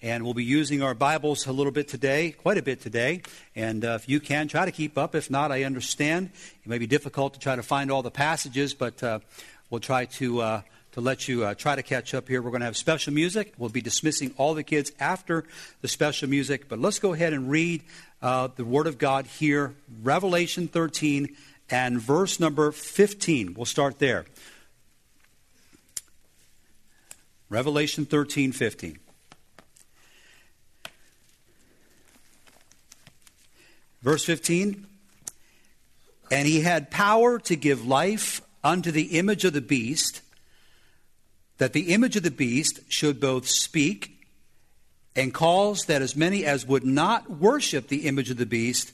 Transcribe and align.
And 0.00 0.22
we'll 0.22 0.34
be 0.34 0.44
using 0.44 0.80
our 0.80 0.94
Bibles 0.94 1.48
a 1.48 1.52
little 1.52 1.72
bit 1.72 1.88
today, 1.88 2.30
quite 2.30 2.56
a 2.56 2.62
bit 2.62 2.80
today. 2.80 3.22
And 3.56 3.84
uh, 3.84 3.98
if 4.00 4.08
you 4.08 4.20
can, 4.20 4.46
try 4.46 4.64
to 4.64 4.70
keep 4.70 4.96
up. 4.96 5.16
If 5.16 5.28
not, 5.28 5.50
I 5.50 5.64
understand. 5.64 6.30
It 6.62 6.68
may 6.68 6.78
be 6.78 6.86
difficult 6.86 7.34
to 7.34 7.40
try 7.40 7.56
to 7.56 7.64
find 7.64 7.90
all 7.90 8.02
the 8.04 8.10
passages, 8.12 8.74
but 8.74 9.02
uh, 9.02 9.18
we'll 9.70 9.80
try 9.80 10.04
to, 10.04 10.40
uh, 10.40 10.62
to 10.92 11.00
let 11.00 11.26
you 11.26 11.44
uh, 11.44 11.54
try 11.54 11.74
to 11.74 11.82
catch 11.82 12.14
up 12.14 12.28
here. 12.28 12.40
We're 12.40 12.50
going 12.50 12.60
to 12.60 12.66
have 12.66 12.76
special 12.76 13.12
music. 13.12 13.54
We'll 13.58 13.70
be 13.70 13.80
dismissing 13.80 14.32
all 14.36 14.54
the 14.54 14.62
kids 14.62 14.92
after 15.00 15.42
the 15.80 15.88
special 15.88 16.28
music. 16.28 16.68
But 16.68 16.78
let's 16.78 17.00
go 17.00 17.12
ahead 17.12 17.32
and 17.32 17.50
read 17.50 17.82
uh, 18.22 18.50
the 18.54 18.64
Word 18.64 18.86
of 18.86 18.98
God 18.98 19.26
here, 19.26 19.74
Revelation 20.04 20.68
13 20.68 21.34
and 21.70 22.00
verse 22.00 22.38
number 22.38 22.70
15. 22.70 23.54
We'll 23.54 23.66
start 23.66 23.98
there. 23.98 24.26
Revelation 27.50 28.06
13, 28.06 28.52
15. 28.52 29.00
Verse 34.02 34.24
15 34.24 34.86
And 36.30 36.48
he 36.48 36.60
had 36.60 36.90
power 36.90 37.38
to 37.40 37.56
give 37.56 37.86
life 37.86 38.40
unto 38.62 38.90
the 38.90 39.18
image 39.18 39.44
of 39.44 39.52
the 39.52 39.60
beast, 39.60 40.20
that 41.58 41.72
the 41.72 41.92
image 41.92 42.16
of 42.16 42.22
the 42.22 42.30
beast 42.30 42.80
should 42.88 43.20
both 43.20 43.48
speak 43.48 44.26
and 45.16 45.34
cause 45.34 45.86
that 45.86 46.02
as 46.02 46.14
many 46.14 46.44
as 46.44 46.66
would 46.66 46.84
not 46.84 47.28
worship 47.30 47.88
the 47.88 48.06
image 48.06 48.30
of 48.30 48.36
the 48.36 48.46
beast 48.46 48.92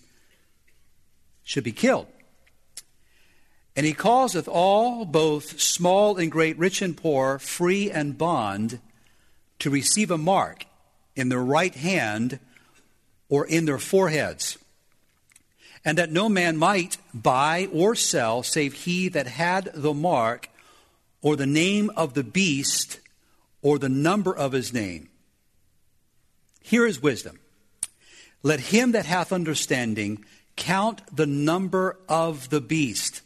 should 1.42 1.64
be 1.64 1.72
killed. 1.72 2.06
And 3.76 3.84
he 3.84 3.92
causeth 3.92 4.48
all, 4.48 5.04
both 5.04 5.60
small 5.60 6.16
and 6.16 6.30
great, 6.30 6.56
rich 6.58 6.80
and 6.80 6.96
poor, 6.96 7.38
free 7.38 7.90
and 7.90 8.16
bond, 8.16 8.80
to 9.58 9.68
receive 9.68 10.10
a 10.10 10.16
mark 10.16 10.64
in 11.16 11.28
their 11.28 11.42
right 11.42 11.74
hand 11.74 12.38
or 13.28 13.44
in 13.46 13.64
their 13.64 13.78
foreheads 13.78 14.56
and 15.84 15.98
that 15.98 16.10
no 16.10 16.28
man 16.28 16.56
might 16.56 16.96
buy 17.12 17.68
or 17.72 17.94
sell 17.94 18.42
save 18.42 18.72
he 18.72 19.08
that 19.08 19.26
had 19.26 19.70
the 19.74 19.94
mark 19.94 20.48
or 21.20 21.36
the 21.36 21.46
name 21.46 21.90
of 21.96 22.14
the 22.14 22.24
beast 22.24 23.00
or 23.62 23.78
the 23.78 23.88
number 23.88 24.34
of 24.34 24.52
his 24.52 24.72
name. 24.72 25.08
Here 26.62 26.86
is 26.86 27.02
wisdom. 27.02 27.38
Let 28.42 28.60
him 28.60 28.92
that 28.92 29.06
hath 29.06 29.32
understanding 29.32 30.24
count 30.56 31.02
the 31.14 31.26
number 31.26 31.98
of 32.08 32.50
the 32.50 32.60
beast, 32.60 33.22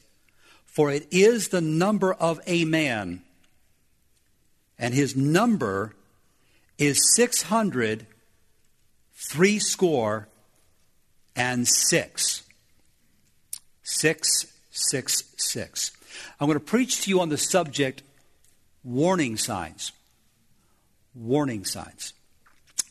for 0.65 0.91
it 0.91 1.07
is 1.11 1.49
the 1.49 1.61
number 1.61 2.13
of 2.15 2.41
a 2.47 2.65
man, 2.65 3.23
and 4.79 4.95
his 4.95 5.17
number 5.17 5.95
is 6.79 7.15
six 7.17 7.43
hundred 7.43 8.07
threescore 9.15 10.29
and 11.35 11.67
six. 11.67 12.45
666. 13.89 15.93
I'm 16.39 16.47
going 16.47 16.59
to 16.59 16.65
preach 16.65 17.03
to 17.03 17.11
you 17.11 17.21
on 17.21 17.31
the 17.31 17.39
subject 17.39 18.03
warning 18.85 19.39
signs. 19.39 19.93
Warning 21.15 21.65
signs. 21.65 22.13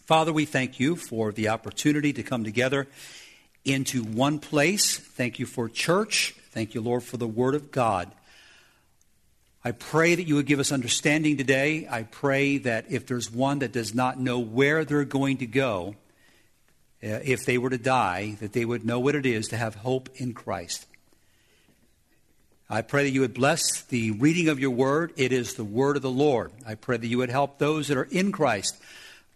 Father, 0.05 0.33
we 0.33 0.45
thank 0.45 0.79
you 0.79 0.95
for 0.95 1.31
the 1.31 1.49
opportunity 1.49 2.13
to 2.13 2.23
come 2.23 2.43
together 2.43 2.87
into 3.63 4.03
one 4.03 4.39
place. 4.39 4.97
Thank 4.97 5.37
you 5.37 5.45
for 5.45 5.69
church. 5.69 6.33
Thank 6.49 6.73
you, 6.73 6.81
Lord, 6.81 7.03
for 7.03 7.17
the 7.17 7.27
Word 7.27 7.53
of 7.53 7.71
God. 7.71 8.11
I 9.63 9.71
pray 9.71 10.15
that 10.15 10.27
you 10.27 10.35
would 10.35 10.47
give 10.47 10.59
us 10.59 10.71
understanding 10.71 11.37
today. 11.37 11.87
I 11.89 12.03
pray 12.03 12.57
that 12.59 12.85
if 12.89 13.05
there's 13.05 13.31
one 13.31 13.59
that 13.59 13.71
does 13.71 13.93
not 13.93 14.19
know 14.19 14.39
where 14.39 14.83
they're 14.83 15.03
going 15.03 15.37
to 15.37 15.45
go, 15.45 15.95
uh, 17.03 17.21
if 17.23 17.45
they 17.45 17.59
were 17.59 17.69
to 17.69 17.77
die, 17.77 18.37
that 18.39 18.53
they 18.53 18.65
would 18.65 18.83
know 18.83 18.99
what 18.99 19.13
it 19.13 19.25
is 19.25 19.49
to 19.49 19.57
have 19.57 19.75
hope 19.75 20.09
in 20.15 20.33
Christ. 20.33 20.86
I 22.69 22.81
pray 22.81 23.03
that 23.03 23.11
you 23.11 23.21
would 23.21 23.33
bless 23.33 23.81
the 23.83 24.11
reading 24.11 24.49
of 24.49 24.59
your 24.59 24.71
word. 24.71 25.13
It 25.15 25.31
is 25.31 25.53
the 25.53 25.63
word 25.63 25.95
of 25.95 26.01
the 26.01 26.09
Lord. 26.09 26.51
I 26.65 26.75
pray 26.75 26.97
that 26.97 27.07
you 27.07 27.19
would 27.19 27.29
help 27.29 27.57
those 27.57 27.87
that 27.87 27.97
are 27.97 28.07
in 28.11 28.33
Christ 28.33 28.77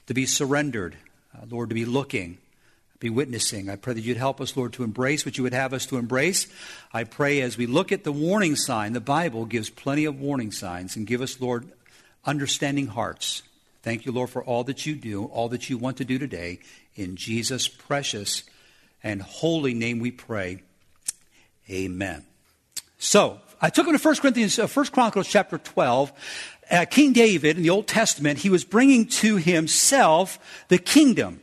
to 0.07 0.13
be 0.13 0.25
surrendered, 0.25 0.97
uh, 1.33 1.45
Lord, 1.49 1.69
to 1.69 1.75
be 1.75 1.85
looking, 1.85 2.39
be 2.99 3.09
witnessing. 3.09 3.69
I 3.69 3.77
pray 3.77 3.93
that 3.93 4.03
you'd 4.03 4.17
help 4.17 4.41
us, 4.41 4.57
Lord, 4.57 4.73
to 4.73 4.83
embrace 4.83 5.25
what 5.25 5.37
you 5.37 5.43
would 5.43 5.53
have 5.53 5.73
us 5.73 5.85
to 5.87 5.97
embrace. 5.97 6.47
I 6.91 7.05
pray 7.05 7.39
as 7.39 7.57
we 7.57 7.67
look 7.67 7.93
at 7.93 8.03
the 8.03 8.11
warning 8.11 8.57
sign, 8.57 8.91
the 8.91 8.99
Bible 8.99 9.45
gives 9.45 9.69
plenty 9.69 10.03
of 10.03 10.19
warning 10.19 10.51
signs, 10.51 10.97
and 10.97 11.07
give 11.07 11.21
us, 11.21 11.39
Lord, 11.39 11.71
understanding 12.25 12.87
hearts. 12.87 13.43
Thank 13.81 14.05
you, 14.05 14.11
Lord, 14.11 14.29
for 14.29 14.43
all 14.43 14.65
that 14.65 14.85
you 14.85 14.93
do, 14.93 15.25
all 15.25 15.47
that 15.49 15.69
you 15.69 15.77
want 15.77 15.97
to 15.97 16.05
do 16.05 16.19
today. 16.19 16.59
In 16.95 17.15
Jesus' 17.15 17.69
precious 17.69 18.43
and 19.01 19.21
holy 19.21 19.73
name 19.73 19.99
we 19.99 20.11
pray. 20.11 20.61
Amen. 21.69 22.25
So, 23.03 23.41
I 23.59 23.71
took 23.71 23.87
him 23.87 23.97
to 23.97 24.07
1 24.07 24.15
Corinthians, 24.17 24.59
uh, 24.59 24.67
1 24.67 24.85
Chronicles 24.91 25.27
chapter 25.27 25.57
12. 25.57 26.13
Uh, 26.69 26.85
King 26.85 27.13
David 27.13 27.57
in 27.57 27.63
the 27.63 27.71
Old 27.71 27.87
Testament, 27.87 28.37
he 28.37 28.49
was 28.51 28.63
bringing 28.63 29.07
to 29.07 29.37
himself 29.37 30.37
the 30.67 30.77
kingdom. 30.77 31.40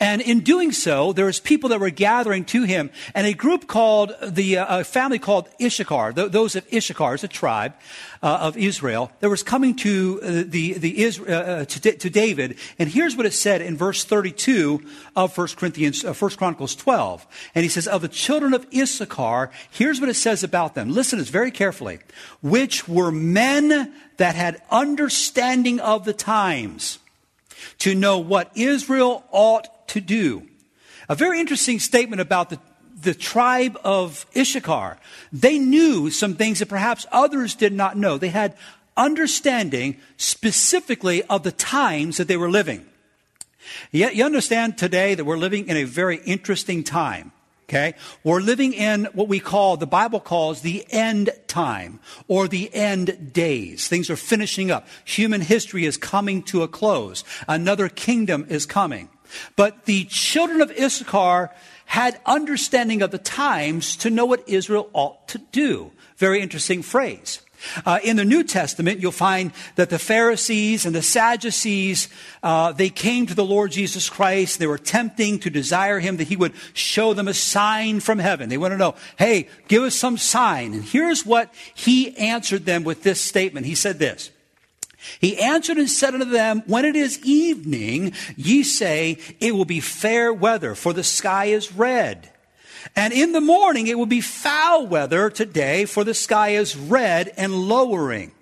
And 0.00 0.20
in 0.22 0.40
doing 0.40 0.72
so, 0.72 1.12
there 1.12 1.26
was 1.26 1.40
people 1.40 1.70
that 1.70 1.80
were 1.80 1.90
gathering 1.90 2.44
to 2.46 2.64
him, 2.64 2.90
and 3.14 3.26
a 3.26 3.34
group 3.34 3.66
called 3.66 4.14
the 4.22 4.58
uh, 4.58 4.80
a 4.80 4.84
family 4.84 5.18
called 5.18 5.48
Issachar, 5.60 6.12
th- 6.12 6.32
those 6.32 6.56
of 6.56 6.66
Issachar, 6.72 7.14
is 7.14 7.24
a 7.24 7.28
tribe 7.28 7.74
uh, 8.22 8.38
of 8.40 8.56
Israel, 8.56 9.10
that 9.20 9.30
was 9.30 9.42
coming 9.42 9.76
to 9.76 10.20
uh, 10.22 10.26
the 10.46 10.74
the 10.74 11.02
Israel, 11.02 11.32
uh, 11.32 11.42
uh, 11.42 11.64
to, 11.64 11.92
to, 11.92 12.10
David. 12.10 12.58
And 12.78 12.88
here's 12.88 13.16
what 13.16 13.26
it 13.26 13.32
said 13.32 13.60
in 13.60 13.76
verse 13.76 14.04
32 14.04 14.82
of 15.14 15.36
1 15.36 15.48
Corinthians, 15.56 16.04
uh, 16.04 16.12
1 16.12 16.30
Chronicles 16.32 16.74
12. 16.76 17.26
And 17.54 17.62
he 17.62 17.68
says, 17.68 17.86
"Of 17.86 18.02
the 18.02 18.08
children 18.08 18.54
of 18.54 18.66
Issachar, 18.74 19.50
here's 19.70 20.00
what 20.00 20.08
it 20.08 20.14
says 20.14 20.42
about 20.42 20.74
them. 20.74 20.90
Listen 20.90 21.18
to 21.18 21.22
this 21.22 21.30
very 21.30 21.50
carefully. 21.50 21.98
Which 22.42 22.88
were 22.88 23.12
men 23.12 23.92
that 24.16 24.34
had 24.34 24.62
understanding 24.70 25.80
of 25.80 26.04
the 26.04 26.14
times." 26.14 26.98
To 27.78 27.94
know 27.94 28.18
what 28.18 28.50
Israel 28.56 29.24
ought 29.30 29.88
to 29.88 30.00
do. 30.00 30.48
A 31.08 31.14
very 31.14 31.40
interesting 31.40 31.78
statement 31.78 32.20
about 32.20 32.50
the, 32.50 32.58
the 33.00 33.14
tribe 33.14 33.78
of 33.84 34.26
Issachar. 34.36 34.98
They 35.32 35.58
knew 35.58 36.10
some 36.10 36.34
things 36.34 36.58
that 36.58 36.68
perhaps 36.68 37.06
others 37.12 37.54
did 37.54 37.72
not 37.72 37.96
know. 37.96 38.18
They 38.18 38.28
had 38.28 38.56
understanding 38.96 39.98
specifically 40.16 41.22
of 41.24 41.42
the 41.42 41.52
times 41.52 42.16
that 42.16 42.28
they 42.28 42.36
were 42.36 42.50
living. 42.50 42.86
Yet 43.92 44.16
you 44.16 44.24
understand 44.24 44.78
today 44.78 45.14
that 45.14 45.24
we're 45.24 45.36
living 45.36 45.68
in 45.68 45.76
a 45.76 45.84
very 45.84 46.18
interesting 46.24 46.82
time. 46.82 47.32
Okay? 47.68 47.94
We're 48.22 48.40
living 48.40 48.72
in 48.72 49.06
what 49.12 49.26
we 49.26 49.40
call, 49.40 49.76
the 49.76 49.86
Bible 49.86 50.20
calls 50.20 50.60
the 50.60 50.86
end 50.90 51.30
time 51.48 51.98
or 52.28 52.46
the 52.46 52.72
end 52.72 53.32
days. 53.32 53.88
Things 53.88 54.08
are 54.08 54.16
finishing 54.16 54.70
up. 54.70 54.86
Human 55.04 55.40
history 55.40 55.84
is 55.84 55.96
coming 55.96 56.42
to 56.44 56.62
a 56.62 56.68
close. 56.68 57.24
Another 57.48 57.88
kingdom 57.88 58.46
is 58.48 58.66
coming. 58.66 59.08
But 59.56 59.86
the 59.86 60.04
children 60.04 60.60
of 60.60 60.70
Issachar 60.70 61.50
had 61.86 62.20
understanding 62.24 63.02
of 63.02 63.10
the 63.10 63.18
times 63.18 63.96
to 63.96 64.10
know 64.10 64.26
what 64.26 64.48
Israel 64.48 64.88
ought 64.92 65.26
to 65.28 65.38
do. 65.38 65.90
Very 66.16 66.40
interesting 66.40 66.82
phrase. 66.82 67.40
Uh, 67.84 67.98
in 68.02 68.16
the 68.16 68.24
New 68.24 68.44
Testament, 68.44 69.00
you'll 69.00 69.12
find 69.12 69.52
that 69.76 69.90
the 69.90 69.98
Pharisees 69.98 70.86
and 70.86 70.94
the 70.94 71.02
Sadducees, 71.02 72.08
uh, 72.42 72.72
they 72.72 72.90
came 72.90 73.26
to 73.26 73.34
the 73.34 73.44
Lord 73.44 73.72
Jesus 73.72 74.08
Christ. 74.08 74.58
They 74.58 74.66
were 74.66 74.78
tempting 74.78 75.38
to 75.40 75.50
desire 75.50 76.00
him 76.00 76.16
that 76.16 76.28
he 76.28 76.36
would 76.36 76.54
show 76.74 77.14
them 77.14 77.28
a 77.28 77.34
sign 77.34 78.00
from 78.00 78.18
heaven. 78.18 78.48
They 78.48 78.58
want 78.58 78.72
to 78.72 78.78
know, 78.78 78.94
hey, 79.18 79.48
give 79.68 79.82
us 79.82 79.94
some 79.94 80.18
sign. 80.18 80.74
And 80.74 80.84
here's 80.84 81.24
what 81.24 81.52
he 81.74 82.16
answered 82.16 82.64
them 82.64 82.84
with 82.84 83.02
this 83.02 83.20
statement. 83.20 83.66
He 83.66 83.74
said 83.74 83.98
this. 83.98 84.30
He 85.20 85.38
answered 85.38 85.76
and 85.76 85.90
said 85.90 86.14
unto 86.14 86.26
them, 86.26 86.62
When 86.66 86.84
it 86.84 86.96
is 86.96 87.24
evening, 87.24 88.12
ye 88.36 88.62
say, 88.62 89.18
It 89.40 89.54
will 89.54 89.64
be 89.64 89.80
fair 89.80 90.32
weather, 90.32 90.74
for 90.74 90.92
the 90.92 91.04
sky 91.04 91.46
is 91.46 91.72
red. 91.72 92.30
And 92.94 93.12
in 93.12 93.32
the 93.32 93.40
morning 93.40 93.86
it 93.86 93.98
will 93.98 94.06
be 94.06 94.20
foul 94.20 94.86
weather 94.86 95.30
today, 95.30 95.84
for 95.86 96.04
the 96.04 96.14
sky 96.14 96.50
is 96.50 96.76
red 96.76 97.32
and 97.36 97.54
lowering. 97.54 98.32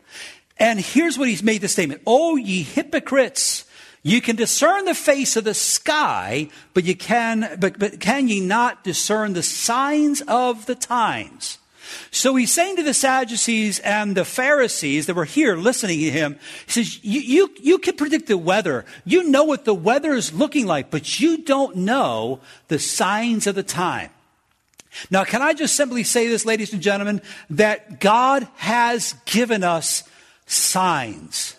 And 0.59 0.79
here's 0.79 1.19
what 1.19 1.29
he's 1.29 1.43
made 1.43 1.63
the 1.63 1.69
statement. 1.69 2.03
Oh, 2.07 2.37
ye 2.37 2.63
hypocrites! 2.63 3.65
You 4.07 4.21
can 4.21 4.37
discern 4.37 4.85
the 4.85 4.95
face 4.95 5.35
of 5.35 5.45
the 5.45 5.55
sky, 5.55 6.51
but 6.75 6.85
you 6.85 6.95
can, 6.95 7.57
but, 7.59 7.79
but 7.79 8.01
can 8.01 8.29
ye 8.29 8.39
not 8.39 8.85
discern 8.85 9.33
the 9.33 9.43
signs 9.43 10.21
of 10.29 10.67
the 10.67 10.75
times? 10.75 11.59
So 12.11 12.37
he's 12.37 12.53
saying 12.53 12.77
to 12.77 12.83
the 12.83 12.93
Sadducees 12.93 13.79
and 13.79 14.15
the 14.15 14.25
Pharisees 14.25 15.07
that 15.07 15.17
were 15.17 15.25
here 15.25 15.57
listening 15.57 16.01
to 16.01 16.11
him, 16.11 16.39
he 16.67 16.73
says, 16.73 17.03
you, 17.03 17.21
you, 17.21 17.55
you 17.63 17.79
can 17.79 17.97
predict 17.97 18.27
the 18.27 18.39
weather. 18.39 18.85
You 19.07 19.25
know 19.25 19.45
what 19.45 19.65
the 19.65 19.75
weather 19.75 20.13
is 20.13 20.35
looking 20.35 20.67
like, 20.67 20.91
but 20.91 21.19
you 21.19 21.39
don't 21.39 21.77
know 21.77 22.41
the 22.69 22.79
signs 22.79 23.47
of 23.47 23.55
the 23.55 23.63
time. 23.63 24.11
Now, 25.11 25.25
can 25.25 25.43
I 25.43 25.53
just 25.53 25.77
simply 25.77 26.05
say 26.05 26.29
this, 26.29 26.45
ladies 26.45 26.73
and 26.73 26.83
gentlemen, 26.83 27.23
that 27.51 28.01
God 28.01 28.47
has 28.57 29.15
given 29.25 29.65
us 29.65 30.05
signs. 30.47 31.57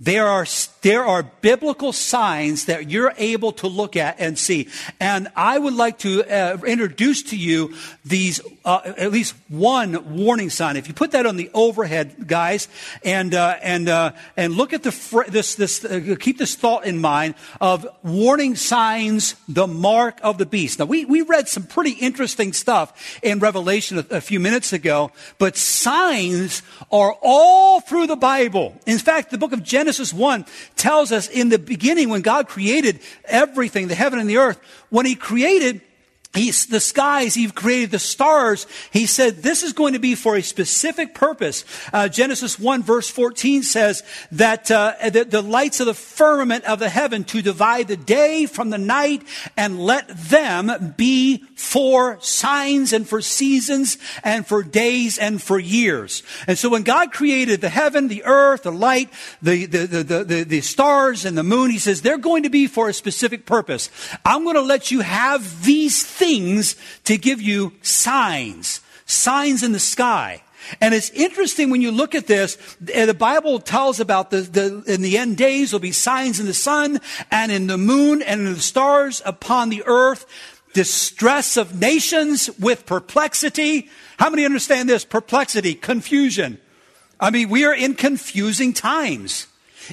There 0.00 0.26
are, 0.26 0.46
there 0.82 1.04
are 1.04 1.22
biblical 1.22 1.92
signs 1.92 2.66
that 2.66 2.90
you're 2.90 3.14
able 3.16 3.52
to 3.52 3.68
look 3.68 3.96
at 3.96 4.16
and 4.18 4.38
see. 4.38 4.68
And 5.00 5.28
I 5.36 5.58
would 5.58 5.74
like 5.74 5.98
to 6.00 6.24
uh, 6.24 6.58
introduce 6.66 7.22
to 7.24 7.36
you 7.36 7.74
these, 8.04 8.40
uh, 8.64 8.94
at 8.96 9.12
least 9.12 9.34
one 9.48 10.16
warning 10.16 10.50
sign. 10.50 10.76
If 10.76 10.88
you 10.88 10.94
put 10.94 11.10
that 11.10 11.26
on 11.26 11.36
the 11.36 11.50
overhead, 11.52 12.26
guys, 12.26 12.68
and, 13.04 13.34
uh, 13.34 13.56
and, 13.62 13.88
uh, 13.88 14.12
and 14.36 14.54
look 14.54 14.72
at 14.72 14.82
the, 14.82 14.92
fr- 14.92 15.28
this, 15.28 15.54
this, 15.54 15.84
uh, 15.84 16.16
keep 16.18 16.38
this 16.38 16.54
thought 16.54 16.86
in 16.86 16.98
mind 16.98 17.34
of 17.60 17.86
warning 18.02 18.56
signs, 18.56 19.34
the 19.48 19.66
mark 19.66 20.18
of 20.22 20.38
the 20.38 20.46
beast. 20.46 20.78
Now, 20.78 20.86
we, 20.86 21.04
we 21.04 21.22
read 21.22 21.48
some 21.48 21.64
pretty 21.64 21.92
interesting 21.92 22.52
stuff 22.52 23.20
in 23.22 23.38
Revelation 23.38 23.98
a, 23.98 24.16
a 24.16 24.20
few 24.20 24.40
minutes 24.40 24.72
ago, 24.72 25.10
but 25.38 25.56
signs 25.56 26.62
are 26.90 27.16
all 27.22 27.80
through 27.80 28.06
the 28.06 28.16
Bible. 28.16 28.74
In 28.86 28.98
fact, 28.98 29.30
the 29.30 29.38
book 29.38 29.52
of 29.52 29.62
Genesis 29.62 30.12
1 30.12 30.46
tells 30.76 31.12
us 31.12 31.28
in 31.28 31.50
the 31.50 31.58
beginning 31.58 32.08
when 32.08 32.22
God 32.22 32.48
created 32.48 33.00
everything, 33.26 33.88
the 33.88 33.94
heaven 33.94 34.18
and 34.18 34.28
the 34.28 34.38
earth, 34.38 34.58
when 34.88 35.04
he 35.04 35.14
created 35.14 35.82
He's 36.34 36.66
the 36.66 36.80
skies, 36.80 37.34
he 37.34 37.48
created 37.48 37.92
the 37.92 38.00
stars. 38.00 38.66
He 38.90 39.06
said 39.06 39.36
this 39.36 39.62
is 39.62 39.72
going 39.72 39.92
to 39.92 40.00
be 40.00 40.16
for 40.16 40.34
a 40.34 40.42
specific 40.42 41.14
purpose. 41.14 41.64
Uh, 41.92 42.08
Genesis 42.08 42.58
1 42.58 42.82
verse 42.82 43.08
14 43.08 43.62
says 43.62 44.02
that 44.32 44.68
uh, 44.68 44.94
the, 45.10 45.24
the, 45.24 45.42
lights 45.42 45.78
of 45.78 45.86
the 45.86 45.94
firmament 45.94 46.64
of 46.64 46.80
the 46.80 46.88
heaven 46.88 47.22
to 47.22 47.40
divide 47.40 47.86
the 47.86 47.96
day 47.96 48.46
from 48.46 48.70
the 48.70 48.78
night 48.78 49.22
and 49.56 49.78
let 49.78 50.08
them 50.08 50.94
be 50.96 51.44
for 51.54 52.18
signs 52.20 52.92
and 52.92 53.08
for 53.08 53.20
seasons 53.20 53.96
and 54.24 54.44
for 54.44 54.64
days 54.64 55.18
and 55.18 55.40
for 55.40 55.60
years. 55.60 56.24
And 56.48 56.58
so 56.58 56.68
when 56.68 56.82
God 56.82 57.12
created 57.12 57.60
the 57.60 57.68
heaven, 57.68 58.08
the 58.08 58.24
earth, 58.24 58.64
the 58.64 58.72
light, 58.72 59.08
the, 59.40 59.66
the, 59.66 59.86
the, 59.86 60.24
the, 60.24 60.42
the 60.42 60.60
stars 60.62 61.24
and 61.24 61.38
the 61.38 61.44
moon, 61.44 61.70
he 61.70 61.78
says 61.78 62.02
they're 62.02 62.18
going 62.18 62.42
to 62.42 62.50
be 62.50 62.66
for 62.66 62.88
a 62.88 62.92
specific 62.92 63.46
purpose. 63.46 63.88
I'm 64.24 64.42
going 64.42 64.56
to 64.56 64.62
let 64.62 64.90
you 64.90 65.00
have 65.00 65.64
these 65.64 66.02
things 66.02 66.23
things 66.24 66.76
to 67.04 67.18
give 67.18 67.42
you 67.42 67.72
signs, 67.82 68.80
signs 69.04 69.62
in 69.62 69.72
the 69.72 69.78
sky. 69.78 70.42
And 70.80 70.94
it's 70.94 71.10
interesting 71.10 71.68
when 71.68 71.82
you 71.82 71.90
look 71.90 72.14
at 72.14 72.26
this, 72.26 72.56
eh, 72.90 73.04
the 73.04 73.12
Bible 73.12 73.58
tells 73.58 74.00
about 74.00 74.30
the, 74.30 74.40
the, 74.40 74.82
in 74.86 75.02
the 75.02 75.18
end 75.18 75.36
days 75.36 75.70
there'll 75.70 75.80
be 75.80 75.92
signs 75.92 76.40
in 76.40 76.46
the 76.46 76.54
sun 76.54 77.00
and 77.30 77.52
in 77.52 77.66
the 77.66 77.76
moon 77.76 78.22
and 78.22 78.40
in 78.40 78.54
the 78.54 78.60
stars 78.60 79.20
upon 79.26 79.68
the 79.68 79.82
earth, 79.84 80.24
distress 80.72 81.58
of 81.58 81.78
nations 81.78 82.48
with 82.58 82.86
perplexity. 82.86 83.90
How 84.18 84.30
many 84.30 84.46
understand 84.46 84.88
this? 84.88 85.04
Perplexity, 85.04 85.74
confusion. 85.74 86.58
I 87.20 87.30
mean, 87.30 87.50
we 87.50 87.66
are 87.66 87.74
in 87.74 87.94
confusing 87.94 88.72
times. 88.72 89.46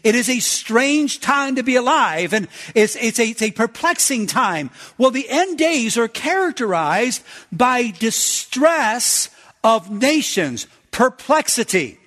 It 0.03 0.15
is 0.15 0.29
a 0.29 0.39
strange 0.39 1.19
time 1.19 1.55
to 1.55 1.63
be 1.63 1.75
alive, 1.75 2.33
and 2.33 2.47
it's, 2.75 2.95
it's, 2.95 3.19
a, 3.19 3.29
it's 3.29 3.41
a 3.41 3.51
perplexing 3.51 4.27
time. 4.27 4.69
Well, 4.97 5.11
the 5.11 5.29
end 5.29 5.57
days 5.57 5.97
are 5.97 6.07
characterized 6.07 7.23
by 7.51 7.91
distress 7.91 9.29
of 9.63 9.91
nations, 9.91 10.67
perplexity. 10.91 11.99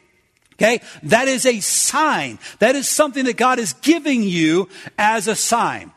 Okay? 0.54 0.80
That 1.04 1.28
is 1.28 1.46
a 1.46 1.60
sign. 1.60 2.38
That 2.58 2.76
is 2.76 2.88
something 2.88 3.24
that 3.24 3.36
God 3.36 3.58
is 3.58 3.72
giving 3.74 4.22
you 4.22 4.68
as 4.98 5.28
a 5.28 5.34
sign. 5.34 5.92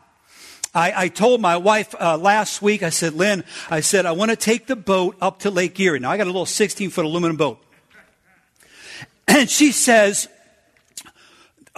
I, 0.74 1.04
I 1.04 1.08
told 1.08 1.40
my 1.40 1.56
wife 1.56 1.94
uh, 1.98 2.18
last 2.18 2.60
week, 2.60 2.82
I 2.82 2.90
said, 2.90 3.14
Lynn, 3.14 3.44
I 3.70 3.80
said, 3.80 4.06
I 4.06 4.12
want 4.12 4.30
to 4.30 4.36
take 4.36 4.66
the 4.66 4.76
boat 4.76 5.16
up 5.20 5.40
to 5.40 5.50
Lake 5.50 5.78
Erie. 5.80 5.98
Now, 5.98 6.10
I 6.10 6.16
got 6.16 6.24
a 6.24 6.30
little 6.30 6.46
16 6.46 6.90
foot 6.90 7.04
aluminum 7.04 7.36
boat. 7.36 7.62
And 9.26 9.48
she 9.48 9.72
says, 9.72 10.28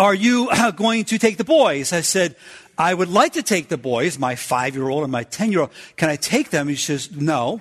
are 0.01 0.15
you 0.15 0.49
uh, 0.51 0.71
going 0.71 1.05
to 1.05 1.19
take 1.19 1.37
the 1.37 1.45
boys? 1.45 1.93
I 1.93 2.01
said, 2.01 2.35
I 2.79 2.95
would 2.95 3.11
like 3.11 3.35
to 3.35 3.43
take 3.43 3.69
the 3.69 3.77
boys, 3.77 4.19
my 4.19 4.35
five 4.35 4.75
year 4.75 4.89
old 4.89 5.03
and 5.03 5.13
my 5.13 5.25
10 5.25 5.53
year 5.53 5.61
old. 5.61 5.71
Can 5.97 6.09
I 6.09 6.17
take 6.17 6.49
them? 6.49 6.69
He 6.69 6.77
says, 6.77 7.13
No. 7.13 7.61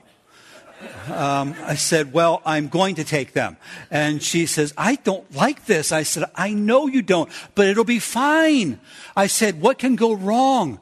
Um, 1.11 1.53
I 1.65 1.75
said, 1.75 2.13
Well, 2.13 2.41
I'm 2.45 2.69
going 2.69 2.95
to 2.95 3.03
take 3.03 3.33
them. 3.33 3.57
And 3.91 4.23
she 4.23 4.45
says, 4.45 4.73
I 4.77 4.95
don't 4.95 5.29
like 5.35 5.65
this. 5.65 5.91
I 5.91 6.03
said, 6.03 6.31
I 6.33 6.53
know 6.53 6.87
you 6.87 7.01
don't, 7.01 7.29
but 7.55 7.67
it'll 7.67 7.83
be 7.83 7.99
fine. 7.99 8.79
I 9.17 9.27
said, 9.27 9.59
What 9.59 9.77
can 9.77 9.97
go 9.97 10.13
wrong? 10.13 10.79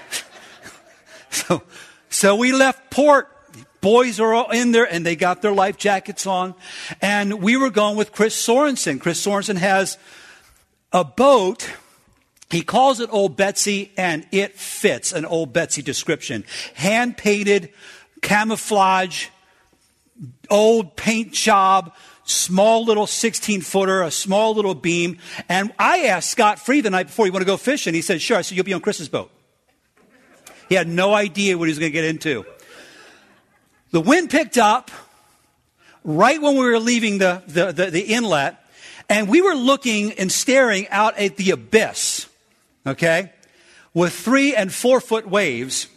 so, 1.30 1.62
so 2.08 2.36
we 2.36 2.52
left 2.52 2.90
port 2.90 3.35
boys 3.86 4.18
are 4.18 4.34
all 4.34 4.50
in 4.50 4.72
there 4.72 4.82
and 4.82 5.06
they 5.06 5.14
got 5.14 5.42
their 5.42 5.52
life 5.52 5.76
jackets 5.76 6.26
on. 6.26 6.56
And 7.00 7.40
we 7.40 7.56
were 7.56 7.70
going 7.70 7.96
with 7.96 8.10
Chris 8.10 8.34
Sorensen. 8.34 9.00
Chris 9.00 9.24
Sorensen 9.24 9.58
has 9.58 9.96
a 10.92 11.04
boat. 11.04 11.70
He 12.50 12.62
calls 12.62 12.98
it 12.98 13.08
Old 13.12 13.36
Betsy 13.36 13.92
and 13.96 14.26
it 14.32 14.56
fits 14.56 15.12
an 15.12 15.24
Old 15.24 15.52
Betsy 15.52 15.82
description. 15.82 16.42
Hand 16.74 17.16
painted, 17.16 17.70
camouflage, 18.22 19.28
old 20.50 20.96
paint 20.96 21.32
job, 21.32 21.94
small 22.24 22.84
little 22.84 23.06
16 23.06 23.60
footer, 23.60 24.02
a 24.02 24.10
small 24.10 24.52
little 24.52 24.74
beam. 24.74 25.18
And 25.48 25.72
I 25.78 26.06
asked 26.06 26.30
Scott 26.30 26.58
Free 26.58 26.80
the 26.80 26.90
night 26.90 27.06
before, 27.06 27.26
you 27.26 27.32
want 27.32 27.42
to 27.42 27.46
go 27.46 27.56
fishing? 27.56 27.94
He 27.94 28.02
said, 28.02 28.20
sure. 28.20 28.36
I 28.36 28.42
said, 28.42 28.56
you'll 28.56 28.64
be 28.64 28.74
on 28.74 28.80
Chris's 28.80 29.08
boat. 29.08 29.30
He 30.68 30.74
had 30.74 30.88
no 30.88 31.14
idea 31.14 31.56
what 31.56 31.68
he 31.68 31.70
was 31.70 31.78
going 31.78 31.92
to 31.92 31.96
get 31.96 32.04
into. 32.04 32.44
The 33.90 34.00
wind 34.00 34.30
picked 34.30 34.58
up 34.58 34.90
right 36.04 36.40
when 36.40 36.54
we 36.54 36.64
were 36.64 36.78
leaving 36.78 37.18
the, 37.18 37.42
the, 37.46 37.72
the, 37.72 37.90
the 37.90 38.00
inlet, 38.00 38.56
and 39.08 39.28
we 39.28 39.42
were 39.42 39.54
looking 39.54 40.12
and 40.12 40.30
staring 40.30 40.88
out 40.88 41.18
at 41.18 41.36
the 41.36 41.50
abyss, 41.50 42.28
okay, 42.86 43.32
with 43.94 44.12
three 44.12 44.54
and 44.54 44.72
four 44.72 45.00
foot 45.00 45.28
waves. 45.28 45.88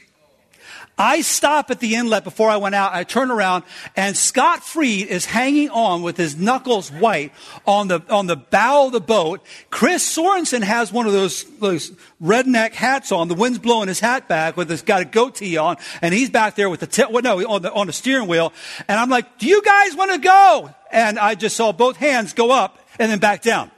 I 1.00 1.22
stop 1.22 1.72
at 1.72 1.80
the 1.80 1.96
inlet 1.96 2.26
before 2.26 2.50
I 2.50 2.58
went 2.58 2.76
out. 2.76 2.94
I 2.94 3.06
turn 3.06 3.32
around 3.32 3.64
and 3.96 4.18
Scott 4.18 4.64
Freed 4.64 5.08
is 5.08 5.26
hanging 5.26 5.70
on 5.70 6.02
with 6.02 6.18
his 6.18 6.36
knuckles 6.36 6.92
white 6.92 7.32
on 7.66 7.88
the, 7.88 8.02
on 8.10 8.28
the 8.28 8.36
bow 8.36 8.88
of 8.88 8.92
the 8.92 9.00
boat. 9.00 9.42
Chris 9.70 10.04
Sorensen 10.06 10.62
has 10.62 10.92
one 10.92 11.08
of 11.08 11.14
those, 11.14 11.46
those 11.60 11.92
redneck 12.22 12.74
hats 12.74 13.14
on. 13.14 13.30
The 13.30 13.36
wind's 13.36 13.60
blowing 13.60 13.88
his 13.88 14.02
hat 14.02 14.28
back 14.28 14.58
with 14.58 14.70
his 14.70 14.82
got 14.82 15.02
a 15.02 15.06
goatee 15.06 15.56
on 15.56 15.78
and 16.02 16.14
he's 16.14 16.30
back 16.30 16.56
there 16.56 16.70
with 16.70 16.82
the, 16.82 16.88
t- 16.88 17.06
well, 17.10 17.24
no, 17.24 17.48
on 17.48 17.62
the, 17.62 17.72
on 17.72 17.88
the 17.88 17.94
steering 17.94 18.28
wheel. 18.28 18.52
And 18.90 19.00
I'm 19.00 19.10
like, 19.10 19.38
do 19.38 19.48
you 19.48 19.62
guys 19.62 19.96
want 19.96 20.12
to 20.12 20.20
go? 20.20 20.76
And 20.92 21.18
I 21.18 21.36
just 21.36 21.56
saw 21.56 21.72
both 21.72 21.96
hands 21.96 22.34
go 22.34 22.52
up 22.52 22.78
and 23.00 23.10
then 23.10 23.20
back 23.20 23.42
down 23.42 23.72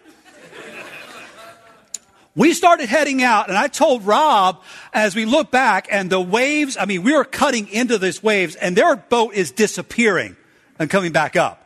we 2.35 2.53
started 2.53 2.87
heading 2.87 3.21
out, 3.21 3.49
and 3.49 3.57
I 3.57 3.67
told 3.67 4.05
Rob 4.05 4.61
as 4.93 5.15
we 5.15 5.25
look 5.25 5.51
back, 5.51 5.87
and 5.91 6.09
the 6.09 6.21
waves, 6.21 6.77
I 6.77 6.85
mean, 6.85 7.03
we 7.03 7.13
were 7.13 7.25
cutting 7.25 7.67
into 7.67 7.97
these 7.97 8.23
waves, 8.23 8.55
and 8.55 8.75
their 8.75 8.95
boat 8.95 9.33
is 9.33 9.51
disappearing 9.51 10.37
and 10.79 10.89
coming 10.89 11.11
back 11.11 11.35
up. 11.35 11.57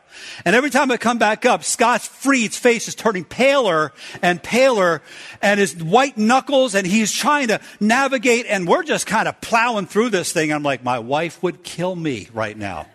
And 0.44 0.56
every 0.56 0.70
time 0.70 0.92
I 0.92 0.98
come 0.98 1.18
back 1.18 1.46
up, 1.46 1.64
Scott 1.64 2.02
Freed's 2.02 2.58
face 2.58 2.88
is 2.88 2.96
turning 2.96 3.26
paler 3.26 3.92
and 4.22 4.42
paler, 4.42 5.02
and 5.42 5.60
his 5.60 5.76
white 5.76 6.18
knuckles, 6.18 6.74
and 6.74 6.88
he's 6.88 7.12
trying 7.12 7.50
to 7.50 7.60
navigate, 7.80 8.46
and 8.48 8.68
we're 8.68 8.84
just 8.84 9.06
kind 9.06 9.28
of 9.28 9.40
plowing 9.42 9.86
through 9.86 10.10
this 10.10 10.32
thing. 10.32 10.52
I'm 10.52 10.64
like, 10.64 10.84
my 10.84 11.00
wife 11.00 11.44
would 11.44 11.64
kill 11.64 11.96
me 11.96 12.28
right 12.34 12.58
now. 12.58 12.88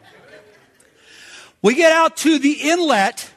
We 1.63 1.75
get 1.75 1.93
out 1.93 2.17
to 2.19 2.39
the 2.39 2.53
inlet, 2.53 3.31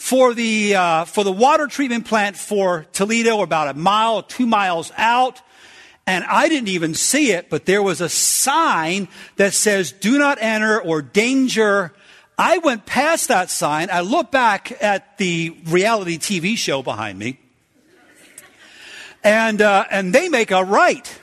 for 0.00 0.32
the, 0.32 0.74
uh, 0.74 1.04
for 1.04 1.24
the 1.24 1.30
water 1.30 1.66
treatment 1.66 2.06
plant 2.06 2.34
for 2.34 2.86
Toledo, 2.94 3.42
about 3.42 3.68
a 3.68 3.74
mile, 3.74 4.22
two 4.22 4.46
miles 4.46 4.90
out. 4.96 5.42
And 6.06 6.24
I 6.24 6.48
didn't 6.48 6.70
even 6.70 6.94
see 6.94 7.32
it, 7.32 7.50
but 7.50 7.66
there 7.66 7.82
was 7.82 8.00
a 8.00 8.08
sign 8.08 9.08
that 9.36 9.52
says, 9.52 9.92
do 9.92 10.18
not 10.18 10.38
enter 10.40 10.80
or 10.80 11.02
danger. 11.02 11.92
I 12.38 12.58
went 12.58 12.86
past 12.86 13.28
that 13.28 13.50
sign. 13.50 13.90
I 13.92 14.00
looked 14.00 14.32
back 14.32 14.72
at 14.82 15.18
the 15.18 15.54
reality 15.66 16.16
TV 16.16 16.56
show 16.56 16.82
behind 16.82 17.18
me. 17.18 17.38
And, 19.22 19.60
uh, 19.60 19.84
and 19.90 20.14
they 20.14 20.30
make 20.30 20.50
a 20.50 20.64
right. 20.64 21.20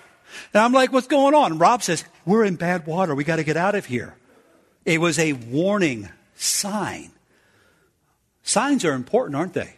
And 0.53 0.62
I'm 0.62 0.72
like, 0.72 0.93
what's 0.93 1.07
going 1.07 1.34
on? 1.34 1.53
And 1.53 1.60
Rob 1.60 1.81
says, 1.81 2.05
we're 2.27 2.46
in 2.46 2.57
bad 2.57 2.86
water. 2.86 3.15
We 3.15 3.24
got 3.24 3.38
to 3.38 3.43
get 3.43 3.57
out 3.57 3.74
of 3.74 3.88
here. 3.88 4.15
It 4.86 5.01
was 5.01 5.17
a 5.17 5.34
warning 5.34 6.10
sign. 6.36 7.12
Signs 8.48 8.86
are 8.86 8.94
important, 8.94 9.36
aren't 9.36 9.54
they? 9.54 9.74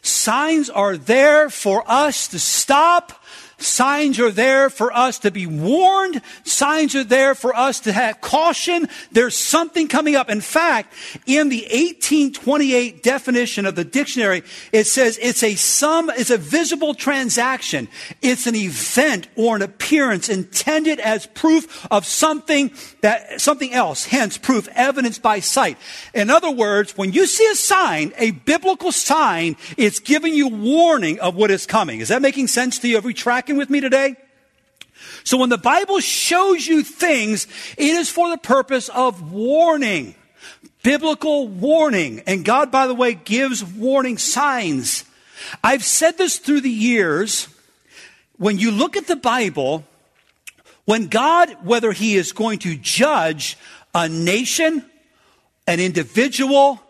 Signs 0.00 0.70
are 0.70 0.96
there 0.96 1.50
for 1.50 1.84
us 1.86 2.26
to 2.28 2.38
stop, 2.38 3.22
Signs 3.58 4.20
are 4.20 4.30
there 4.30 4.68
for 4.68 4.92
us 4.92 5.18
to 5.20 5.30
be 5.30 5.46
warned. 5.46 6.20
Signs 6.44 6.94
are 6.94 7.04
there 7.04 7.34
for 7.34 7.56
us 7.56 7.80
to 7.80 7.92
have 7.92 8.20
caution. 8.20 8.86
There's 9.12 9.34
something 9.34 9.88
coming 9.88 10.14
up. 10.14 10.28
In 10.28 10.42
fact, 10.42 10.92
in 11.24 11.48
the 11.48 11.62
1828 11.62 13.02
definition 13.02 13.64
of 13.64 13.74
the 13.74 13.84
dictionary, 13.84 14.42
it 14.72 14.86
says 14.86 15.18
it's 15.22 15.42
a 15.42 15.54
sum, 15.54 16.10
it's 16.10 16.28
a 16.28 16.36
visible 16.36 16.92
transaction. 16.92 17.88
It's 18.20 18.46
an 18.46 18.54
event 18.54 19.28
or 19.36 19.56
an 19.56 19.62
appearance 19.62 20.28
intended 20.28 21.00
as 21.00 21.26
proof 21.26 21.86
of 21.90 22.04
something 22.04 22.72
that, 23.00 23.40
something 23.40 23.72
else. 23.72 24.04
Hence, 24.04 24.36
proof, 24.36 24.68
evidence 24.74 25.18
by 25.18 25.40
sight. 25.40 25.78
In 26.12 26.28
other 26.28 26.50
words, 26.50 26.96
when 26.98 27.12
you 27.12 27.26
see 27.26 27.46
a 27.50 27.54
sign, 27.54 28.12
a 28.18 28.32
biblical 28.32 28.92
sign, 28.92 29.56
it's 29.78 29.98
giving 29.98 30.34
you 30.34 30.48
warning 30.48 31.20
of 31.20 31.34
what 31.34 31.50
is 31.50 31.64
coming. 31.64 32.00
Is 32.00 32.08
that 32.08 32.20
making 32.20 32.48
sense 32.48 32.78
to 32.80 32.88
you? 32.88 33.00
We 33.00 33.14
tracking 33.46 33.56
with 33.56 33.70
me 33.70 33.80
today? 33.80 34.16
So 35.22 35.38
when 35.38 35.50
the 35.50 35.58
Bible 35.58 36.00
shows 36.00 36.66
you 36.66 36.82
things, 36.82 37.46
it 37.78 37.94
is 37.94 38.10
for 38.10 38.28
the 38.28 38.38
purpose 38.38 38.88
of 38.88 39.32
warning. 39.32 40.16
Biblical 40.82 41.46
warning. 41.46 42.22
And 42.26 42.44
God, 42.44 42.72
by 42.72 42.88
the 42.88 42.94
way, 42.94 43.14
gives 43.14 43.62
warning 43.62 44.18
signs. 44.18 45.04
I've 45.62 45.84
said 45.84 46.18
this 46.18 46.38
through 46.38 46.62
the 46.62 46.70
years. 46.70 47.48
When 48.36 48.58
you 48.58 48.72
look 48.72 48.96
at 48.96 49.06
the 49.06 49.16
Bible, 49.16 49.84
when 50.84 51.06
God, 51.06 51.56
whether 51.62 51.92
He 51.92 52.16
is 52.16 52.32
going 52.32 52.58
to 52.60 52.74
judge 52.74 53.56
a 53.94 54.08
nation, 54.08 54.84
an 55.68 55.78
individual, 55.78 56.80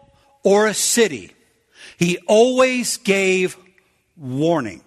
or 0.42 0.66
a 0.66 0.74
city, 0.74 1.32
He 1.98 2.16
always 2.26 2.96
gave 2.96 3.58
warning. 4.16 4.80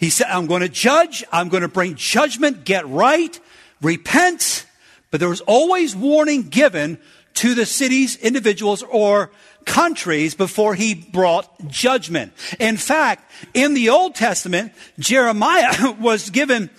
He 0.00 0.08
said, 0.08 0.28
I'm 0.30 0.46
going 0.46 0.62
to 0.62 0.68
judge. 0.68 1.22
I'm 1.30 1.50
going 1.50 1.62
to 1.62 1.68
bring 1.68 1.94
judgment. 1.94 2.64
Get 2.64 2.88
right. 2.88 3.38
Repent. 3.82 4.64
But 5.10 5.20
there 5.20 5.28
was 5.28 5.42
always 5.42 5.94
warning 5.94 6.48
given 6.48 6.98
to 7.34 7.54
the 7.54 7.66
cities, 7.66 8.16
individuals, 8.16 8.82
or 8.82 9.30
countries 9.66 10.34
before 10.34 10.74
he 10.74 10.94
brought 10.94 11.68
judgment. 11.68 12.32
In 12.58 12.78
fact, 12.78 13.30
in 13.52 13.74
the 13.74 13.90
Old 13.90 14.14
Testament, 14.14 14.72
Jeremiah 14.98 15.92
was 16.00 16.30
given 16.30 16.70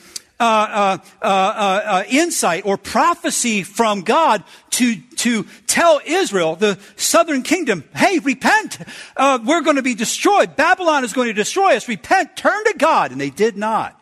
uh, 0.42 0.98
uh, 1.22 1.26
uh, 1.26 2.04
insight 2.10 2.66
or 2.66 2.78
prophecy 2.78 3.64
from 3.64 4.02
God 4.02 4.44
to, 4.72 4.96
to 5.18 5.46
tell 5.68 6.02
Israel, 6.06 6.56
the 6.56 6.80
southern 6.96 7.44
kingdom, 7.44 7.84
hey, 7.96 8.20
repent. 8.20 8.78
we're 9.18 9.62
going 9.62 9.76
to 9.76 9.84
be 9.84 9.96
destroyed. 9.96 10.56
Babylon 10.56 11.04
is 11.04 11.14
going 11.14 11.28
to 11.28 11.34
destroy 11.34 11.76
us. 11.76 11.88
Repent. 11.88 12.36
Turn 12.36 12.64
to 12.66 12.74
God. 12.78 13.12
And 13.12 13.22
they 13.22 13.30
did 13.30 13.58
not. 13.58 13.98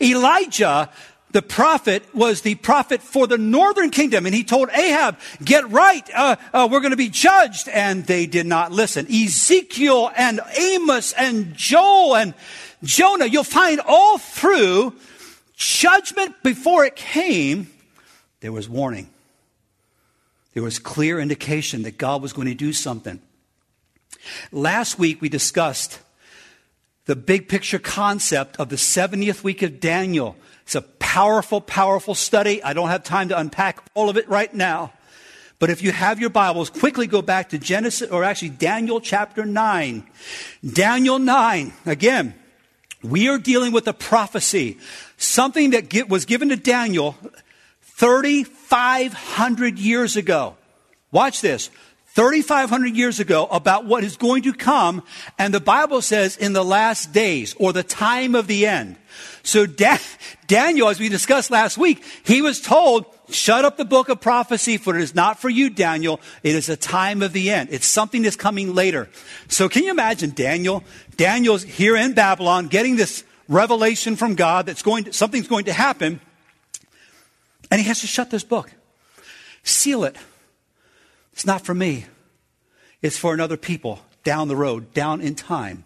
Elijah 0.00 0.90
the 1.32 1.42
prophet 1.42 2.02
was 2.14 2.42
the 2.42 2.54
prophet 2.56 3.02
for 3.02 3.26
the 3.26 3.38
northern 3.38 3.90
kingdom, 3.90 4.26
and 4.26 4.34
he 4.34 4.44
told 4.44 4.68
Ahab, 4.70 5.18
"Get 5.42 5.68
right, 5.70 6.06
uh, 6.14 6.36
uh, 6.52 6.68
we're 6.70 6.80
going 6.80 6.90
to 6.90 6.96
be 6.96 7.08
judged," 7.08 7.68
and 7.68 8.06
they 8.06 8.26
did 8.26 8.46
not 8.46 8.70
listen. 8.70 9.06
Ezekiel 9.10 10.10
and 10.14 10.40
Amos 10.58 11.12
and 11.12 11.54
Joel 11.56 12.16
and 12.16 12.34
Jonah, 12.84 13.26
you'll 13.26 13.44
find 13.44 13.80
all 13.80 14.18
through 14.18 14.94
judgment 15.62 16.42
before 16.42 16.84
it 16.84 16.96
came, 16.96 17.68
there 18.40 18.52
was 18.52 18.68
warning. 18.68 19.08
There 20.54 20.62
was 20.62 20.78
clear 20.78 21.20
indication 21.20 21.82
that 21.82 21.96
God 21.98 22.20
was 22.20 22.32
going 22.32 22.48
to 22.48 22.54
do 22.54 22.72
something. 22.72 23.20
Last 24.50 24.98
week 24.98 25.20
we 25.20 25.28
discussed 25.28 26.00
the 27.06 27.16
big 27.16 27.48
picture 27.48 27.78
concept 27.78 28.56
of 28.58 28.68
the 28.68 28.76
70th 28.76 29.42
week 29.42 29.62
of 29.62 29.80
Daniel. 29.80 30.36
It's 30.62 30.74
a 30.74 30.82
powerful, 30.82 31.60
powerful 31.60 32.14
study. 32.14 32.62
I 32.62 32.72
don't 32.72 32.88
have 32.88 33.04
time 33.04 33.28
to 33.30 33.38
unpack 33.38 33.82
all 33.94 34.08
of 34.08 34.16
it 34.16 34.28
right 34.28 34.52
now. 34.52 34.92
But 35.58 35.70
if 35.70 35.80
you 35.82 35.92
have 35.92 36.20
your 36.20 36.30
Bibles, 36.30 36.70
quickly 36.70 37.06
go 37.06 37.22
back 37.22 37.50
to 37.50 37.58
Genesis, 37.58 38.10
or 38.10 38.24
actually 38.24 38.50
Daniel 38.50 39.00
chapter 39.00 39.44
9. 39.44 40.04
Daniel 40.72 41.18
9, 41.20 41.72
again, 41.86 42.34
we 43.02 43.28
are 43.28 43.38
dealing 43.38 43.72
with 43.72 43.86
a 43.88 43.92
prophecy, 43.92 44.78
something 45.16 45.70
that 45.70 45.88
get, 45.88 46.08
was 46.08 46.24
given 46.24 46.48
to 46.50 46.56
Daniel 46.56 47.16
3,500 47.82 49.78
years 49.78 50.16
ago. 50.16 50.56
Watch 51.10 51.40
this. 51.40 51.70
3,500 52.14 52.94
years 52.94 53.20
ago 53.20 53.46
about 53.50 53.86
what 53.86 54.04
is 54.04 54.18
going 54.18 54.42
to 54.42 54.52
come, 54.52 55.02
and 55.38 55.54
the 55.54 55.60
Bible 55.60 56.02
says 56.02 56.36
in 56.36 56.52
the 56.52 56.64
last 56.64 57.12
days 57.12 57.54
or 57.58 57.72
the 57.72 57.82
time 57.82 58.34
of 58.34 58.46
the 58.46 58.66
end. 58.66 58.96
So 59.42 59.64
da- 59.64 59.96
Daniel, 60.46 60.88
as 60.88 61.00
we 61.00 61.08
discussed 61.08 61.50
last 61.50 61.78
week, 61.78 62.04
he 62.22 62.42
was 62.42 62.60
told, 62.60 63.06
shut 63.30 63.64
up 63.64 63.76
the 63.76 63.84
book 63.84 64.08
of 64.08 64.20
prophecy 64.20 64.76
for 64.76 64.96
it 64.96 65.02
is 65.02 65.14
not 65.14 65.38
for 65.38 65.48
you, 65.48 65.70
Daniel. 65.70 66.20
It 66.42 66.54
is 66.54 66.68
a 66.68 66.76
time 66.76 67.22
of 67.22 67.32
the 67.32 67.50
end. 67.50 67.68
It's 67.72 67.86
something 67.86 68.22
that's 68.22 68.36
coming 68.36 68.74
later. 68.74 69.08
So 69.48 69.68
can 69.68 69.84
you 69.84 69.90
imagine 69.90 70.30
Daniel? 70.30 70.84
Daniel's 71.16 71.62
here 71.62 71.96
in 71.96 72.14
Babylon 72.14 72.68
getting 72.68 72.96
this 72.96 73.24
revelation 73.48 74.16
from 74.16 74.34
God 74.34 74.66
that's 74.66 74.82
going 74.82 75.04
to, 75.04 75.12
something's 75.12 75.48
going 75.48 75.66
to 75.66 75.72
happen. 75.72 76.20
And 77.70 77.80
he 77.80 77.86
has 77.88 78.00
to 78.00 78.06
shut 78.06 78.30
this 78.30 78.44
book. 78.44 78.70
Seal 79.62 80.04
it. 80.04 80.16
It's 81.32 81.46
not 81.46 81.64
for 81.64 81.74
me. 81.74 82.06
It's 83.00 83.16
for 83.16 83.34
another 83.34 83.56
people 83.56 84.00
down 84.24 84.48
the 84.48 84.56
road, 84.56 84.92
down 84.94 85.20
in 85.20 85.34
time. 85.34 85.84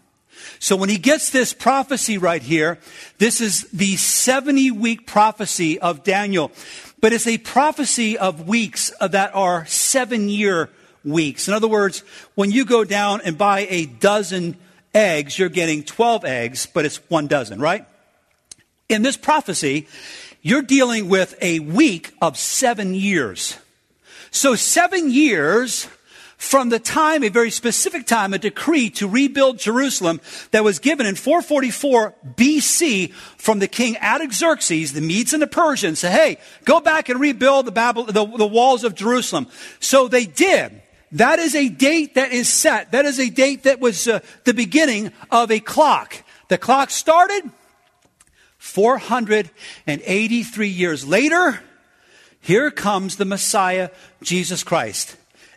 So 0.58 0.76
when 0.76 0.88
he 0.88 0.98
gets 0.98 1.30
this 1.30 1.54
prophecy 1.54 2.18
right 2.18 2.42
here, 2.42 2.78
this 3.18 3.40
is 3.40 3.62
the 3.70 3.96
70 3.96 4.70
week 4.72 5.06
prophecy 5.06 5.78
of 5.78 6.04
Daniel. 6.04 6.52
But 7.00 7.12
it's 7.12 7.26
a 7.26 7.38
prophecy 7.38 8.16
of 8.16 8.48
weeks 8.48 8.92
that 9.00 9.34
are 9.34 9.66
seven 9.66 10.28
year 10.28 10.70
weeks. 11.04 11.46
In 11.48 11.54
other 11.54 11.68
words, 11.68 12.02
when 12.34 12.50
you 12.50 12.64
go 12.64 12.84
down 12.84 13.20
and 13.24 13.38
buy 13.38 13.66
a 13.68 13.86
dozen 13.86 14.56
eggs, 14.94 15.38
you're 15.38 15.48
getting 15.48 15.82
12 15.84 16.24
eggs, 16.24 16.66
but 16.66 16.84
it's 16.84 16.96
one 17.08 17.26
dozen, 17.26 17.60
right? 17.60 17.86
In 18.88 19.02
this 19.02 19.16
prophecy, 19.16 19.88
you're 20.42 20.62
dealing 20.62 21.08
with 21.08 21.36
a 21.40 21.60
week 21.60 22.12
of 22.22 22.36
seven 22.38 22.94
years. 22.94 23.56
So 24.30 24.54
seven 24.54 25.10
years 25.10 25.88
from 26.36 26.68
the 26.68 26.78
time, 26.78 27.24
a 27.24 27.28
very 27.28 27.50
specific 27.50 28.06
time, 28.06 28.34
a 28.34 28.38
decree 28.38 28.90
to 28.90 29.08
rebuild 29.08 29.58
Jerusalem 29.58 30.20
that 30.50 30.64
was 30.64 30.78
given 30.78 31.06
in 31.06 31.14
444 31.14 32.14
BC 32.36 33.12
from 33.38 33.58
the 33.58 33.68
king 33.68 33.96
Artaxerxes, 33.96 34.92
the 34.92 35.00
Medes 35.00 35.32
and 35.32 35.42
the 35.42 35.46
Persians, 35.46 36.00
say, 36.00 36.10
hey, 36.10 36.36
go 36.64 36.80
back 36.80 37.08
and 37.08 37.18
rebuild 37.18 37.66
the, 37.66 37.70
the, 37.70 38.26
the 38.36 38.46
walls 38.46 38.84
of 38.84 38.94
Jerusalem. 38.94 39.46
So 39.80 40.08
they 40.08 40.26
did. 40.26 40.82
That 41.12 41.38
is 41.38 41.54
a 41.54 41.68
date 41.68 42.16
that 42.16 42.32
is 42.32 42.48
set. 42.48 42.92
That 42.92 43.06
is 43.06 43.18
a 43.18 43.30
date 43.30 43.62
that 43.62 43.80
was 43.80 44.06
uh, 44.06 44.20
the 44.44 44.52
beginning 44.52 45.12
of 45.30 45.50
a 45.50 45.60
clock. 45.60 46.22
The 46.48 46.58
clock 46.58 46.90
started 46.90 47.50
483 48.58 50.68
years 50.68 51.06
later. 51.06 51.60
Here 52.40 52.70
comes 52.70 53.16
the 53.16 53.24
Messiah, 53.24 53.88
Jesus 54.22 54.62
Christ. 54.62 55.16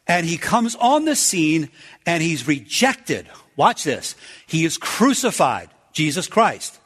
And 0.09 0.25
he 0.25 0.37
comes 0.37 0.75
on 0.75 1.05
the 1.05 1.15
scene 1.15 1.69
and 2.03 2.23
he's 2.23 2.47
rejected. 2.47 3.29
Watch 3.55 3.83
this. 3.83 4.15
He 4.47 4.65
is 4.65 4.75
crucified, 4.77 5.69
Jesus 5.93 6.27
Christ. 6.27 6.79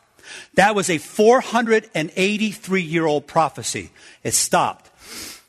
That 0.55 0.75
was 0.75 0.89
a 0.89 0.97
483 0.97 2.81
year 2.81 3.05
old 3.05 3.25
prophecy. 3.25 3.91
It 4.23 4.33
stopped. 4.33 4.91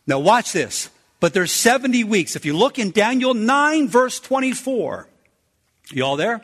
Now 0.07 0.21
watch 0.21 0.53
this. 0.53 0.89
But 1.19 1.35
there's 1.35 1.51
70 1.51 2.05
weeks. 2.05 2.37
If 2.37 2.45
you 2.45 2.57
look 2.57 2.79
in 2.79 2.93
Daniel 2.93 3.35
9 3.35 3.89
verse 3.89 4.21
24, 4.21 5.09
you 5.91 6.05
all 6.05 6.17
there? 6.17 6.43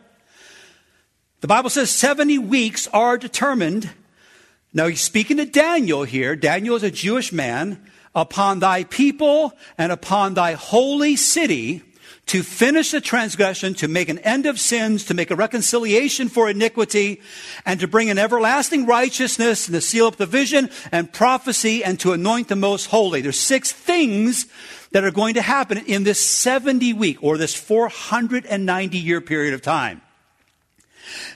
The 1.43 1.49
Bible 1.49 1.71
says 1.71 1.91
70 1.91 2.39
weeks 2.39 2.89
are 2.89 3.17
determined. 3.17 3.89
Now 4.73 4.89
he's 4.89 5.01
speaking 5.01 5.37
to 5.37 5.47
Daniel 5.47 6.03
here. 6.03 6.35
Daniel 6.35 6.75
is 6.75 6.83
a 6.83 6.91
Jewish 6.91 7.33
man 7.33 7.90
upon 8.15 8.59
thy 8.59 8.85
people 8.85 9.53
and 9.79 9.93
upon 9.93 10.35
thy 10.35 10.53
holy 10.53 11.17
city 11.17 11.83
to 12.27 12.45
finish 12.45 12.93
the 12.93 13.01
transgression, 13.01 13.75
to 13.75 13.89
make 13.89 14.09
an 14.09 14.21
end 14.21 14.47
of 14.47 14.61
sins, 14.61 15.05
to 15.05 15.15
make 15.15 15.33
a 15.33 15.37
reconciliation 15.37 16.29
for 16.29 16.49
iniquity, 16.49 17.21
and 17.67 17.81
to 17.81 17.89
bring 17.89 18.09
an 18.09 18.19
everlasting 18.19 18.87
righteousness, 18.87 19.67
and 19.67 19.75
to 19.75 19.81
seal 19.81 20.07
up 20.07 20.15
the 20.15 20.27
vision 20.27 20.71
and 20.93 21.13
prophecy, 21.13 21.83
and 21.83 21.99
to 21.99 22.13
anoint 22.13 22.47
the 22.47 22.55
most 22.55 22.87
holy. 22.87 23.21
There's 23.21 23.39
six 23.39 23.73
things 23.73 24.47
that 24.93 25.03
are 25.03 25.11
going 25.11 25.35
to 25.35 25.43
happen 25.43 25.79
in 25.79 26.05
this 26.05 26.21
70 26.21 26.93
week 26.93 27.19
or 27.21 27.37
this 27.37 27.55
490 27.55 28.97
year 28.97 29.21
period 29.21 29.53
of 29.53 29.61
time. 29.61 30.01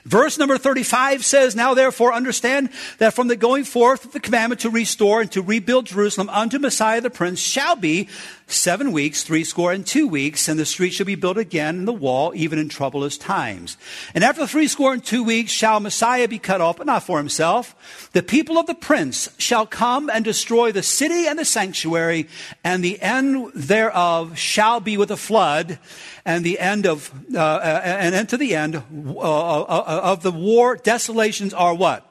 Verse 0.03 0.37
number 0.37 0.57
35 0.57 1.25
says, 1.25 1.55
Now 1.55 1.73
therefore 1.73 2.13
understand 2.13 2.69
that 2.97 3.13
from 3.13 3.27
the 3.27 3.35
going 3.35 3.63
forth 3.63 4.05
of 4.05 4.11
the 4.11 4.19
commandment 4.19 4.61
to 4.61 4.69
restore 4.69 5.21
and 5.21 5.31
to 5.31 5.41
rebuild 5.41 5.87
Jerusalem 5.87 6.29
unto 6.29 6.59
Messiah 6.59 7.01
the 7.01 7.09
Prince 7.09 7.39
shall 7.39 7.75
be 7.75 8.07
seven 8.47 8.91
weeks, 8.91 9.23
three 9.23 9.43
score 9.43 9.71
and 9.71 9.85
two 9.85 10.07
weeks, 10.07 10.47
and 10.47 10.59
the 10.59 10.65
street 10.65 10.91
shall 10.91 11.05
be 11.05 11.15
built 11.15 11.37
again, 11.37 11.79
and 11.79 11.87
the 11.87 11.93
wall, 11.93 12.31
even 12.35 12.59
in 12.59 12.69
troublous 12.69 13.17
times. 13.17 13.75
And 14.13 14.23
after 14.23 14.41
the 14.41 14.47
three 14.47 14.67
score 14.67 14.93
and 14.93 15.03
two 15.03 15.23
weeks 15.23 15.51
shall 15.51 15.79
Messiah 15.79 16.27
be 16.27 16.37
cut 16.37 16.61
off, 16.61 16.77
but 16.77 16.85
not 16.85 17.03
for 17.03 17.17
himself. 17.17 18.09
The 18.13 18.21
people 18.21 18.57
of 18.57 18.67
the 18.67 18.75
prince 18.75 19.29
shall 19.37 19.65
come 19.65 20.09
and 20.09 20.23
destroy 20.23 20.71
the 20.71 20.83
city 20.83 21.27
and 21.27 21.39
the 21.39 21.45
sanctuary, 21.45 22.27
and 22.63 22.83
the 22.83 23.01
end 23.01 23.51
thereof 23.55 24.37
shall 24.37 24.79
be 24.79 24.95
with 24.97 25.09
a 25.09 25.17
flood, 25.17 25.79
and 26.23 26.45
the 26.45 26.59
end 26.59 26.85
of, 26.85 27.11
uh, 27.33 27.39
uh 27.39 27.81
and 27.83 28.13
into 28.13 28.37
the 28.37 28.55
end 28.55 28.75
uh, 28.75 28.79
uh, 28.79 29.65
uh, 29.67 30.01
of 30.03 30.21
the 30.21 30.31
war, 30.31 30.75
desolations 30.77 31.53
are 31.53 31.73
what? 31.73 32.05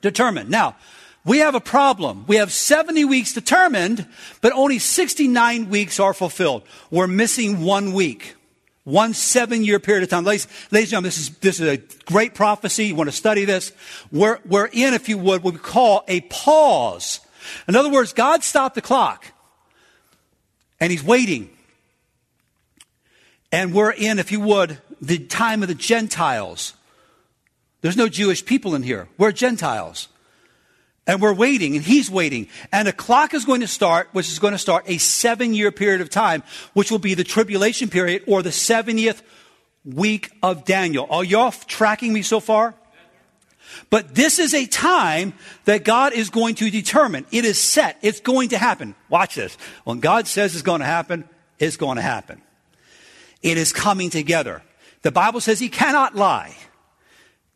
Determined. 0.00 0.48
Now, 0.48 0.76
we 1.26 1.38
have 1.38 1.56
a 1.56 1.60
problem. 1.60 2.24
We 2.28 2.36
have 2.36 2.52
70 2.52 3.04
weeks 3.04 3.32
determined, 3.32 4.06
but 4.40 4.52
only 4.52 4.78
69 4.78 5.68
weeks 5.68 5.98
are 5.98 6.14
fulfilled. 6.14 6.62
We're 6.90 7.08
missing 7.08 7.62
one 7.62 7.92
week. 7.92 8.36
One 8.84 9.14
seven 9.14 9.64
year 9.64 9.80
period 9.80 10.04
of 10.04 10.10
time. 10.10 10.22
Ladies, 10.22 10.46
ladies 10.70 10.86
and 10.86 10.90
gentlemen, 10.90 11.08
this 11.08 11.18
is, 11.18 11.30
this 11.38 11.60
is 11.60 11.68
a 11.68 11.78
great 12.04 12.34
prophecy. 12.34 12.86
You 12.86 12.94
want 12.94 13.10
to 13.10 13.16
study 13.16 13.44
this. 13.44 13.72
We're, 14.12 14.38
we're 14.46 14.66
in, 14.66 14.94
if 14.94 15.08
you 15.08 15.18
would, 15.18 15.42
what 15.42 15.54
we 15.54 15.58
call 15.58 16.04
a 16.06 16.20
pause. 16.20 17.18
In 17.66 17.74
other 17.74 17.90
words, 17.90 18.12
God 18.12 18.44
stopped 18.44 18.76
the 18.76 18.80
clock 18.80 19.24
and 20.78 20.92
He's 20.92 21.02
waiting. 21.02 21.50
And 23.50 23.74
we're 23.74 23.90
in, 23.90 24.20
if 24.20 24.30
you 24.30 24.38
would, 24.38 24.78
the 25.02 25.18
time 25.18 25.62
of 25.62 25.68
the 25.68 25.74
Gentiles. 25.74 26.74
There's 27.80 27.96
no 27.96 28.08
Jewish 28.08 28.44
people 28.44 28.76
in 28.76 28.84
here. 28.84 29.08
We're 29.18 29.32
Gentiles. 29.32 30.06
And 31.06 31.22
we're 31.22 31.34
waiting, 31.34 31.76
and 31.76 31.84
he's 31.84 32.10
waiting. 32.10 32.48
And 32.72 32.88
a 32.88 32.92
clock 32.92 33.32
is 33.32 33.44
going 33.44 33.60
to 33.60 33.68
start, 33.68 34.08
which 34.12 34.28
is 34.28 34.40
going 34.40 34.52
to 34.52 34.58
start 34.58 34.84
a 34.88 34.98
seven 34.98 35.54
year 35.54 35.70
period 35.70 36.00
of 36.00 36.10
time, 36.10 36.42
which 36.72 36.90
will 36.90 36.98
be 36.98 37.14
the 37.14 37.24
tribulation 37.24 37.88
period 37.88 38.24
or 38.26 38.42
the 38.42 38.50
70th 38.50 39.22
week 39.84 40.30
of 40.42 40.64
Daniel. 40.64 41.06
Are 41.08 41.22
y'all 41.22 41.52
tracking 41.52 42.12
me 42.12 42.22
so 42.22 42.40
far? 42.40 42.74
But 43.90 44.14
this 44.14 44.38
is 44.38 44.54
a 44.54 44.66
time 44.66 45.34
that 45.64 45.84
God 45.84 46.12
is 46.12 46.30
going 46.30 46.56
to 46.56 46.70
determine. 46.70 47.26
It 47.30 47.44
is 47.44 47.58
set. 47.58 47.98
It's 48.02 48.20
going 48.20 48.48
to 48.50 48.58
happen. 48.58 48.94
Watch 49.08 49.36
this. 49.36 49.56
When 49.84 50.00
God 50.00 50.26
says 50.26 50.54
it's 50.54 50.62
going 50.62 50.80
to 50.80 50.86
happen, 50.86 51.28
it's 51.58 51.76
going 51.76 51.96
to 51.96 52.02
happen. 52.02 52.42
It 53.42 53.58
is 53.58 53.72
coming 53.72 54.10
together. 54.10 54.62
The 55.02 55.12
Bible 55.12 55.40
says 55.40 55.60
he 55.60 55.68
cannot 55.68 56.16
lie. 56.16 56.56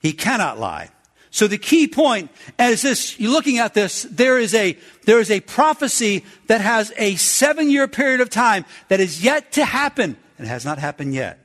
He 0.00 0.12
cannot 0.12 0.59
lie. 0.59 0.90
So 1.31 1.47
the 1.47 1.59
key 1.59 1.87
point 1.87 2.31
as 2.59 2.83
this, 2.83 3.19
you're 3.21 3.31
looking 3.31 3.59
at 3.59 3.73
this, 3.73 4.03
there 4.03 4.39
is 4.39 4.53
a, 4.55 4.77
there 5.05 5.21
is 5.21 5.31
a 5.31 5.41
prophecy 5.41 6.25
that 6.49 6.61
has 6.61 6.93
a 6.97 7.15
seven 7.17 7.71
year 7.71 7.87
period 7.87 8.21
of 8.21 8.31
time 8.31 8.65
that 8.89 9.01
is 9.01 9.23
yet 9.23 9.53
to 9.53 9.65
happen 9.65 10.17
and 10.39 10.49
has 10.49 10.65
not 10.65 10.79
happened 10.79 11.15
yet. 11.15 11.39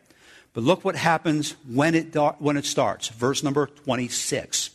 But 0.53 0.63
look 0.63 0.83
what 0.83 0.95
happens 0.95 1.55
when 1.71 1.93
it, 1.93 2.15
when 2.39 2.57
it 2.57 2.65
starts. 2.65 3.09
Verse 3.09 3.43
number 3.43 3.67
26. 3.67 4.71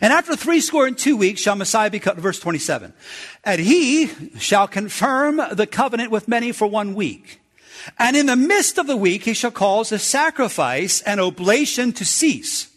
And 0.00 0.12
after 0.12 0.36
three 0.36 0.60
score 0.60 0.86
and 0.86 0.98
two 0.98 1.16
weeks 1.16 1.40
shall 1.40 1.56
Messiah 1.56 1.90
be 1.90 2.00
cut, 2.00 2.16
verse 2.18 2.38
27. 2.38 2.92
And 3.44 3.60
he 3.60 4.08
shall 4.38 4.68
confirm 4.68 5.40
the 5.52 5.66
covenant 5.66 6.10
with 6.10 6.28
many 6.28 6.52
for 6.52 6.66
one 6.66 6.94
week. 6.94 7.40
And 7.98 8.16
in 8.16 8.26
the 8.26 8.36
midst 8.36 8.78
of 8.78 8.86
the 8.86 8.96
week 8.96 9.22
he 9.22 9.32
shall 9.32 9.50
cause 9.50 9.92
a 9.92 9.98
sacrifice 9.98 11.00
and 11.02 11.20
oblation 11.20 11.92
to 11.94 12.04
cease 12.04 12.75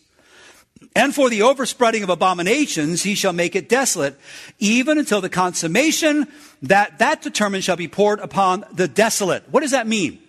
and 1.00 1.16
for 1.16 1.30
the 1.30 1.44
overspreading 1.44 2.04
of 2.04 2.10
abominations, 2.10 3.04
he 3.04 3.16
shall 3.16 3.32
make 3.32 3.56
it 3.56 3.70
desolate, 3.70 4.20
even 4.60 4.98
until 4.98 5.22
the 5.22 5.30
consummation 5.30 6.28
that 6.62 7.00
that 7.00 7.22
determined 7.22 7.64
shall 7.64 7.78
be 7.78 7.88
poured 7.88 8.20
upon 8.20 8.66
the 8.74 8.86
desolate. 8.86 9.44
What 9.50 9.62
does 9.62 9.72
that 9.72 9.88
mean? 9.88 10.20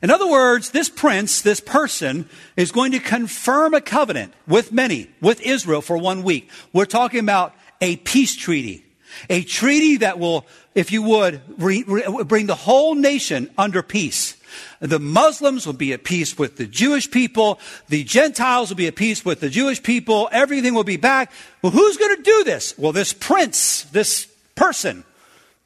In 0.00 0.12
other 0.12 0.28
words, 0.28 0.70
this 0.70 0.88
prince, 0.88 1.40
this 1.40 1.58
person, 1.58 2.28
is 2.56 2.70
going 2.70 2.92
to 2.92 3.00
confirm 3.00 3.74
a 3.74 3.80
covenant 3.80 4.32
with 4.46 4.70
many, 4.70 5.10
with 5.20 5.40
Israel 5.40 5.82
for 5.82 5.98
one 5.98 6.22
week. 6.22 6.48
We're 6.72 6.84
talking 6.84 7.18
about 7.18 7.52
a 7.80 7.96
peace 7.96 8.36
treaty. 8.36 8.84
A 9.28 9.42
treaty 9.42 9.96
that 9.96 10.20
will, 10.20 10.46
if 10.76 10.92
you 10.92 11.02
would, 11.02 11.40
re, 11.60 11.82
re, 11.84 12.22
bring 12.22 12.46
the 12.46 12.54
whole 12.54 12.94
nation 12.94 13.50
under 13.58 13.82
peace. 13.82 14.36
The 14.80 14.98
Muslims 14.98 15.66
will 15.66 15.72
be 15.74 15.92
at 15.92 16.04
peace 16.04 16.38
with 16.38 16.56
the 16.56 16.66
Jewish 16.66 17.10
people. 17.10 17.58
The 17.88 18.04
Gentiles 18.04 18.70
will 18.70 18.76
be 18.76 18.86
at 18.86 18.96
peace 18.96 19.24
with 19.24 19.40
the 19.40 19.50
Jewish 19.50 19.82
people. 19.82 20.28
Everything 20.32 20.74
will 20.74 20.84
be 20.84 20.96
back. 20.96 21.32
Well, 21.62 21.72
who's 21.72 21.96
going 21.96 22.16
to 22.16 22.22
do 22.22 22.44
this? 22.44 22.76
Well, 22.78 22.92
this 22.92 23.12
prince, 23.12 23.84
this 23.84 24.26
person, 24.54 25.04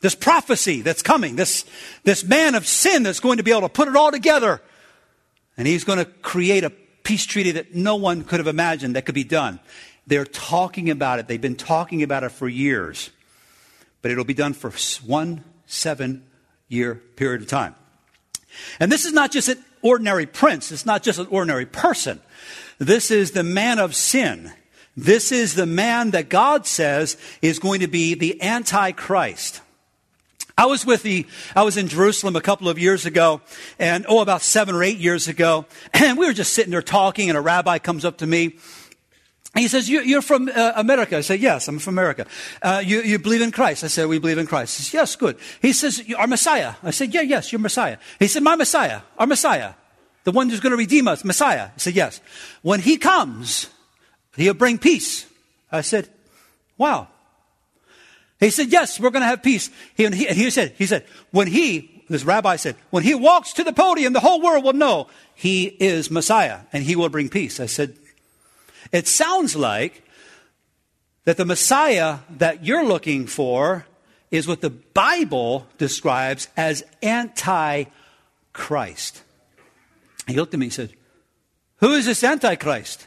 this 0.01 0.15
prophecy 0.15 0.83
that's 0.83 1.03
coming, 1.03 1.37
this, 1.37 1.65
this 2.05 2.25
man 2.25 2.55
of 2.55 2.67
sin 2.67 3.03
that's 3.03 3.21
going 3.21 3.39
to 3.39 3.43
be 3.43 3.51
able 3.51 3.63
to 3.63 3.69
put 3.69 3.89
it 3.89 3.97
all 3.97 4.11
together. 4.11 4.61
And 5.57 5.67
he's 5.67 5.85
going 5.85 5.99
to 5.99 6.05
create 6.05 6.65
a 6.65 6.71
peace 6.71 7.27
treaty 7.27 7.53
that 7.53 7.75
no 7.75 7.97
one 7.97 8.25
could 8.25 8.41
have 8.41 8.47
imagined 8.47 8.97
that 8.97 9.05
could 9.05 9.15
be 9.15 9.25
done. 9.25 9.61
They're 10.07 10.25
talking 10.25 10.91
about 10.91 11.19
it. 11.19 11.29
They've 11.29 11.41
been 11.41 11.57
talking 11.57 12.03
about 12.03 12.25
it 12.25 12.31
for 12.31 12.49
years. 12.49 13.11
But 14.01 14.11
it'll 14.11 14.25
be 14.25 14.35
done 14.35 14.53
for 14.53 14.73
one 15.07 15.45
seven 15.67 16.25
year 16.69 16.95
period 16.95 17.43
of 17.43 17.49
time. 17.49 17.75
And 18.81 18.91
this 18.91 19.05
is 19.05 19.13
not 19.13 19.33
just 19.33 19.49
an 19.49 19.63
ordinary 19.83 20.27
prince, 20.27 20.73
it's 20.73 20.87
not 20.87 21.03
just 21.03 21.19
an 21.19 21.27
ordinary 21.31 21.67
person. 21.67 22.21
This 22.79 23.11
is 23.11 23.33
the 23.33 23.43
man 23.43 23.79
of 23.79 23.95
sin. 23.95 24.53
This 24.97 25.33
is 25.33 25.55
the 25.55 25.67
man 25.67 26.11
that 26.11 26.29
God 26.29 26.67
says 26.67 27.17
is 27.41 27.59
going 27.59 27.81
to 27.81 27.89
be 27.89 28.15
the 28.15 28.43
Antichrist. 28.43 29.63
I 30.57 30.67
was 30.67 30.85
with 30.85 31.03
the, 31.03 31.27
I 31.57 31.63
was 31.63 31.77
in 31.79 31.89
Jerusalem 31.89 32.37
a 32.37 32.41
couple 32.41 32.69
of 32.69 32.79
years 32.79 33.07
ago, 33.07 33.41
and 33.79 34.05
oh, 34.09 34.21
about 34.21 34.43
seven 34.43 34.75
or 34.75 34.83
eight 34.83 34.99
years 34.99 35.29
ago, 35.29 35.67
and 35.95 36.19
we 36.19 36.27
were 36.27 36.35
just 36.35 36.53
sitting 36.53 36.71
there 36.71 36.83
talking, 36.83 37.31
and 37.31 37.39
a 37.39 37.41
rabbi 37.41 37.79
comes 37.79 38.05
up 38.05 38.19
to 38.19 38.27
me 38.27 38.57
he 39.55 39.69
says, 39.69 39.89
You're 39.89 40.23
from 40.23 40.49
uh, 40.49 40.73
America. 40.77 41.19
I 41.19 41.21
say, 41.21 41.37
Yes, 41.37 41.69
I'm 41.69 41.79
from 41.79 41.95
America. 41.95 42.27
Uh, 42.63 42.83
you, 42.85 43.03
you, 43.03 43.19
believe 43.19 43.43
in 43.43 43.51
Christ? 43.51 43.85
I 43.85 43.89
said, 43.89 44.09
We 44.09 44.19
believe 44.19 44.39
in 44.39 44.47
Christ. 44.47 44.79
He 44.79 44.85
says, 44.85 44.95
Yes, 44.95 45.17
good. 45.17 45.37
He 45.61 45.75
says, 45.75 46.07
You 46.09 46.17
Our 46.17 46.27
Messiah. 46.27 46.75
I 46.83 46.91
said, 46.91 47.13
Yeah, 47.13 47.21
yes, 47.21 47.53
you're 47.53 47.59
Messiah. 47.59 47.99
He 48.19 48.29
said, 48.29 48.43
My 48.43 48.57
Messiah, 48.57 49.03
our 49.19 49.27
Messiah, 49.27 49.75
the 50.25 50.33
one 50.33 50.49
who's 50.49 50.61
going 50.61 50.71
to 50.71 50.77
redeem 50.79 51.07
us, 51.07 51.23
Messiah. 51.23 51.69
I 51.75 51.79
said, 51.79 51.95
Yes. 51.95 52.23
When 52.63 52.81
he 52.81 52.97
comes, 52.97 53.69
he'll 54.37 54.55
bring 54.55 54.79
peace. 54.79 55.27
I 55.71 55.83
said, 55.83 56.09
Wow. 56.79 57.09
He 58.41 58.49
said, 58.49 58.73
Yes, 58.73 58.99
we're 58.99 59.11
going 59.11 59.23
to 59.23 59.29
have 59.29 59.43
peace. 59.43 59.69
He, 59.95 60.09
he, 60.09 60.29
and 60.29 60.37
he 60.37 60.49
said, 60.49 60.75
He 60.79 60.87
said, 60.87 61.05
When 61.31 61.47
he, 61.47 62.05
this 62.09 62.25
rabbi 62.25 62.57
said, 62.57 62.77
When 62.89 63.03
he 63.03 63.15
walks 63.15 63.53
to 63.55 63.65
the 63.65 63.75
podium, 63.75 64.15
the 64.15 64.21
whole 64.21 64.41
world 64.41 64.65
will 64.65 64.73
know 64.73 65.09
he 65.35 65.65
is 65.67 66.11
Messiah 66.11 66.61
and 66.73 66.83
he 66.83 66.97
will 66.97 67.11
bring 67.11 67.29
peace. 67.29 67.61
I 67.61 67.67
said, 67.67 67.99
it 68.91 69.07
sounds 69.07 69.55
like 69.55 70.03
that 71.25 71.37
the 71.37 71.45
Messiah 71.45 72.19
that 72.39 72.65
you're 72.65 72.85
looking 72.85 73.27
for 73.27 73.87
is 74.31 74.49
what 74.49 74.61
the 74.61 74.71
Bible 74.71 75.67
describes 75.79 76.49
as 76.57 76.83
anti-Christ. 77.03 77.93
He 80.27 80.35
looked 80.35 80.55
at 80.55 80.61
me 80.61 80.67
and 80.67 80.73
said, 80.73 80.93
Who 81.77 81.93
is 81.93 82.07
this 82.07 82.25
Antichrist? 82.25 83.07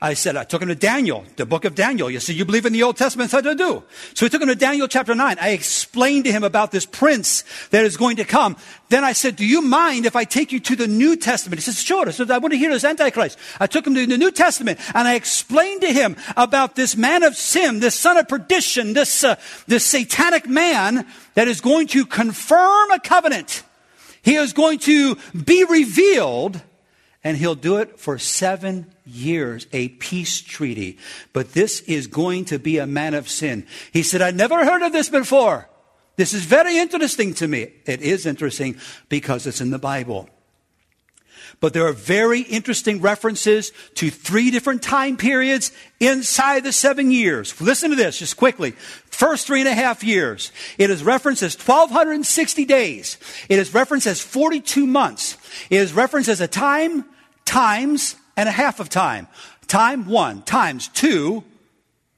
I 0.00 0.14
said, 0.14 0.36
I 0.36 0.44
took 0.44 0.62
him 0.62 0.68
to 0.68 0.74
Daniel, 0.74 1.24
the 1.36 1.46
book 1.46 1.64
of 1.64 1.74
Daniel. 1.74 2.10
You 2.10 2.20
said, 2.20 2.36
you 2.36 2.44
believe 2.44 2.66
in 2.66 2.72
the 2.72 2.82
Old 2.82 2.96
Testament? 2.96 3.32
I 3.32 3.38
said, 3.38 3.46
I 3.46 3.54
do. 3.54 3.82
So 4.14 4.26
we 4.26 4.30
took 4.30 4.42
him 4.42 4.48
to 4.48 4.54
Daniel 4.54 4.88
chapter 4.88 5.14
9. 5.14 5.38
I 5.40 5.50
explained 5.50 6.24
to 6.24 6.32
him 6.32 6.44
about 6.44 6.70
this 6.70 6.86
prince 6.86 7.44
that 7.70 7.84
is 7.84 7.96
going 7.96 8.16
to 8.16 8.24
come. 8.24 8.56
Then 8.88 9.04
I 9.04 9.12
said, 9.12 9.36
do 9.36 9.44
you 9.44 9.62
mind 9.62 10.06
if 10.06 10.16
I 10.16 10.24
take 10.24 10.52
you 10.52 10.60
to 10.60 10.76
the 10.76 10.86
New 10.86 11.16
Testament? 11.16 11.58
He 11.58 11.62
says, 11.62 11.80
sure. 11.80 12.08
I 12.08 12.12
said, 12.12 12.30
I 12.30 12.38
want 12.38 12.52
to 12.52 12.58
hear 12.58 12.70
this 12.70 12.84
Antichrist. 12.84 13.38
I 13.58 13.66
took 13.66 13.86
him 13.86 13.94
to 13.94 14.06
the 14.06 14.18
New 14.18 14.30
Testament 14.30 14.78
and 14.94 15.08
I 15.08 15.14
explained 15.14 15.80
to 15.82 15.92
him 15.92 16.16
about 16.36 16.76
this 16.76 16.96
man 16.96 17.22
of 17.22 17.36
sin, 17.36 17.80
this 17.80 17.94
son 17.94 18.16
of 18.16 18.28
perdition, 18.28 18.92
this, 18.92 19.24
uh, 19.24 19.36
this 19.66 19.84
satanic 19.84 20.48
man 20.48 21.06
that 21.34 21.48
is 21.48 21.60
going 21.60 21.88
to 21.88 22.06
confirm 22.06 22.90
a 22.90 23.00
covenant. 23.00 23.62
He 24.22 24.34
is 24.34 24.52
going 24.52 24.80
to 24.80 25.16
be 25.44 25.64
revealed 25.64 26.60
and 27.26 27.36
he'll 27.36 27.56
do 27.56 27.78
it 27.78 27.98
for 27.98 28.18
seven 28.18 28.86
years, 29.04 29.66
a 29.72 29.88
peace 29.88 30.40
treaty. 30.40 30.96
But 31.32 31.54
this 31.54 31.80
is 31.80 32.06
going 32.06 32.44
to 32.44 32.58
be 32.60 32.78
a 32.78 32.86
man 32.86 33.14
of 33.14 33.28
sin. 33.28 33.66
He 33.92 34.04
said, 34.04 34.22
I 34.22 34.30
never 34.30 34.64
heard 34.64 34.82
of 34.82 34.92
this 34.92 35.08
before. 35.08 35.68
This 36.14 36.32
is 36.32 36.44
very 36.44 36.78
interesting 36.78 37.34
to 37.34 37.48
me. 37.48 37.72
It 37.84 38.00
is 38.00 38.26
interesting 38.26 38.76
because 39.08 39.44
it's 39.44 39.60
in 39.60 39.72
the 39.72 39.78
Bible. 39.80 40.28
But 41.58 41.72
there 41.72 41.84
are 41.88 41.92
very 41.92 42.42
interesting 42.42 43.00
references 43.00 43.72
to 43.96 44.08
three 44.08 44.52
different 44.52 44.84
time 44.84 45.16
periods 45.16 45.72
inside 45.98 46.62
the 46.62 46.70
seven 46.70 47.10
years. 47.10 47.60
Listen 47.60 47.90
to 47.90 47.96
this 47.96 48.20
just 48.20 48.36
quickly. 48.36 48.70
First 49.06 49.48
three 49.48 49.58
and 49.58 49.68
a 49.68 49.74
half 49.74 50.04
years. 50.04 50.52
It 50.78 50.90
is 50.90 51.02
referenced 51.02 51.42
as 51.42 51.56
1260 51.56 52.64
days. 52.66 53.18
It 53.48 53.58
is 53.58 53.74
referenced 53.74 54.06
as 54.06 54.20
42 54.20 54.86
months. 54.86 55.36
It 55.70 55.80
is 55.80 55.92
referenced 55.92 56.28
as 56.28 56.40
a 56.40 56.46
time 56.46 57.04
times 57.46 58.16
and 58.36 58.48
a 58.48 58.52
half 58.52 58.78
of 58.80 58.90
time. 58.90 59.28
Time 59.66 60.06
one 60.06 60.42
times 60.42 60.88
two, 60.88 61.42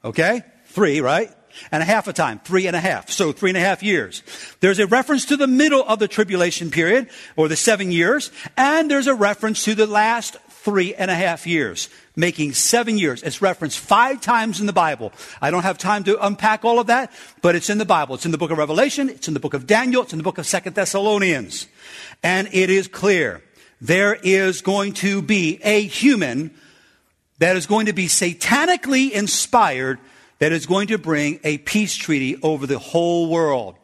okay? 0.05 0.43
Three, 0.67 1.01
right? 1.01 1.31
And 1.73 1.83
a 1.83 1.87
half 1.87 2.09
a 2.09 2.12
time, 2.12 2.41
three 2.41 2.67
and 2.67 2.77
a 2.77 2.81
half. 2.81 3.11
So 3.11 3.33
three 3.33 3.51
and 3.51 3.57
a 3.57 3.61
half 3.61 3.83
years. 3.83 4.23
There's 4.61 4.79
a 4.79 4.87
reference 4.87 5.25
to 5.27 5.37
the 5.37 5.47
middle 5.47 5.85
of 5.85 5.99
the 5.99 6.09
tribulation 6.09 6.71
period, 6.71 7.09
or 7.37 7.49
the 7.49 7.57
seven 7.57 7.91
years, 7.91 8.31
and 8.57 8.91
there's 8.91 9.07
a 9.07 9.14
reference 9.14 9.64
to 9.64 9.75
the 9.75 9.87
last 9.87 10.37
three 10.49 10.95
and 10.95 11.11
a 11.11 11.14
half 11.14 11.47
years, 11.47 11.88
making 12.14 12.53
seven 12.53 12.99
years. 12.99 13.23
It's 13.23 13.41
referenced 13.41 13.79
five 13.79 14.21
times 14.21 14.61
in 14.61 14.67
the 14.67 14.73
Bible. 14.73 15.12
I 15.41 15.51
don't 15.51 15.62
have 15.62 15.79
time 15.79 16.05
to 16.05 16.25
unpack 16.25 16.64
all 16.64 16.79
of 16.79 16.88
that, 16.88 17.11
but 17.41 17.57
it's 17.57 17.71
in 17.71 17.79
the 17.79 17.87
Bible. 17.87 18.17
It's 18.17 18.27
in 18.27 18.33
the 18.33 18.38
book 18.38 18.51
of 18.51 18.59
Revelation, 18.59 19.09
it's 19.09 19.29
in 19.29 19.35
the 19.35 19.41
book 19.41 19.55
of 19.55 19.67
Daniel, 19.67 20.03
it's 20.03 20.12
in 20.12 20.19
the 20.19 20.25
book 20.25 20.38
of 20.38 20.47
Second 20.47 20.75
Thessalonians. 20.75 21.67
And 22.23 22.49
it 22.53 22.71
is 22.71 22.87
clear 22.87 23.43
there 23.81 24.14
is 24.14 24.61
going 24.62 24.95
to 24.95 25.23
be 25.23 25.61
a 25.62 25.83
human 25.83 26.53
that 27.38 27.57
is 27.57 27.67
going 27.67 27.87
to 27.87 27.93
be 27.93 28.07
satanically 28.07 29.11
inspired 29.11 29.99
that 30.38 30.53
is 30.53 30.67
going 30.67 30.88
to 30.88 30.99
bring 30.99 31.41
a 31.45 31.59
peace 31.59 31.97
treaty 31.97 32.41
over 32.43 32.67
the 32.67 32.79
whole 32.79 33.29
world. 33.29 33.77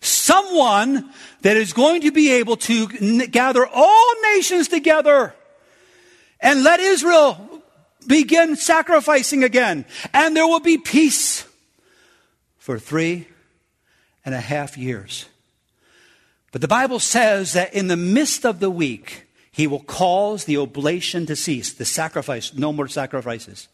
Someone 0.00 1.10
that 1.42 1.56
is 1.56 1.72
going 1.72 2.02
to 2.02 2.12
be 2.12 2.32
able 2.32 2.56
to 2.56 3.26
gather 3.28 3.66
all 3.66 4.14
nations 4.34 4.68
together 4.68 5.34
and 6.40 6.62
let 6.62 6.80
Israel 6.80 7.62
begin 8.06 8.56
sacrificing 8.56 9.44
again. 9.44 9.84
And 10.12 10.36
there 10.36 10.46
will 10.46 10.60
be 10.60 10.78
peace 10.78 11.46
for 12.58 12.78
three 12.78 13.28
and 14.24 14.34
a 14.34 14.40
half 14.40 14.76
years. 14.76 15.26
But 16.52 16.60
the 16.60 16.68
Bible 16.68 17.00
says 17.00 17.54
that 17.54 17.74
in 17.74 17.88
the 17.88 17.96
midst 17.96 18.44
of 18.44 18.60
the 18.60 18.70
week, 18.70 19.26
he 19.50 19.66
will 19.66 19.80
cause 19.80 20.44
the 20.44 20.58
oblation 20.58 21.26
to 21.26 21.36
cease, 21.36 21.72
the 21.72 21.84
sacrifice, 21.84 22.54
no 22.54 22.72
more 22.72 22.88
sacrifices. 22.88 23.68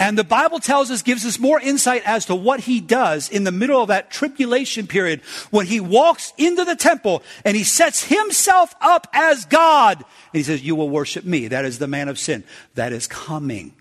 And 0.00 0.18
the 0.18 0.24
Bible 0.24 0.58
tells 0.58 0.90
us, 0.90 1.02
gives 1.02 1.24
us 1.24 1.38
more 1.38 1.60
insight 1.60 2.02
as 2.04 2.26
to 2.26 2.34
what 2.34 2.60
he 2.60 2.80
does 2.80 3.28
in 3.28 3.44
the 3.44 3.52
middle 3.52 3.80
of 3.80 3.88
that 3.88 4.10
tribulation 4.10 4.86
period 4.86 5.20
when 5.50 5.66
he 5.66 5.78
walks 5.80 6.32
into 6.36 6.64
the 6.64 6.74
temple 6.74 7.22
and 7.44 7.56
he 7.56 7.62
sets 7.62 8.04
himself 8.04 8.74
up 8.80 9.06
as 9.12 9.44
God. 9.44 9.98
And 9.98 10.06
he 10.32 10.42
says, 10.42 10.62
You 10.62 10.74
will 10.74 10.90
worship 10.90 11.24
me. 11.24 11.48
That 11.48 11.64
is 11.64 11.78
the 11.78 11.86
man 11.86 12.08
of 12.08 12.18
sin. 12.18 12.42
That 12.74 12.92
is 12.92 13.06
coming. 13.06 13.74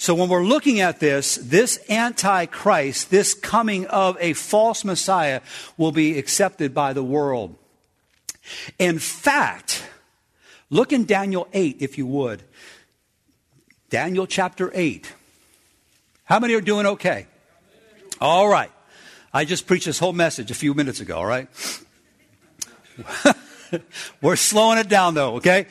So 0.00 0.14
when 0.14 0.30
we're 0.30 0.42
looking 0.42 0.80
at 0.80 0.98
this, 0.98 1.34
this 1.36 1.78
antichrist, 1.90 3.10
this 3.10 3.34
coming 3.34 3.86
of 3.88 4.16
a 4.18 4.32
false 4.32 4.82
Messiah 4.82 5.42
will 5.76 5.92
be 5.92 6.18
accepted 6.18 6.72
by 6.72 6.94
the 6.94 7.04
world. 7.04 7.54
In 8.78 8.98
fact, 8.98 9.84
look 10.70 10.94
in 10.94 11.04
Daniel 11.04 11.48
8, 11.52 11.76
if 11.80 11.98
you 11.98 12.06
would. 12.06 12.42
Daniel 13.90 14.26
chapter 14.26 14.70
8. 14.72 15.12
How 16.24 16.38
many 16.38 16.54
are 16.54 16.62
doing 16.62 16.86
okay? 16.86 17.26
All 18.22 18.48
right. 18.48 18.72
I 19.34 19.44
just 19.44 19.66
preached 19.66 19.84
this 19.84 19.98
whole 19.98 20.14
message 20.14 20.50
a 20.50 20.54
few 20.54 20.72
minutes 20.72 21.00
ago, 21.00 21.18
all 21.18 21.26
right? 21.26 21.46
We're 24.22 24.36
slowing 24.36 24.78
it 24.78 24.88
down 24.88 25.12
though, 25.12 25.34
okay? 25.34 25.66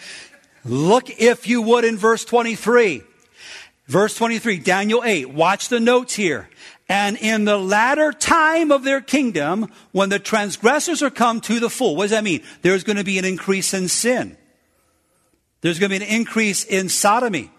Look, 0.64 1.20
if 1.20 1.48
you 1.48 1.64
would, 1.64 1.84
in 1.84 1.98
verse 1.98 2.24
23. 2.26 3.06
Verse 3.90 4.14
23, 4.14 4.60
Daniel 4.60 5.04
8. 5.04 5.32
Watch 5.32 5.70
the 5.70 5.80
notes 5.80 6.14
here. 6.14 6.48
And 6.88 7.18
in 7.18 7.46
the 7.46 7.58
latter 7.58 8.14
time 8.14 8.72
of 8.72 8.84
their 8.84 9.02
kingdom, 9.02 9.72
when 9.92 10.10
the 10.10 10.20
transgressors 10.20 11.02
are 11.02 11.10
come 11.10 11.42
to 11.42 11.60
the 11.60 11.72
full, 11.72 11.96
what 11.96 12.04
does 12.04 12.12
that 12.12 12.24
mean? 12.24 12.44
There's 12.62 12.84
going 12.84 12.98
to 12.98 13.04
be 13.04 13.18
an 13.18 13.26
increase 13.26 13.74
in 13.74 13.88
sin. 13.88 14.38
There's 15.62 15.80
going 15.80 15.90
to 15.92 16.00
be 16.00 16.06
an 16.06 16.12
increase 16.12 16.64
in 16.66 16.88
sodomy. 16.88 17.52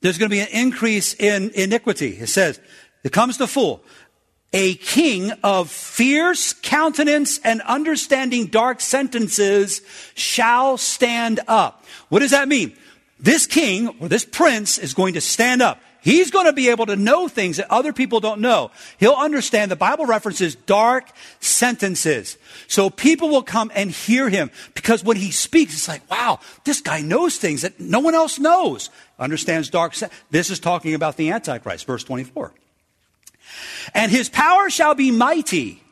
There's 0.00 0.16
going 0.16 0.30
to 0.30 0.34
be 0.34 0.40
an 0.40 0.48
increase 0.48 1.12
in 1.12 1.50
iniquity. 1.50 2.16
It 2.16 2.28
says, 2.28 2.58
it 3.04 3.12
comes 3.12 3.36
to 3.36 3.46
full. 3.46 3.84
A 4.54 4.76
king 4.76 5.30
of 5.44 5.70
fierce 5.70 6.54
countenance 6.54 7.38
and 7.44 7.60
understanding 7.62 8.46
dark 8.46 8.80
sentences 8.80 9.82
shall 10.14 10.78
stand 10.78 11.40
up. 11.48 11.84
What 12.08 12.20
does 12.20 12.30
that 12.30 12.48
mean? 12.48 12.74
This 13.22 13.46
king 13.46 13.88
or 14.00 14.08
this 14.08 14.24
prince 14.24 14.78
is 14.78 14.94
going 14.94 15.14
to 15.14 15.20
stand 15.20 15.62
up. 15.62 15.80
He's 16.02 16.32
going 16.32 16.46
to 16.46 16.52
be 16.52 16.68
able 16.68 16.86
to 16.86 16.96
know 16.96 17.28
things 17.28 17.58
that 17.58 17.70
other 17.70 17.92
people 17.92 18.18
don't 18.18 18.40
know. 18.40 18.72
He'll 18.98 19.12
understand 19.12 19.70
the 19.70 19.76
Bible 19.76 20.04
references 20.04 20.56
dark 20.56 21.08
sentences. 21.38 22.36
So 22.66 22.90
people 22.90 23.28
will 23.28 23.44
come 23.44 23.70
and 23.72 23.92
hear 23.92 24.28
him 24.28 24.50
because 24.74 25.04
when 25.04 25.16
he 25.16 25.30
speaks, 25.30 25.74
it's 25.74 25.86
like, 25.86 26.10
wow, 26.10 26.40
this 26.64 26.80
guy 26.80 27.00
knows 27.02 27.36
things 27.36 27.62
that 27.62 27.78
no 27.78 28.00
one 28.00 28.16
else 28.16 28.40
knows. 28.40 28.90
Understands 29.20 29.70
dark 29.70 29.94
sentences. 29.94 30.24
This 30.32 30.50
is 30.50 30.58
talking 30.58 30.94
about 30.94 31.16
the 31.16 31.30
Antichrist, 31.30 31.86
verse 31.86 32.02
24. 32.02 32.52
And 33.94 34.10
his 34.10 34.28
power 34.28 34.68
shall 34.68 34.96
be 34.96 35.12
mighty 35.12 35.84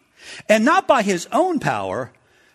and 0.49 0.65
not 0.65 0.89
by 0.89 1.03
his 1.03 1.29
own 1.31 1.61
power, 1.61 2.11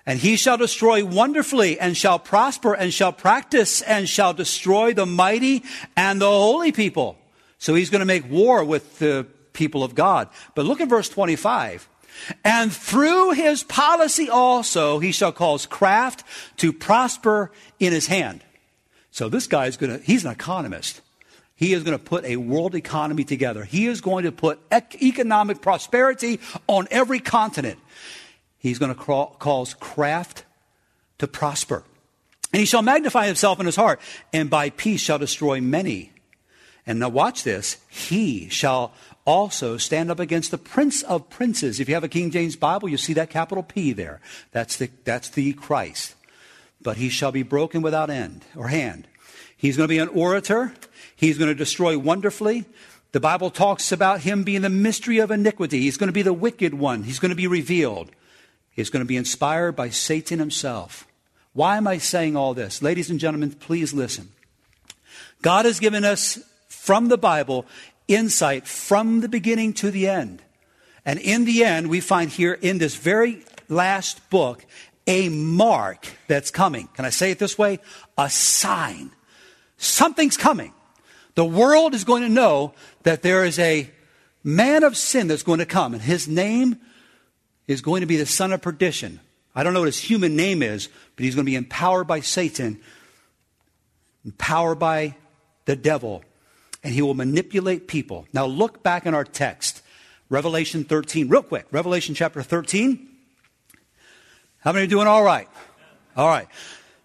and 0.05 0.19
he 0.19 0.35
shall 0.35 0.57
destroy 0.57 1.03
wonderfully 1.03 1.79
and 1.79 1.97
shall 1.97 2.19
prosper 2.19 2.73
and 2.73 2.93
shall 2.93 3.11
practice 3.11 3.81
and 3.81 4.07
shall 4.07 4.33
destroy 4.33 4.93
the 4.93 5.05
mighty 5.05 5.63
and 5.97 6.21
the 6.21 6.29
holy 6.29 6.71
people. 6.71 7.17
So 7.57 7.73
he's 7.73 7.89
going 7.89 8.01
to 8.01 8.05
make 8.05 8.29
war 8.29 8.63
with 8.63 8.99
the 8.99 9.25
people 9.53 9.83
of 9.83 9.95
God. 9.95 10.29
But 10.53 10.65
look 10.65 10.81
at 10.81 10.89
verse 10.89 11.09
25. 11.09 11.89
And 12.43 12.71
through 12.71 13.31
his 13.31 13.63
policy 13.63 14.29
also 14.29 14.99
he 14.99 15.11
shall 15.11 15.31
cause 15.31 15.65
craft 15.65 16.23
to 16.57 16.71
prosper 16.71 17.51
in 17.79 17.91
his 17.91 18.07
hand. 18.07 18.43
So 19.11 19.29
this 19.29 19.47
guy 19.47 19.65
is 19.65 19.77
going 19.77 19.97
to, 19.97 20.05
he's 20.05 20.23
an 20.25 20.31
economist. 20.31 21.01
He 21.55 21.73
is 21.73 21.83
going 21.83 21.97
to 21.97 22.03
put 22.03 22.25
a 22.25 22.35
world 22.35 22.75
economy 22.75 23.23
together. 23.23 23.63
He 23.63 23.87
is 23.87 24.01
going 24.01 24.25
to 24.25 24.31
put 24.31 24.59
economic 24.71 25.61
prosperity 25.61 26.41
on 26.67 26.87
every 26.91 27.21
continent. 27.21 27.79
He's 28.65 28.79
going 28.79 28.95
to 28.95 28.99
cause 28.99 29.75
craft 29.75 30.43
to 31.19 31.27
prosper. 31.27 31.83
And 32.51 32.59
he 32.59 32.65
shall 32.65 32.81
magnify 32.81 33.27
himself 33.27 33.59
in 33.59 33.67
his 33.67 33.75
heart, 33.75 34.01
and 34.33 34.49
by 34.49 34.71
peace 34.71 35.01
shall 35.01 35.19
destroy 35.19 35.61
many. 35.61 36.13
And 36.87 36.97
now 36.97 37.09
watch 37.09 37.43
this. 37.43 37.77
He 37.89 38.49
shall 38.49 38.91
also 39.23 39.77
stand 39.77 40.09
up 40.09 40.19
against 40.19 40.49
the 40.49 40.57
prince 40.57 41.03
of 41.03 41.29
princes. 41.29 41.79
If 41.79 41.87
you 41.87 41.93
have 41.93 42.03
a 42.03 42.07
King 42.07 42.31
James 42.31 42.55
Bible, 42.55 42.89
you 42.89 42.97
see 42.97 43.13
that 43.13 43.29
capital 43.29 43.61
P 43.61 43.93
there. 43.93 44.19
That's 44.51 44.77
the, 44.77 44.89
that's 45.03 45.29
the 45.29 45.53
Christ. 45.53 46.15
But 46.81 46.97
he 46.97 47.09
shall 47.09 47.31
be 47.31 47.43
broken 47.43 47.83
without 47.83 48.09
end 48.09 48.45
or 48.55 48.69
hand. 48.69 49.07
He's 49.55 49.77
going 49.77 49.87
to 49.87 49.93
be 49.93 49.99
an 49.99 50.09
orator. 50.09 50.73
He's 51.15 51.37
going 51.37 51.49
to 51.49 51.55
destroy 51.55 51.99
wonderfully. 51.99 52.65
The 53.11 53.19
Bible 53.19 53.51
talks 53.51 53.91
about 53.91 54.21
him 54.21 54.41
being 54.41 54.63
the 54.63 54.69
mystery 54.71 55.19
of 55.19 55.29
iniquity. 55.29 55.81
He's 55.81 55.97
going 55.97 56.07
to 56.07 56.13
be 56.13 56.23
the 56.23 56.33
wicked 56.33 56.73
one. 56.73 57.03
He's 57.03 57.19
going 57.19 57.29
to 57.29 57.35
be 57.35 57.45
revealed. 57.45 58.09
He's 58.75 58.89
going 58.89 59.03
to 59.03 59.07
be 59.07 59.17
inspired 59.17 59.75
by 59.75 59.89
Satan 59.89 60.39
himself. 60.39 61.07
Why 61.53 61.77
am 61.77 61.87
I 61.87 61.97
saying 61.97 62.35
all 62.35 62.53
this? 62.53 62.81
Ladies 62.81 63.09
and 63.09 63.19
gentlemen, 63.19 63.51
please 63.51 63.93
listen. 63.93 64.29
God 65.41 65.65
has 65.65 65.79
given 65.79 66.03
us 66.03 66.39
from 66.67 67.07
the 67.07 67.17
Bible 67.17 67.65
insight 68.07 68.67
from 68.67 69.21
the 69.21 69.29
beginning 69.29 69.73
to 69.73 69.91
the 69.91 70.07
end. 70.07 70.41
And 71.05 71.19
in 71.19 71.45
the 71.45 71.63
end, 71.63 71.87
we 71.87 72.01
find 72.01 72.29
here 72.29 72.53
in 72.53 72.77
this 72.77 72.95
very 72.95 73.43
last 73.69 74.29
book 74.29 74.65
a 75.07 75.29
mark 75.29 76.07
that's 76.27 76.51
coming. 76.51 76.87
Can 76.95 77.05
I 77.05 77.09
say 77.11 77.31
it 77.31 77.39
this 77.39 77.57
way? 77.57 77.79
A 78.17 78.29
sign. 78.29 79.11
Something's 79.77 80.37
coming. 80.37 80.73
The 81.35 81.45
world 81.45 81.93
is 81.93 82.03
going 82.03 82.23
to 82.23 82.29
know 82.29 82.73
that 83.03 83.21
there 83.21 83.45
is 83.45 83.59
a 83.59 83.89
man 84.43 84.83
of 84.83 84.97
sin 84.97 85.27
that's 85.27 85.43
going 85.43 85.59
to 85.59 85.65
come, 85.65 85.93
and 85.93 86.01
his 86.01 86.27
name 86.27 86.79
is 87.67 87.81
going 87.81 88.01
to 88.01 88.07
be 88.07 88.17
the 88.17 88.25
son 88.25 88.53
of 88.53 88.61
perdition. 88.61 89.19
I 89.55 89.63
don't 89.63 89.73
know 89.73 89.81
what 89.81 89.87
his 89.87 89.99
human 89.99 90.35
name 90.35 90.61
is, 90.61 90.89
but 91.15 91.25
he's 91.25 91.35
going 91.35 91.45
to 91.45 91.51
be 91.51 91.55
empowered 91.55 92.07
by 92.07 92.19
Satan, 92.19 92.79
empowered 94.23 94.79
by 94.79 95.15
the 95.65 95.75
devil 95.75 96.23
and 96.85 96.93
he 96.93 97.01
will 97.01 97.15
manipulate 97.15 97.87
people. 97.87 98.27
Now 98.31 98.45
look 98.45 98.83
back 98.83 99.07
in 99.07 99.15
our 99.15 99.23
text, 99.23 99.81
Revelation 100.29 100.83
13, 100.83 101.27
real 101.29 101.41
quick. 101.41 101.65
Revelation 101.71 102.13
chapter 102.13 102.43
13. 102.43 103.09
How 104.59 104.71
many 104.71 104.85
are 104.85 104.87
doing 104.87 105.07
all 105.07 105.23
right? 105.23 105.49
All 106.15 106.27
right. 106.27 106.47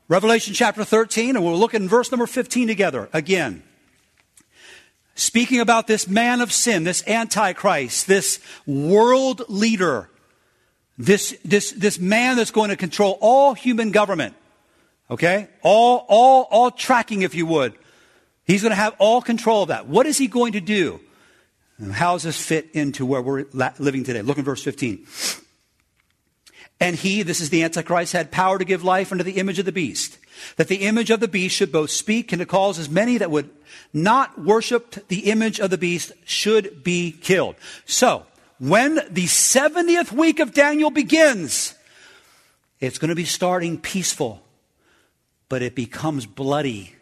Revelation 0.07 0.53
chapter 0.53 0.85
13, 0.85 1.35
and 1.35 1.43
we'll 1.43 1.59
look 1.59 1.73
in 1.73 1.89
verse 1.89 2.13
number 2.13 2.27
15 2.27 2.69
together 2.69 3.09
again. 3.15 3.63
Speaking 5.15 5.61
about 5.61 5.87
this 5.87 6.07
man 6.07 6.43
of 6.43 6.53
sin, 6.53 6.85
this 6.85 7.03
antichrist, 7.09 8.07
this 8.07 8.39
world 8.67 9.43
leader, 9.49 10.11
this, 11.01 11.37
this, 11.45 11.73
this 11.73 11.99
man 11.99 12.37
that's 12.37 12.51
going 12.51 12.71
to 12.71 12.77
control 12.77 13.19
all 13.21 13.55
human 13.55 13.91
government. 13.91 14.35
Okay? 15.11 15.49
All, 15.63 16.07
all, 16.09 16.47
all 16.51 16.71
tracking, 16.71 17.23
if 17.23 17.35
you 17.35 17.47
would, 17.47 17.75
He's 18.51 18.63
going 18.63 18.71
to 18.71 18.77
have 18.77 18.97
all 18.99 19.23
control 19.23 19.63
of 19.63 19.69
that. 19.69 19.87
What 19.87 20.07
is 20.07 20.19
he 20.19 20.27
going 20.27 20.55
to 20.55 20.61
do? 20.61 20.99
And 21.79 21.93
how 21.93 22.15
does 22.15 22.25
this 22.25 22.45
fit 22.45 22.69
into 22.73 23.07
where 23.07 23.23
we're 23.23 23.47
living 23.79 24.03
today? 24.03 24.23
Look 24.23 24.39
in 24.39 24.45
verse 24.45 24.65
15. 24.65 25.07
And 26.81 26.97
he, 26.97 27.23
this 27.23 27.41
is 27.41 27.51
the 27.51 27.63
Antichrist, 27.63 28.13
had 28.13 28.33
power 28.33 28.59
to 28.59 28.65
give 28.65 28.83
life 28.83 29.13
unto 29.13 29.23
the 29.23 29.39
image 29.39 29.61
of 29.61 29.67
the 29.67 29.73
beast, 29.73 30.19
that 30.57 30.67
the 30.67 30.79
image 30.79 31.11
of 31.11 31.21
the 31.21 31.29
beast 31.29 31.55
should 31.55 31.71
both 31.71 31.91
speak 31.91 32.33
and 32.33 32.41
to 32.41 32.47
cause 32.47 32.77
as 32.77 32.91
many 32.91 33.19
that 33.19 33.31
would 33.31 33.51
not 33.93 34.37
worship 34.37 35.07
the 35.07 35.31
image 35.31 35.61
of 35.61 35.71
the 35.71 35.79
beast 35.79 36.11
should 36.25 36.83
be 36.83 37.13
killed. 37.13 37.55
So, 37.85 38.27
when 38.61 38.97
the 39.09 39.25
70th 39.25 40.13
week 40.13 40.39
of 40.39 40.53
Daniel 40.53 40.91
begins, 40.91 41.75
it's 42.79 42.99
going 42.99 43.09
to 43.09 43.15
be 43.15 43.25
starting 43.25 43.81
peaceful, 43.81 44.43
but 45.49 45.63
it 45.63 45.75
becomes 45.75 46.27
bloody 46.27 46.95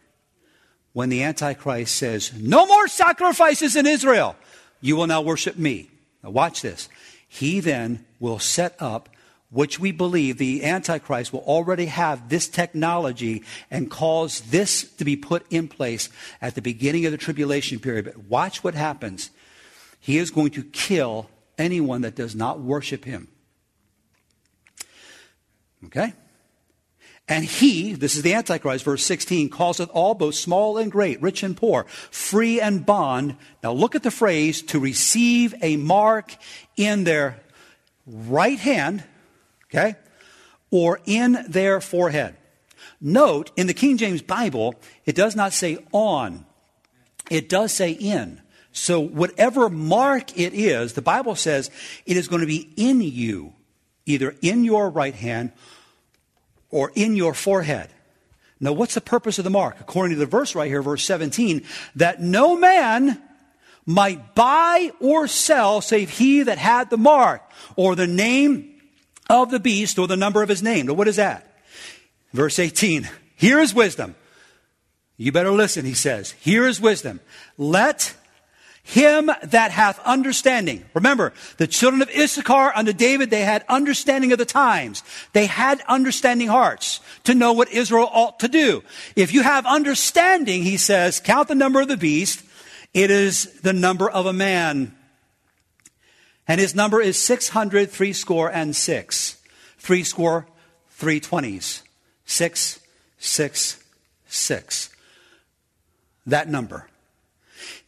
when 0.93 1.09
the 1.09 1.23
Antichrist 1.23 1.97
says, 1.97 2.33
No 2.33 2.65
more 2.65 2.87
sacrifices 2.89 3.77
in 3.77 3.87
Israel. 3.87 4.37
You 4.81 4.95
will 4.95 5.09
now 5.09 5.21
worship 5.21 5.59
me. 5.59 5.91
Now, 6.23 6.31
watch 6.31 6.63
this. 6.63 6.89
He 7.27 7.59
then 7.59 8.07
will 8.21 8.39
set 8.39 8.77
up 8.81 9.09
which 9.51 9.81
we 9.81 9.91
believe 9.91 10.39
the 10.39 10.65
Antichrist 10.65 11.33
will 11.33 11.41
already 11.41 11.87
have 11.87 12.29
this 12.29 12.49
technology 12.49 13.43
and 13.71 13.91
cause 13.91 14.43
this 14.43 14.85
to 14.93 15.05
be 15.05 15.17
put 15.17 15.45
in 15.51 15.67
place 15.67 16.09
at 16.41 16.55
the 16.55 16.63
beginning 16.63 17.07
of 17.07 17.13
the 17.13 17.19
tribulation 17.19 17.81
period. 17.81 18.05
But 18.05 18.19
watch 18.25 18.63
what 18.63 18.75
happens. 18.75 19.31
He 19.99 20.19
is 20.19 20.31
going 20.31 20.51
to 20.51 20.63
kill 20.63 21.29
anyone 21.59 22.03
that 22.03 22.15
does 22.15 22.35
not 22.35 22.61
worship 22.61 23.05
him. 23.05 23.29
Okay? 25.87 26.13
And 27.29 27.45
he, 27.45 27.93
this 27.93 28.17
is 28.17 28.23
the 28.23 28.33
Antichrist, 28.33 28.85
verse 28.85 29.05
16, 29.05 29.51
causeth 29.51 29.91
all, 29.93 30.15
both 30.15 30.35
small 30.35 30.79
and 30.79 30.91
great, 30.91 31.21
rich 31.21 31.43
and 31.43 31.55
poor, 31.55 31.85
free 32.11 32.59
and 32.59 32.87
bond. 32.87 33.37
Now 33.63 33.73
look 33.73 33.95
at 33.95 34.03
the 34.03 34.11
phrase, 34.11 34.63
to 34.63 34.81
receive 34.81 35.55
a 35.61 35.77
mark 35.77 36.35
in 36.77 37.05
their 37.05 37.41
right 38.07 38.59
hand, 38.59 39.05
okay, 39.67 39.97
or 40.71 41.01
in 41.05 41.45
their 41.47 41.83
forehead. 41.83 42.37
Note, 43.01 43.51
in 43.57 43.67
the 43.67 43.75
King 43.75 43.99
James 43.99 44.23
Bible, 44.23 44.75
it 45.05 45.15
does 45.15 45.37
not 45.37 45.53
say 45.53 45.85
on, 45.93 46.47
it 47.31 47.51
does 47.51 47.73
say 47.73 47.93
in. 47.93 48.41
So 48.79 49.01
whatever 49.01 49.69
mark 49.69 50.39
it 50.39 50.55
is, 50.55 50.93
the 50.93 51.03
Bible 51.03 51.35
says 51.35 51.71
it 52.07 52.17
is 52.17 52.29
going 52.29 52.41
to 52.41 52.47
be 52.47 52.71
in 52.77 53.01
you, 53.01 53.53
either 54.07 54.35
in 54.41 54.65
your 54.65 54.89
right 54.89 55.15
hand 55.15 55.53
or 56.71 56.93
in 56.95 57.17
your 57.17 57.35
forehead. 57.35 57.91
Now, 58.61 58.73
what's 58.73 58.95
the 58.95 59.01
purpose 59.01 59.39
of 59.39 59.45
the 59.45 59.51
mark? 59.51 59.81
According 59.81 60.17
to 60.17 60.21
the 60.21 60.27
verse 60.27 60.55
right 60.55 60.69
here, 60.69 60.83
verse 60.83 61.05
17, 61.05 61.65
that 61.97 62.21
no 62.21 62.57
man 62.57 63.21
might 63.85 64.35
buy 64.35 64.91
or 65.01 65.27
sell 65.29 65.81
save 65.81 66.11
he 66.11 66.43
that 66.43 66.59
had 66.59 66.91
the 66.91 66.97
mark 66.97 67.43
or 67.77 67.95
the 67.95 68.07
name 68.07 68.75
of 69.31 69.51
the 69.51 69.61
beast 69.61 69.99
or 69.99 70.07
the 70.07 70.17
number 70.17 70.43
of 70.43 70.49
his 70.49 70.63
name. 70.63 70.87
Now, 70.87 70.95
what 70.95 71.09
is 71.09 71.17
that? 71.17 71.63
Verse 72.33 72.59
18, 72.59 73.09
here 73.37 73.61
is 73.61 73.75
wisdom. 73.75 74.15
You 75.17 75.33
better 75.33 75.51
listen, 75.51 75.85
he 75.85 75.95
says. 75.95 76.33
Here 76.41 76.67
is 76.67 76.81
wisdom. 76.81 77.21
Let 77.57 78.15
him 78.89 79.31
that 79.43 79.71
hath 79.71 80.01
understanding. 80.07 80.83
Remember, 80.95 81.35
the 81.59 81.67
children 81.67 82.01
of 82.01 82.09
Issachar 82.09 82.73
under 82.75 82.95
David, 82.95 83.29
they 83.29 83.43
had 83.43 83.63
understanding 83.69 84.33
of 84.33 84.39
the 84.39 84.47
times. 84.47 85.03
They 85.35 85.45
had 85.45 85.83
understanding 85.87 86.49
hearts 86.49 87.01
to 87.25 87.35
know 87.35 87.53
what 87.53 87.71
Israel 87.71 88.09
ought 88.11 88.41
to 88.41 88.49
do. 88.49 88.83
If 89.15 89.35
you 89.35 89.43
have 89.43 89.67
understanding, 89.67 90.63
he 90.63 90.79
says, 90.79 91.21
count 91.21 91.49
the 91.49 91.55
number 91.55 91.83
of 91.83 91.89
the 91.89 91.99
beast. 91.99 92.43
It 92.95 93.11
is 93.11 93.61
the 93.61 93.75
number 93.75 94.09
of 94.09 94.25
a 94.25 94.33
man. 94.33 94.97
And 96.47 96.59
his 96.59 96.75
number 96.75 96.99
is 96.99 97.19
600, 97.19 97.91
three 97.91 98.15
score 98.15 98.51
and 98.51 98.75
six. 98.75 99.37
Three 99.77 100.03
score, 100.03 100.47
three 100.93 101.21
twenties. 101.21 101.83
Six, 102.25 102.81
six, 103.19 103.85
six. 104.27 104.89
That 106.25 106.49
number. 106.49 106.87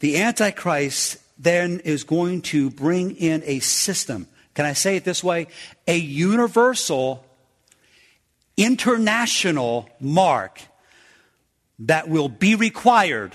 The 0.00 0.18
Antichrist 0.18 1.18
then 1.38 1.80
is 1.80 2.04
going 2.04 2.42
to 2.42 2.70
bring 2.70 3.16
in 3.16 3.42
a 3.44 3.60
system. 3.60 4.28
Can 4.54 4.66
I 4.66 4.74
say 4.74 4.96
it 4.96 5.04
this 5.04 5.24
way? 5.24 5.46
A 5.86 5.96
universal, 5.96 7.24
international 8.56 9.88
mark 10.00 10.60
that 11.80 12.08
will 12.08 12.28
be 12.28 12.54
required 12.54 13.34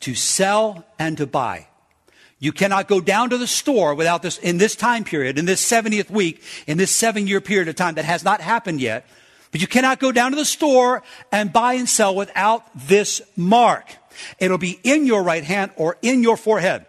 to 0.00 0.14
sell 0.14 0.84
and 0.98 1.16
to 1.18 1.26
buy. 1.26 1.68
You 2.40 2.52
cannot 2.52 2.88
go 2.88 3.00
down 3.00 3.30
to 3.30 3.38
the 3.38 3.46
store 3.46 3.94
without 3.94 4.22
this, 4.22 4.38
in 4.38 4.58
this 4.58 4.74
time 4.74 5.04
period, 5.04 5.38
in 5.38 5.44
this 5.44 5.64
70th 5.64 6.10
week, 6.10 6.42
in 6.66 6.76
this 6.76 6.90
seven 6.90 7.28
year 7.28 7.40
period 7.40 7.68
of 7.68 7.76
time 7.76 7.94
that 7.94 8.04
has 8.04 8.24
not 8.24 8.40
happened 8.40 8.80
yet. 8.80 9.06
But 9.52 9.60
you 9.60 9.68
cannot 9.68 10.00
go 10.00 10.10
down 10.10 10.32
to 10.32 10.36
the 10.36 10.44
store 10.44 11.04
and 11.30 11.52
buy 11.52 11.74
and 11.74 11.88
sell 11.88 12.16
without 12.16 12.64
this 12.74 13.22
mark. 13.36 13.96
It'll 14.38 14.58
be 14.58 14.78
in 14.82 15.06
your 15.06 15.22
right 15.22 15.44
hand 15.44 15.72
or 15.76 15.96
in 16.02 16.22
your 16.22 16.36
forehead. 16.36 16.86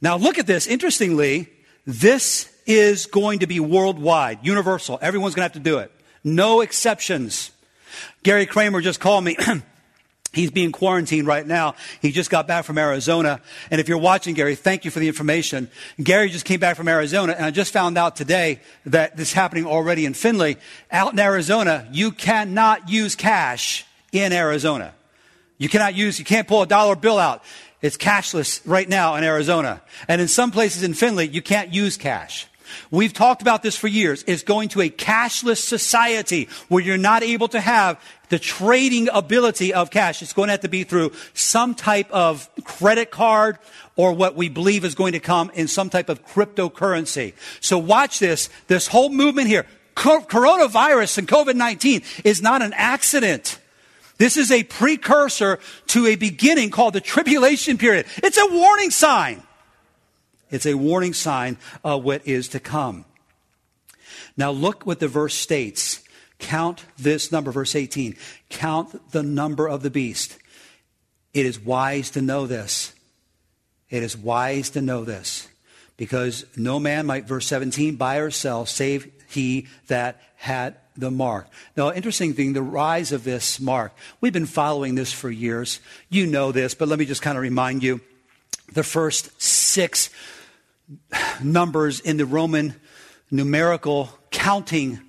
Now 0.00 0.16
look 0.16 0.38
at 0.38 0.46
this. 0.46 0.66
Interestingly, 0.66 1.48
this 1.86 2.52
is 2.66 3.06
going 3.06 3.40
to 3.40 3.46
be 3.46 3.60
worldwide, 3.60 4.40
universal. 4.42 4.98
Everyone's 5.00 5.34
going 5.34 5.48
to 5.48 5.54
have 5.54 5.64
to 5.64 5.70
do 5.70 5.78
it. 5.78 5.90
No 6.22 6.60
exceptions. 6.60 7.50
Gary 8.22 8.46
Kramer 8.46 8.80
just 8.80 9.00
called 9.00 9.24
me. 9.24 9.36
He's 10.34 10.50
being 10.50 10.72
quarantined 10.72 11.26
right 11.26 11.46
now. 11.46 11.74
He 12.02 12.12
just 12.12 12.28
got 12.28 12.46
back 12.46 12.66
from 12.66 12.76
Arizona. 12.76 13.40
And 13.70 13.80
if 13.80 13.88
you're 13.88 13.96
watching, 13.96 14.34
Gary, 14.34 14.54
thank 14.54 14.84
you 14.84 14.90
for 14.90 14.98
the 14.98 15.08
information. 15.08 15.70
Gary 16.00 16.28
just 16.28 16.44
came 16.44 16.60
back 16.60 16.76
from 16.76 16.86
Arizona, 16.86 17.32
and 17.32 17.46
I 17.46 17.50
just 17.50 17.72
found 17.72 17.96
out 17.96 18.14
today 18.14 18.60
that 18.84 19.16
this 19.16 19.28
is 19.28 19.34
happening 19.34 19.64
already 19.64 20.04
in 20.04 20.12
Findlay. 20.12 20.58
Out 20.90 21.14
in 21.14 21.18
Arizona, 21.18 21.88
you 21.90 22.12
cannot 22.12 22.90
use 22.90 23.16
cash 23.16 23.86
in 24.12 24.34
Arizona. 24.34 24.92
You 25.58 25.68
cannot 25.68 25.94
use, 25.94 26.18
you 26.18 26.24
can't 26.24 26.48
pull 26.48 26.62
a 26.62 26.66
dollar 26.66 26.96
bill 26.96 27.18
out. 27.18 27.42
It's 27.82 27.96
cashless 27.96 28.60
right 28.64 28.88
now 28.88 29.16
in 29.16 29.24
Arizona. 29.24 29.82
And 30.08 30.20
in 30.20 30.28
some 30.28 30.50
places 30.50 30.82
in 30.82 30.94
Findlay, 30.94 31.28
you 31.28 31.42
can't 31.42 31.72
use 31.72 31.96
cash. 31.96 32.46
We've 32.90 33.12
talked 33.12 33.42
about 33.42 33.62
this 33.62 33.76
for 33.76 33.88
years. 33.88 34.24
It's 34.26 34.42
going 34.42 34.68
to 34.70 34.82
a 34.82 34.90
cashless 34.90 35.58
society 35.58 36.48
where 36.68 36.82
you're 36.82 36.98
not 36.98 37.22
able 37.22 37.48
to 37.48 37.60
have 37.60 38.00
the 38.28 38.38
trading 38.38 39.08
ability 39.08 39.72
of 39.72 39.90
cash. 39.90 40.22
It's 40.22 40.32
going 40.32 40.48
to 40.48 40.52
have 40.52 40.60
to 40.60 40.68
be 40.68 40.84
through 40.84 41.12
some 41.34 41.74
type 41.74 42.10
of 42.10 42.48
credit 42.64 43.10
card 43.10 43.58
or 43.96 44.12
what 44.12 44.36
we 44.36 44.48
believe 44.48 44.84
is 44.84 44.94
going 44.94 45.12
to 45.12 45.20
come 45.20 45.50
in 45.54 45.66
some 45.66 45.88
type 45.88 46.08
of 46.08 46.24
cryptocurrency. 46.26 47.32
So 47.60 47.78
watch 47.78 48.18
this. 48.18 48.50
This 48.66 48.86
whole 48.86 49.08
movement 49.08 49.48
here. 49.48 49.66
Coronavirus 49.94 51.18
and 51.18 51.28
COVID-19 51.28 52.24
is 52.24 52.42
not 52.42 52.62
an 52.62 52.72
accident. 52.74 53.57
This 54.18 54.36
is 54.36 54.50
a 54.50 54.64
precursor 54.64 55.60
to 55.88 56.06
a 56.06 56.16
beginning 56.16 56.70
called 56.70 56.94
the 56.94 57.00
tribulation 57.00 57.78
period. 57.78 58.06
It's 58.18 58.36
a 58.36 58.46
warning 58.46 58.90
sign. 58.90 59.42
It's 60.50 60.66
a 60.66 60.74
warning 60.74 61.14
sign 61.14 61.56
of 61.84 62.04
what 62.04 62.26
is 62.26 62.48
to 62.48 62.60
come. 62.60 63.04
Now 64.36 64.50
look 64.50 64.86
what 64.86 65.00
the 65.00 65.08
verse 65.08 65.34
states. 65.34 66.02
Count 66.38 66.84
this 66.96 67.32
number, 67.32 67.50
verse 67.50 67.74
18. 67.74 68.16
Count 68.48 69.12
the 69.12 69.22
number 69.22 69.68
of 69.68 69.82
the 69.82 69.90
beast. 69.90 70.38
It 71.34 71.46
is 71.46 71.60
wise 71.60 72.10
to 72.10 72.22
know 72.22 72.46
this. 72.46 72.94
It 73.90 74.02
is 74.02 74.16
wise 74.16 74.70
to 74.70 74.82
know 74.82 75.04
this. 75.04 75.48
Because 75.96 76.44
no 76.56 76.78
man 76.78 77.06
might, 77.06 77.26
verse 77.26 77.46
17, 77.46 77.96
buy 77.96 78.18
or 78.18 78.30
sell, 78.30 78.66
save 78.66 79.10
he 79.28 79.66
that 79.88 80.20
had 80.36 80.76
the 80.98 81.10
mark. 81.10 81.48
Now, 81.76 81.92
interesting 81.92 82.34
thing, 82.34 82.52
the 82.52 82.62
rise 82.62 83.12
of 83.12 83.24
this 83.24 83.60
mark. 83.60 83.92
We've 84.20 84.32
been 84.32 84.46
following 84.46 84.96
this 84.96 85.12
for 85.12 85.30
years. 85.30 85.80
You 86.08 86.26
know 86.26 86.52
this, 86.52 86.74
but 86.74 86.88
let 86.88 86.98
me 86.98 87.04
just 87.04 87.22
kind 87.22 87.38
of 87.38 87.42
remind 87.42 87.82
you. 87.82 88.00
The 88.72 88.82
first 88.82 89.40
six 89.40 90.10
numbers 91.42 92.00
in 92.00 92.16
the 92.16 92.26
Roman 92.26 92.74
numerical 93.30 94.10
counting 94.30 95.00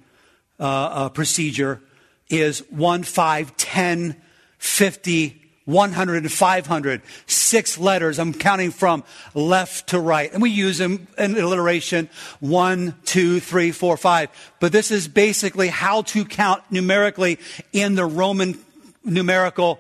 uh, 0.60 0.64
uh, 0.64 1.10
procedure 1.10 1.82
is 2.30 2.60
1, 2.70 3.04
5, 3.04 3.58
10, 3.58 4.22
50, 4.60 5.49
100 5.70 6.24
and 6.24 6.32
500, 6.32 7.02
six 7.28 7.78
letters. 7.78 8.18
I'm 8.18 8.34
counting 8.34 8.72
from 8.72 9.04
left 9.34 9.90
to 9.90 10.00
right. 10.00 10.32
And 10.34 10.42
we 10.42 10.50
use 10.50 10.80
them 10.80 11.08
in 11.18 11.38
alliteration 11.38 12.10
one, 12.40 12.96
two, 13.06 13.40
three, 13.40 13.72
four, 13.72 13.96
five. 13.96 14.30
But 14.60 14.72
this 14.72 14.92
is 14.92 15.08
basically 15.08 15.68
how 15.68 16.02
to 16.04 16.26
count 16.26 16.64
numerically 16.72 17.40
in 17.72 17.96
the 17.96 18.06
Roman 18.06 18.58
numerical 19.04 19.80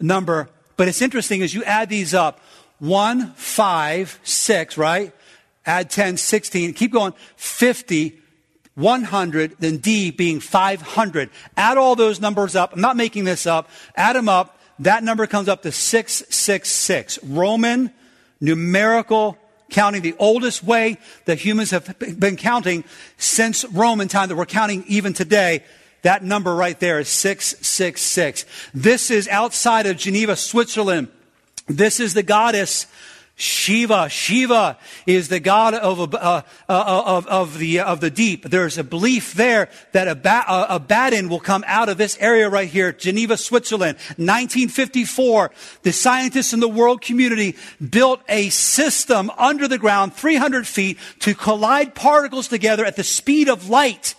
number. 0.00 0.48
But 0.76 0.88
it's 0.88 1.02
interesting 1.02 1.42
as 1.42 1.52
you 1.52 1.64
add 1.64 1.88
these 1.88 2.14
up 2.14 2.40
one, 2.78 3.32
five, 3.34 4.18
six, 4.22 4.76
right? 4.78 5.12
Add 5.66 5.90
10, 5.90 6.18
16, 6.18 6.74
keep 6.74 6.92
going, 6.92 7.14
50, 7.36 8.20
100, 8.74 9.56
then 9.58 9.78
D 9.78 10.10
being 10.10 10.40
500. 10.40 11.30
Add 11.56 11.78
all 11.78 11.96
those 11.96 12.20
numbers 12.20 12.54
up. 12.54 12.72
I'm 12.72 12.80
not 12.80 12.96
making 12.96 13.24
this 13.24 13.46
up. 13.46 13.68
Add 13.96 14.16
them 14.16 14.28
up 14.28 14.58
that 14.80 15.04
number 15.04 15.26
comes 15.26 15.48
up 15.48 15.62
to 15.62 15.72
666. 15.72 17.22
Roman 17.22 17.92
numerical 18.40 19.38
counting, 19.70 20.02
the 20.02 20.14
oldest 20.18 20.62
way 20.62 20.98
that 21.24 21.38
humans 21.38 21.70
have 21.70 21.98
been 21.98 22.36
counting 22.36 22.84
since 23.16 23.64
Roman 23.64 24.08
time 24.08 24.28
that 24.28 24.36
we're 24.36 24.46
counting 24.46 24.84
even 24.86 25.12
today. 25.12 25.64
That 26.02 26.22
number 26.22 26.54
right 26.54 26.78
there 26.78 26.98
is 26.98 27.08
666. 27.08 28.44
This 28.74 29.10
is 29.10 29.26
outside 29.28 29.86
of 29.86 29.96
Geneva, 29.96 30.36
Switzerland. 30.36 31.08
This 31.66 31.98
is 31.98 32.14
the 32.14 32.22
goddess 32.22 32.86
Shiva. 33.36 34.08
Shiva 34.08 34.78
is 35.06 35.28
the 35.28 35.40
god 35.40 35.74
of, 35.74 36.14
uh, 36.14 36.16
uh, 36.16 36.42
of, 36.68 37.26
of, 37.26 37.58
the, 37.58 37.80
of 37.80 38.00
the 38.00 38.10
deep. 38.10 38.44
There's 38.44 38.78
a 38.78 38.84
belief 38.84 39.34
there 39.34 39.68
that 39.90 40.06
a, 40.06 40.74
Abaddon 40.74 41.28
will 41.28 41.40
come 41.40 41.64
out 41.66 41.88
of 41.88 41.98
this 41.98 42.16
area 42.20 42.48
right 42.48 42.68
here, 42.68 42.92
Geneva, 42.92 43.36
Switzerland. 43.36 43.96
1954, 44.16 45.50
the 45.82 45.92
scientists 45.92 46.52
in 46.52 46.60
the 46.60 46.68
world 46.68 47.00
community 47.00 47.56
built 47.90 48.20
a 48.28 48.50
system 48.50 49.32
under 49.36 49.66
the 49.66 49.78
ground, 49.78 50.14
300 50.14 50.64
feet, 50.64 50.98
to 51.20 51.34
collide 51.34 51.96
particles 51.96 52.46
together 52.46 52.84
at 52.84 52.94
the 52.94 53.04
speed 53.04 53.48
of 53.48 53.68
light. 53.68 54.14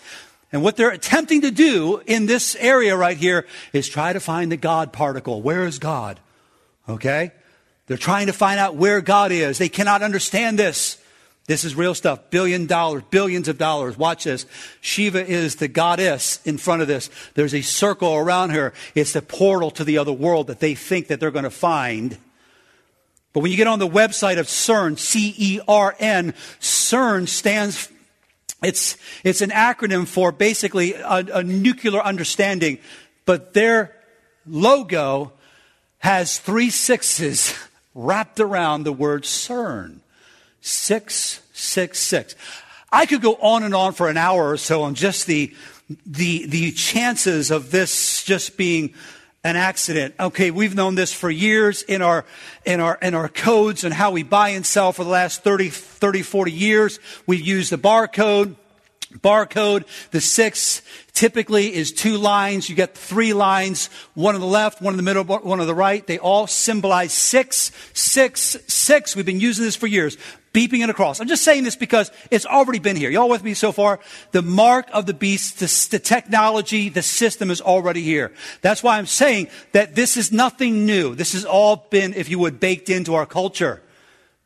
And 0.52 0.62
what 0.62 0.76
they're 0.76 0.90
attempting 0.90 1.40
to 1.40 1.50
do 1.50 2.02
in 2.06 2.26
this 2.26 2.54
area 2.56 2.94
right 2.94 3.16
here 3.16 3.46
is 3.72 3.88
try 3.88 4.12
to 4.12 4.20
find 4.20 4.52
the 4.52 4.56
God 4.58 4.92
particle. 4.92 5.40
Where 5.40 5.66
is 5.66 5.78
God? 5.78 6.20
Okay? 6.86 7.32
They're 7.86 7.96
trying 7.96 8.26
to 8.26 8.32
find 8.32 8.58
out 8.58 8.74
where 8.74 9.00
God 9.00 9.32
is. 9.32 9.58
They 9.58 9.68
cannot 9.68 10.02
understand 10.02 10.58
this. 10.58 10.98
This 11.46 11.64
is 11.64 11.76
real 11.76 11.94
stuff. 11.94 12.30
Billion 12.30 12.66
dollars, 12.66 13.04
billions 13.10 13.46
of 13.46 13.56
dollars. 13.56 13.96
Watch 13.96 14.24
this. 14.24 14.46
Shiva 14.80 15.24
is 15.24 15.56
the 15.56 15.68
goddess 15.68 16.40
in 16.44 16.58
front 16.58 16.82
of 16.82 16.88
this. 16.88 17.08
There's 17.34 17.54
a 17.54 17.62
circle 17.62 18.14
around 18.14 18.50
her. 18.50 18.72
It's 18.96 19.12
the 19.12 19.22
portal 19.22 19.70
to 19.72 19.84
the 19.84 19.98
other 19.98 20.12
world 20.12 20.48
that 20.48 20.58
they 20.58 20.74
think 20.74 21.06
that 21.06 21.20
they're 21.20 21.30
going 21.30 21.44
to 21.44 21.50
find. 21.50 22.18
But 23.32 23.40
when 23.40 23.52
you 23.52 23.56
get 23.56 23.68
on 23.68 23.78
the 23.78 23.86
website 23.86 24.38
of 24.38 24.46
CERN, 24.46 24.98
C-E-R-N, 24.98 26.32
CERN 26.58 27.28
stands, 27.28 27.90
it's, 28.62 28.96
it's 29.22 29.40
an 29.42 29.50
acronym 29.50 30.06
for 30.08 30.32
basically 30.32 30.94
a, 30.94 31.24
a 31.32 31.42
nuclear 31.44 32.00
understanding, 32.00 32.78
but 33.24 33.52
their 33.52 33.94
logo 34.46 35.32
has 35.98 36.38
three 36.38 36.70
sixes 36.70 37.54
wrapped 37.96 38.38
around 38.38 38.84
the 38.84 38.92
word 38.92 39.24
CERN. 39.24 40.00
666. 40.60 42.36
I 42.92 43.06
could 43.06 43.22
go 43.22 43.34
on 43.36 43.62
and 43.62 43.74
on 43.74 43.92
for 43.92 44.08
an 44.08 44.16
hour 44.16 44.50
or 44.50 44.56
so 44.56 44.82
on 44.82 44.94
just 44.94 45.26
the, 45.26 45.54
the, 46.04 46.46
the 46.46 46.72
chances 46.72 47.50
of 47.50 47.70
this 47.70 48.22
just 48.22 48.56
being 48.56 48.94
an 49.42 49.56
accident. 49.56 50.14
Okay, 50.18 50.50
we've 50.50 50.74
known 50.74 50.94
this 50.94 51.12
for 51.12 51.30
years 51.30 51.82
in 51.82 52.02
our, 52.02 52.24
in 52.64 52.80
our, 52.80 52.98
in 53.00 53.14
our 53.14 53.28
codes 53.28 53.84
and 53.84 53.94
how 53.94 54.10
we 54.10 54.22
buy 54.22 54.50
and 54.50 54.66
sell 54.66 54.92
for 54.92 55.04
the 55.04 55.10
last 55.10 55.42
30, 55.42 55.70
30, 55.70 56.22
40 56.22 56.52
years. 56.52 56.98
We've 57.26 57.40
used 57.40 57.70
the 57.72 57.78
barcode 57.78 58.56
barcode. 59.12 59.84
The 60.10 60.20
six 60.20 60.82
typically 61.16 61.74
is 61.74 61.90
two 61.90 62.18
lines. 62.18 62.68
You 62.68 62.76
get 62.76 62.94
three 62.94 63.32
lines, 63.32 63.88
one 64.14 64.34
on 64.34 64.40
the 64.40 64.46
left, 64.46 64.80
one 64.82 64.92
in 64.92 64.98
the 64.98 65.02
middle, 65.02 65.24
one 65.24 65.60
on 65.60 65.66
the 65.66 65.74
right. 65.74 66.06
They 66.06 66.18
all 66.18 66.46
symbolize 66.46 67.12
six, 67.12 67.72
six, 67.94 68.56
six. 68.68 69.16
We've 69.16 69.26
been 69.26 69.40
using 69.40 69.64
this 69.64 69.74
for 69.74 69.86
years, 69.86 70.18
beeping 70.52 70.84
it 70.84 70.90
across. 70.90 71.18
I'm 71.18 71.26
just 71.26 71.42
saying 71.42 71.64
this 71.64 71.74
because 71.74 72.10
it's 72.30 72.44
already 72.44 72.78
been 72.78 72.96
here. 72.96 73.10
Y'all 73.10 73.30
with 73.30 73.42
me 73.42 73.54
so 73.54 73.72
far? 73.72 73.98
The 74.32 74.42
mark 74.42 74.88
of 74.92 75.06
the 75.06 75.14
beast, 75.14 75.58
the, 75.58 75.88
the 75.90 75.98
technology, 75.98 76.90
the 76.90 77.02
system 77.02 77.50
is 77.50 77.62
already 77.62 78.02
here. 78.02 78.32
That's 78.60 78.82
why 78.82 78.98
I'm 78.98 79.06
saying 79.06 79.48
that 79.72 79.94
this 79.94 80.18
is 80.18 80.30
nothing 80.30 80.84
new. 80.84 81.14
This 81.14 81.32
has 81.32 81.46
all 81.46 81.86
been, 81.90 82.12
if 82.12 82.28
you 82.28 82.38
would, 82.38 82.60
baked 82.60 82.90
into 82.90 83.14
our 83.14 83.26
culture. 83.26 83.82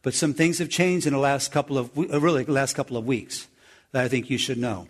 But 0.03 0.15
some 0.15 0.35
things 0.35 0.59
have 0.59 0.71
changed 0.71 1.07
in 1.07 1.13
the 1.13 1.19
last 1.19 1.51
couple 1.51 1.77
of, 1.77 1.91
uh, 1.99 2.21
really, 2.21 2.45
the 2.45 2.53
last 2.53 2.75
couple 2.75 2.97
of 2.97 3.05
weeks 3.05 3.49
that 3.91 4.05
I 4.05 4.09
think 4.09 4.31
you 4.31 4.39
should 4.39 4.57
know. 4.57 4.87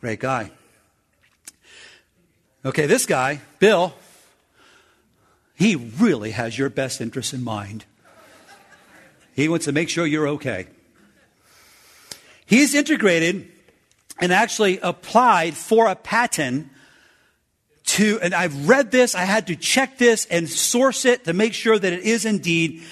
Great 0.00 0.20
guy. 0.20 0.50
Okay, 2.64 2.86
this 2.86 3.04
guy, 3.04 3.40
Bill, 3.58 3.94
he 5.56 5.74
really 5.74 6.30
has 6.30 6.56
your 6.56 6.70
best 6.70 7.00
interests 7.00 7.32
in 7.32 7.42
mind. 7.42 7.84
He 9.34 9.48
wants 9.48 9.64
to 9.64 9.72
make 9.72 9.88
sure 9.88 10.06
you're 10.06 10.28
okay. 10.28 10.66
He's 12.46 12.74
integrated 12.74 13.50
and 14.20 14.32
actually 14.32 14.78
applied 14.78 15.54
for 15.54 15.86
a 15.86 15.96
patent 15.96 16.70
to, 17.84 18.20
and 18.22 18.34
I've 18.34 18.68
read 18.68 18.90
this, 18.90 19.14
I 19.14 19.24
had 19.24 19.48
to 19.48 19.56
check 19.56 19.98
this 19.98 20.26
and 20.26 20.48
source 20.48 21.04
it 21.04 21.24
to 21.24 21.32
make 21.32 21.54
sure 21.54 21.78
that 21.78 21.92
it 21.92 22.04
is 22.04 22.24
indeed 22.24 22.84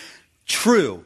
true. 0.47 1.05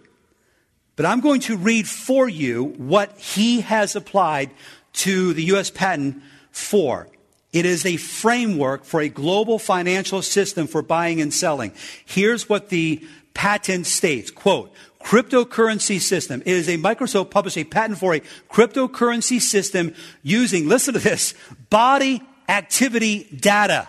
But 0.96 1.06
I'm 1.06 1.20
going 1.20 1.40
to 1.42 1.56
read 1.56 1.88
for 1.88 2.28
you 2.28 2.64
what 2.64 3.18
he 3.18 3.62
has 3.62 3.96
applied 3.96 4.50
to 4.94 5.32
the 5.32 5.44
U.S. 5.44 5.70
patent 5.70 6.22
for. 6.50 7.08
It 7.52 7.66
is 7.66 7.84
a 7.84 7.96
framework 7.96 8.84
for 8.84 9.00
a 9.00 9.08
global 9.08 9.58
financial 9.58 10.22
system 10.22 10.66
for 10.66 10.82
buying 10.82 11.20
and 11.20 11.34
selling. 11.34 11.72
Here's 12.04 12.48
what 12.48 12.68
the 12.68 13.04
patent 13.34 13.86
states. 13.86 14.30
Quote, 14.30 14.72
cryptocurrency 15.02 16.00
system. 16.00 16.42
It 16.42 16.54
is 16.54 16.68
a 16.68 16.76
Microsoft 16.76 17.30
published 17.30 17.56
a 17.56 17.64
patent 17.64 17.98
for 17.98 18.14
a 18.14 18.20
cryptocurrency 18.50 19.40
system 19.40 19.94
using, 20.22 20.68
listen 20.68 20.94
to 20.94 21.00
this, 21.00 21.34
body 21.70 22.22
activity 22.48 23.24
data. 23.24 23.88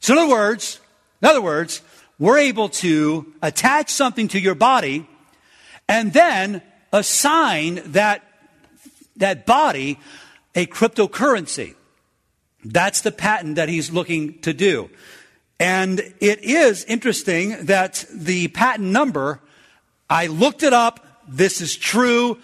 So 0.00 0.12
in 0.12 0.18
other 0.18 0.30
words, 0.30 0.80
in 1.22 1.28
other 1.28 1.42
words, 1.42 1.82
we're 2.18 2.38
able 2.38 2.68
to 2.68 3.32
attach 3.42 3.90
something 3.90 4.28
to 4.28 4.40
your 4.40 4.54
body 4.54 5.08
and 5.88 6.12
then 6.12 6.62
assign 6.92 7.80
that, 7.92 8.24
that 9.18 9.46
body 9.46 9.98
a 10.54 10.66
cryptocurrency. 10.66 11.74
That's 12.64 13.02
the 13.02 13.12
patent 13.12 13.54
that 13.56 13.68
he's 13.68 13.92
looking 13.92 14.38
to 14.40 14.52
do. 14.52 14.90
And 15.60 16.00
it 16.20 16.42
is 16.42 16.84
interesting 16.84 17.66
that 17.66 18.04
the 18.12 18.48
patent 18.48 18.88
number, 18.88 19.40
I 20.08 20.26
looked 20.26 20.62
it 20.62 20.72
up. 20.72 21.04
This 21.28 21.60
is 21.60 21.76
true. 21.76 22.38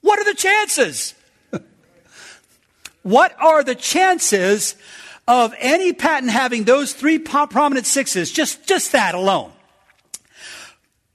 What 0.00 0.18
are 0.18 0.24
the 0.24 0.34
chances? 0.34 1.14
What 3.02 3.34
are 3.40 3.64
the 3.64 3.74
chances 3.74 4.76
of 5.26 5.54
any 5.58 5.92
patent 5.92 6.30
having 6.30 6.64
those 6.64 6.92
three 6.92 7.18
prominent 7.18 7.86
sixes? 7.86 8.32
Just, 8.32 8.66
just 8.66 8.92
that 8.92 9.14
alone. 9.14 9.52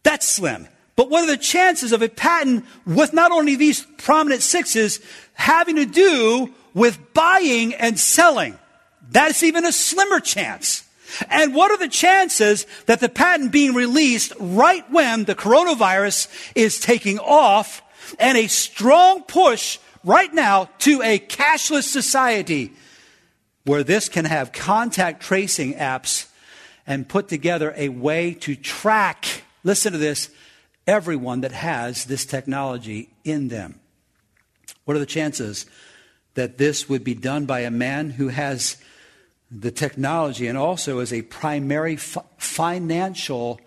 That's 0.03 0.27
slim. 0.27 0.67
But 0.95 1.09
what 1.09 1.23
are 1.23 1.27
the 1.27 1.37
chances 1.37 1.91
of 1.91 2.01
a 2.01 2.09
patent 2.09 2.65
with 2.85 3.13
not 3.13 3.31
only 3.31 3.55
these 3.55 3.85
prominent 3.97 4.41
sixes 4.41 4.99
having 5.33 5.75
to 5.75 5.85
do 5.85 6.53
with 6.73 7.13
buying 7.13 7.75
and 7.75 7.99
selling? 7.99 8.57
That's 9.09 9.43
even 9.43 9.65
a 9.65 9.71
slimmer 9.71 10.19
chance. 10.19 10.83
And 11.29 11.53
what 11.53 11.71
are 11.71 11.77
the 11.77 11.87
chances 11.87 12.65
that 12.85 12.99
the 12.99 13.09
patent 13.09 13.51
being 13.51 13.73
released 13.73 14.33
right 14.39 14.89
when 14.91 15.25
the 15.25 15.35
coronavirus 15.35 16.27
is 16.55 16.79
taking 16.79 17.19
off 17.19 17.81
and 18.19 18.37
a 18.37 18.47
strong 18.47 19.23
push 19.23 19.79
right 20.03 20.33
now 20.33 20.69
to 20.79 21.01
a 21.01 21.19
cashless 21.19 21.83
society 21.83 22.73
where 23.67 23.83
this 23.83 24.07
can 24.07 24.23
have 24.23 24.53
contact 24.53 25.21
tracing 25.21 25.73
apps 25.73 26.27
and 26.87 27.07
put 27.07 27.27
together 27.27 27.73
a 27.75 27.89
way 27.89 28.33
to 28.33 28.55
track, 28.55 29.43
listen 29.65 29.91
to 29.91 29.97
this, 29.97 30.29
everyone 30.87 31.41
that 31.41 31.51
has 31.51 32.05
this 32.05 32.25
technology 32.25 33.09
in 33.25 33.49
them. 33.49 33.77
What 34.85 34.95
are 34.95 35.01
the 35.01 35.05
chances 35.05 35.65
that 36.35 36.57
this 36.57 36.87
would 36.87 37.03
be 37.03 37.13
done 37.13 37.45
by 37.45 37.59
a 37.59 37.69
man 37.69 38.11
who 38.11 38.29
has 38.29 38.77
the 39.51 39.71
technology 39.71 40.47
and 40.47 40.57
also 40.57 40.99
is 40.99 41.11
a 41.11 41.23
primary 41.23 41.95
f- 41.95 42.17
financial 42.37 43.59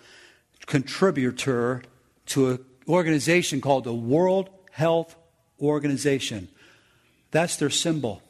contributor 0.64 1.82
to 2.24 2.48
an 2.48 2.64
organization 2.88 3.60
called 3.60 3.84
the 3.84 3.92
World 3.92 4.48
Health 4.70 5.14
organization. 5.60 6.48
That's 7.32 7.56
their 7.56 7.68
symbol. 7.68 8.22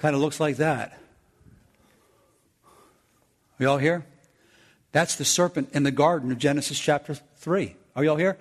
Kind 0.00 0.14
of 0.14 0.22
looks 0.22 0.40
like 0.40 0.56
that. 0.56 0.98
Are 2.64 3.62
y'all 3.62 3.76
here? 3.76 4.06
That's 4.92 5.16
the 5.16 5.26
serpent 5.26 5.68
in 5.74 5.82
the 5.82 5.90
garden 5.90 6.32
of 6.32 6.38
Genesis 6.38 6.80
chapter 6.80 7.12
3. 7.12 7.76
Are 7.94 8.02
y'all 8.02 8.16
here? 8.16 8.38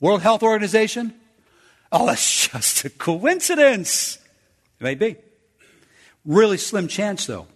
World 0.00 0.22
Health 0.22 0.42
Organization? 0.42 1.14
Oh, 1.92 2.06
that's 2.06 2.48
just 2.52 2.84
a 2.84 2.90
coincidence. 2.90 4.18
It 4.80 4.82
may 4.82 4.96
be. 4.96 5.14
Really 6.24 6.58
slim 6.58 6.88
chance, 6.88 7.26
though. 7.26 7.46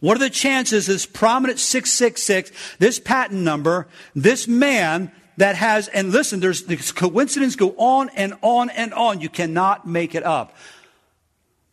What 0.00 0.16
are 0.16 0.20
the 0.20 0.28
chances 0.28 0.86
this 0.86 1.06
prominent 1.06 1.60
666, 1.60 2.50
this 2.80 2.98
patent 2.98 3.42
number, 3.42 3.86
this 4.12 4.48
man 4.48 5.12
that 5.36 5.54
has, 5.54 5.86
and 5.86 6.10
listen, 6.10 6.40
there's 6.40 6.64
the 6.64 6.78
coincidence 6.78 7.54
go 7.54 7.76
on 7.76 8.08
and 8.16 8.34
on 8.42 8.70
and 8.70 8.92
on. 8.92 9.20
You 9.20 9.28
cannot 9.28 9.86
make 9.86 10.16
it 10.16 10.24
up. 10.24 10.56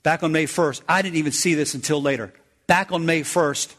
Back 0.03 0.21
on 0.21 0.31
May 0.33 0.45
1st, 0.45 0.81
I 0.87 1.01
didn't 1.01 1.15
even 1.15 1.31
see 1.31 1.53
this 1.53 1.73
until 1.73 2.01
later. 2.01 2.33
Back 2.67 2.91
on 2.91 3.05
May 3.05 3.21
1st, 3.21 3.73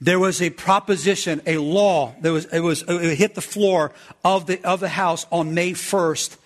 there 0.00 0.18
was 0.18 0.42
a 0.42 0.50
proposition, 0.50 1.40
a 1.46 1.58
law 1.58 2.14
that 2.22 2.32
was, 2.32 2.46
it 2.46 2.60
was, 2.60 2.82
it 2.88 3.16
hit 3.16 3.34
the 3.34 3.40
floor 3.40 3.92
of 4.24 4.46
the, 4.46 4.62
of 4.64 4.80
the 4.80 4.88
House 4.88 5.26
on 5.30 5.54
May 5.54 5.72
1st 5.72 6.36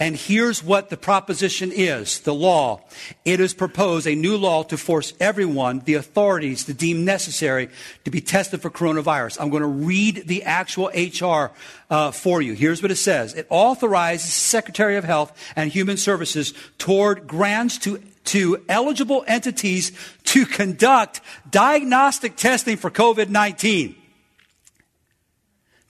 and 0.00 0.14
here's 0.14 0.62
what 0.62 0.90
the 0.90 0.96
proposition 0.96 1.72
is 1.72 2.20
the 2.20 2.34
law. 2.34 2.82
It 3.24 3.40
is 3.40 3.52
proposed 3.52 4.06
a 4.06 4.14
new 4.14 4.36
law 4.36 4.62
to 4.64 4.76
force 4.76 5.12
everyone, 5.18 5.80
the 5.80 5.94
authorities, 5.94 6.64
to 6.64 6.74
deem 6.74 7.04
necessary 7.04 7.68
to 8.04 8.10
be 8.10 8.20
tested 8.20 8.62
for 8.62 8.70
coronavirus. 8.70 9.40
I'm 9.40 9.50
going 9.50 9.62
to 9.62 9.66
read 9.66 10.28
the 10.28 10.44
actual 10.44 10.90
HR 10.94 11.52
uh, 11.90 12.12
for 12.12 12.40
you. 12.40 12.52
Here's 12.52 12.80
what 12.80 12.92
it 12.92 12.96
says 12.96 13.34
It 13.34 13.48
authorizes 13.50 14.32
Secretary 14.32 14.96
of 14.96 15.04
Health 15.04 15.36
and 15.56 15.70
Human 15.70 15.96
Services 15.96 16.54
toward 16.78 17.26
grants 17.26 17.78
to 17.78 18.00
to 18.26 18.62
eligible 18.68 19.24
entities 19.26 19.90
to 20.22 20.44
conduct 20.44 21.22
diagnostic 21.50 22.36
testing 22.36 22.76
for 22.76 22.90
COVID 22.90 23.30
19 23.30 23.96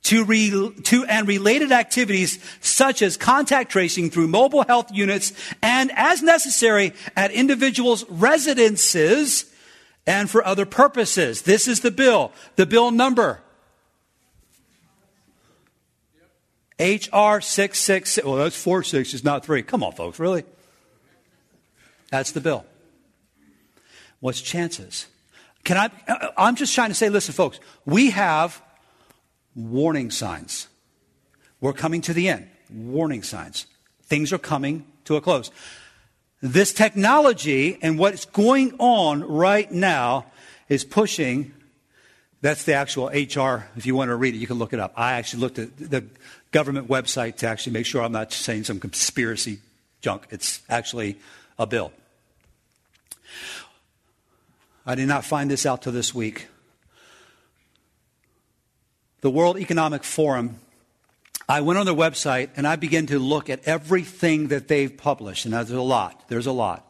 to, 0.08 0.24
re, 0.24 0.72
to, 0.84 1.04
and 1.04 1.28
related 1.28 1.70
activities 1.70 2.38
such 2.62 3.02
as 3.02 3.18
contact 3.18 3.70
tracing 3.70 4.08
through 4.08 4.26
mobile 4.26 4.64
health 4.64 4.90
units 4.90 5.34
and 5.60 5.92
as 5.94 6.22
necessary 6.22 6.94
at 7.14 7.30
individuals' 7.30 8.08
residences 8.08 9.52
and 10.06 10.30
for 10.30 10.42
other 10.46 10.64
purposes. 10.64 11.42
This 11.42 11.68
is 11.68 11.80
the 11.80 11.90
bill. 11.90 12.32
The 12.56 12.64
bill 12.64 12.90
number. 12.90 13.42
HR 16.78 17.42
666. 17.42 18.20
Well, 18.24 18.36
that's 18.36 18.56
four 18.56 18.82
sixes, 18.82 19.22
not 19.22 19.44
three. 19.44 19.62
Come 19.62 19.82
on, 19.82 19.92
folks, 19.92 20.18
really? 20.18 20.44
That's 22.10 22.30
the 22.30 22.40
bill. 22.40 22.64
What's 24.20 24.40
chances? 24.40 25.06
Can 25.64 25.76
I? 25.76 25.90
Uh, 26.10 26.30
I'm 26.38 26.56
just 26.56 26.74
trying 26.74 26.88
to 26.88 26.94
say, 26.94 27.10
listen, 27.10 27.34
folks, 27.34 27.60
we 27.84 28.10
have 28.10 28.62
warning 29.58 30.10
signs. 30.10 30.68
We're 31.60 31.72
coming 31.72 32.00
to 32.02 32.14
the 32.14 32.28
end. 32.28 32.48
Warning 32.70 33.22
signs. 33.22 33.66
Things 34.04 34.32
are 34.32 34.38
coming 34.38 34.86
to 35.04 35.16
a 35.16 35.20
close. 35.20 35.50
This 36.40 36.72
technology 36.72 37.78
and 37.82 37.98
what's 37.98 38.24
going 38.24 38.76
on 38.78 39.24
right 39.24 39.70
now 39.70 40.26
is 40.68 40.84
pushing. 40.84 41.52
That's 42.40 42.62
the 42.62 42.74
actual 42.74 43.08
HR. 43.08 43.66
If 43.76 43.86
you 43.86 43.96
want 43.96 44.10
to 44.10 44.16
read 44.16 44.34
it, 44.34 44.38
you 44.38 44.46
can 44.46 44.58
look 44.58 44.72
it 44.72 44.78
up. 44.78 44.92
I 44.96 45.14
actually 45.14 45.40
looked 45.40 45.58
at 45.58 45.76
the 45.76 46.04
government 46.52 46.86
website 46.88 47.36
to 47.38 47.48
actually 47.48 47.72
make 47.72 47.86
sure 47.86 48.02
I'm 48.02 48.12
not 48.12 48.32
saying 48.32 48.64
some 48.64 48.78
conspiracy 48.78 49.58
junk. 50.00 50.28
It's 50.30 50.62
actually 50.68 51.18
a 51.58 51.66
bill. 51.66 51.92
I 54.86 54.94
did 54.94 55.08
not 55.08 55.24
find 55.24 55.50
this 55.50 55.66
out 55.66 55.82
till 55.82 55.92
this 55.92 56.14
week 56.14 56.46
the 59.20 59.30
World 59.30 59.58
Economic 59.58 60.04
Forum, 60.04 60.60
I 61.48 61.62
went 61.62 61.78
on 61.78 61.86
their 61.86 61.94
website 61.94 62.50
and 62.56 62.66
I 62.66 62.76
began 62.76 63.06
to 63.06 63.18
look 63.18 63.48
at 63.48 63.66
everything 63.66 64.48
that 64.48 64.68
they've 64.68 64.94
published. 64.94 65.44
And 65.44 65.54
there's 65.54 65.70
a 65.70 65.80
lot. 65.80 66.28
There's 66.28 66.46
a 66.46 66.52
lot. 66.52 66.84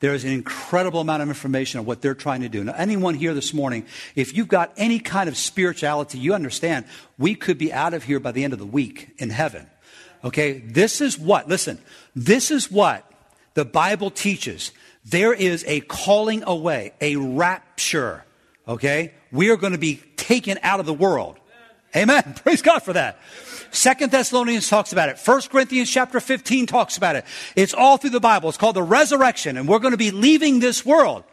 There's 0.00 0.24
an 0.24 0.32
incredible 0.32 1.00
amount 1.00 1.22
of 1.22 1.28
information 1.28 1.80
on 1.80 1.86
what 1.86 2.02
they're 2.02 2.14
trying 2.14 2.42
to 2.42 2.48
do. 2.48 2.62
Now, 2.62 2.74
anyone 2.76 3.14
here 3.14 3.32
this 3.32 3.54
morning, 3.54 3.86
if 4.14 4.36
you've 4.36 4.48
got 4.48 4.72
any 4.76 4.98
kind 4.98 5.28
of 5.28 5.36
spirituality, 5.36 6.18
you 6.18 6.34
understand 6.34 6.84
we 7.16 7.34
could 7.34 7.58
be 7.58 7.72
out 7.72 7.94
of 7.94 8.04
here 8.04 8.20
by 8.20 8.30
the 8.30 8.44
end 8.44 8.52
of 8.52 8.58
the 8.58 8.66
week 8.66 9.10
in 9.18 9.30
heaven. 9.30 9.66
Okay? 10.22 10.58
This 10.58 11.00
is 11.00 11.18
what, 11.18 11.48
listen, 11.48 11.78
this 12.14 12.50
is 12.50 12.70
what 12.70 13.10
the 13.54 13.64
Bible 13.64 14.10
teaches. 14.10 14.72
There 15.04 15.32
is 15.32 15.64
a 15.66 15.80
calling 15.80 16.42
away, 16.46 16.92
a 17.00 17.16
rapture. 17.16 18.24
Okay? 18.68 19.14
We 19.32 19.50
are 19.50 19.56
going 19.56 19.72
to 19.72 19.78
be 19.78 20.02
taken 20.16 20.58
out 20.62 20.80
of 20.80 20.86
the 20.86 20.94
world. 20.94 21.38
Amen. 21.96 22.34
Praise 22.42 22.62
God 22.62 22.80
for 22.80 22.92
that. 22.92 23.18
Second 23.70 24.10
Thessalonians 24.12 24.68
talks 24.68 24.92
about 24.92 25.08
it. 25.08 25.18
First 25.18 25.50
Corinthians 25.50 25.90
chapter 25.90 26.20
15 26.20 26.66
talks 26.66 26.96
about 26.96 27.16
it. 27.16 27.24
It's 27.56 27.74
all 27.74 27.96
through 27.96 28.10
the 28.10 28.20
Bible. 28.20 28.48
It's 28.48 28.58
called 28.58 28.76
the 28.76 28.82
resurrection, 28.82 29.56
and 29.56 29.68
we're 29.68 29.78
going 29.78 29.92
to 29.92 29.98
be 29.98 30.10
leaving 30.10 30.60
this 30.60 30.84
world. 30.84 31.24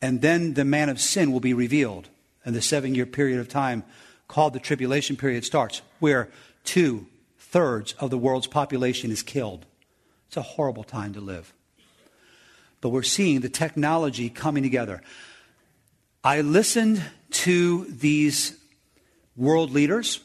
And 0.00 0.20
then 0.20 0.54
the 0.54 0.64
man 0.64 0.88
of 0.88 1.00
sin 1.00 1.32
will 1.32 1.40
be 1.40 1.54
revealed. 1.54 2.08
And 2.44 2.54
the 2.54 2.62
seven 2.62 2.94
year 2.94 3.06
period 3.06 3.40
of 3.40 3.48
time 3.48 3.84
called 4.28 4.52
the 4.52 4.60
tribulation 4.60 5.16
period 5.16 5.44
starts, 5.44 5.82
where 6.00 6.28
two 6.64 7.06
thirds 7.38 7.94
of 7.94 8.10
the 8.10 8.18
world's 8.18 8.46
population 8.46 9.10
is 9.10 9.22
killed. 9.22 9.66
It's 10.28 10.36
a 10.36 10.42
horrible 10.42 10.84
time 10.84 11.12
to 11.14 11.20
live. 11.20 11.52
But 12.80 12.90
we're 12.90 13.02
seeing 13.02 13.40
the 13.40 13.48
technology 13.48 14.28
coming 14.28 14.62
together. 14.62 15.02
I 16.22 16.40
listened 16.40 17.02
to 17.30 17.84
these 17.84 18.58
world 19.36 19.70
leaders. 19.70 20.20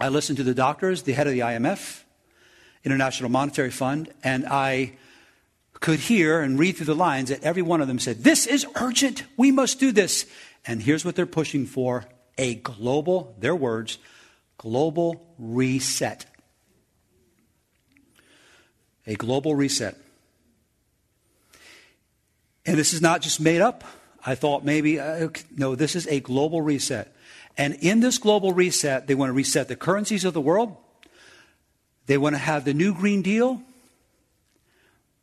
I 0.00 0.08
listened 0.08 0.38
to 0.38 0.44
the 0.44 0.54
doctors, 0.54 1.02
the 1.02 1.12
head 1.12 1.26
of 1.26 1.32
the 1.32 1.40
IMF, 1.40 2.02
International 2.84 3.30
Monetary 3.30 3.70
Fund, 3.70 4.12
and 4.22 4.46
I 4.46 4.92
could 5.74 6.00
hear 6.00 6.40
and 6.40 6.58
read 6.58 6.76
through 6.76 6.86
the 6.86 6.94
lines 6.94 7.28
that 7.28 7.42
every 7.42 7.62
one 7.62 7.80
of 7.80 7.88
them 7.88 7.98
said, 7.98 8.24
This 8.24 8.46
is 8.46 8.66
urgent. 8.76 9.24
We 9.36 9.50
must 9.50 9.78
do 9.78 9.92
this. 9.92 10.26
And 10.66 10.82
here's 10.82 11.04
what 11.04 11.14
they're 11.14 11.26
pushing 11.26 11.66
for 11.66 12.06
a 12.38 12.54
global, 12.56 13.34
their 13.38 13.54
words, 13.54 13.98
global 14.58 15.34
reset. 15.38 16.26
A 19.06 19.14
global 19.14 19.54
reset. 19.54 19.96
And 22.66 22.78
this 22.78 22.94
is 22.94 23.02
not 23.02 23.20
just 23.20 23.40
made 23.40 23.60
up. 23.60 23.84
I 24.24 24.34
thought 24.34 24.64
maybe, 24.64 24.98
uh, 24.98 25.28
no, 25.54 25.74
this 25.74 25.94
is 25.94 26.06
a 26.06 26.20
global 26.20 26.62
reset. 26.62 27.14
And 27.56 27.74
in 27.80 28.00
this 28.00 28.18
global 28.18 28.52
reset, 28.52 29.06
they 29.06 29.14
want 29.14 29.28
to 29.28 29.34
reset 29.34 29.68
the 29.68 29.76
currencies 29.76 30.24
of 30.24 30.34
the 30.34 30.40
world. 30.40 30.76
They 32.06 32.18
want 32.18 32.34
to 32.34 32.38
have 32.38 32.64
the 32.64 32.74
new 32.74 32.94
Green 32.94 33.22
Deal. 33.22 33.62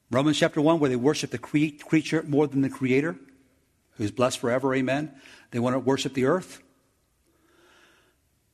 Romans 0.09 0.38
chapter 0.38 0.61
1, 0.61 0.79
where 0.79 0.89
they 0.89 0.95
worship 0.95 1.32
the 1.32 1.38
cre- 1.38 1.77
creature 1.84 2.23
more 2.23 2.47
than 2.47 2.61
the 2.61 2.69
creator, 2.69 3.15
who's 3.97 4.11
blessed 4.11 4.39
forever, 4.39 4.73
amen. 4.73 5.11
They 5.51 5.59
want 5.59 5.75
to 5.75 5.79
worship 5.79 6.13
the 6.13 6.25
earth. 6.25 6.61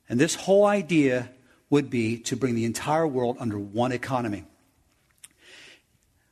And 0.08 0.20
this 0.20 0.34
whole 0.34 0.66
idea 0.66 1.30
would 1.70 1.90
be 1.90 2.18
to 2.18 2.36
bring 2.36 2.54
the 2.54 2.64
entire 2.64 3.06
world 3.06 3.36
under 3.38 3.58
one 3.58 3.92
economy. 3.92 4.44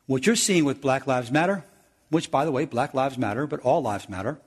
What 0.07 0.26
you're 0.26 0.36
seeing 0.36 0.64
with 0.64 0.80
Black 0.80 1.07
Lives 1.07 1.30
Matter, 1.30 1.64
which, 2.11 2.30
by 2.30 2.44
the 2.44 2.53
way, 2.53 2.64
Black 2.64 2.94
Lives 2.94 3.18
Matter, 3.18 3.47
but 3.47 3.61
all 3.61 3.82
lives 3.82 4.09
matter. 4.09 4.38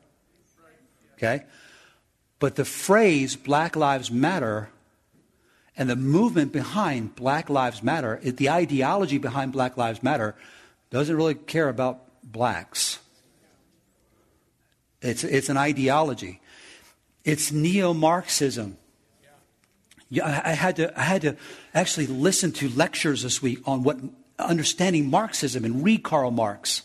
Okay? 1.16 1.44
But 2.40 2.56
the 2.56 2.66
phrase 2.66 3.36
Black 3.36 3.76
Lives 3.76 4.10
Matter 4.10 4.70
and 5.78 5.90
the 5.90 5.96
movement 5.96 6.52
behind 6.52 7.16
Black 7.16 7.50
Lives 7.50 7.84
Matter, 7.84 8.20
the 8.24 8.50
ideology 8.50 9.18
behind 9.18 9.52
Black 9.52 9.78
Lives 9.78 10.02
Matter, 10.02 10.36
doesn't 10.90 11.16
really 11.16 11.36
care 11.36 11.70
about 11.70 12.02
blacks. 12.24 13.00
It's, 15.02 15.24
it's 15.24 15.50
an 15.50 15.58
ideology. 15.58 16.42
It's 17.24 17.52
neo 17.52 17.94
Marxism. 17.94 18.78
Yeah, 20.10 20.42
I 20.44 20.54
had, 20.54 20.78
to, 20.78 21.00
I 21.00 21.04
had 21.04 21.22
to 21.22 21.38
actually 21.74 22.08
listen 22.08 22.52
to 22.54 22.70
lectures 22.70 23.22
this 23.22 23.42
week 23.42 23.60
on 23.68 23.84
what 23.84 24.00
understanding 24.40 25.10
Marxism 25.10 25.64
and 25.64 25.84
read 25.84 26.04
Karl 26.04 26.32
Marx. 26.32 26.82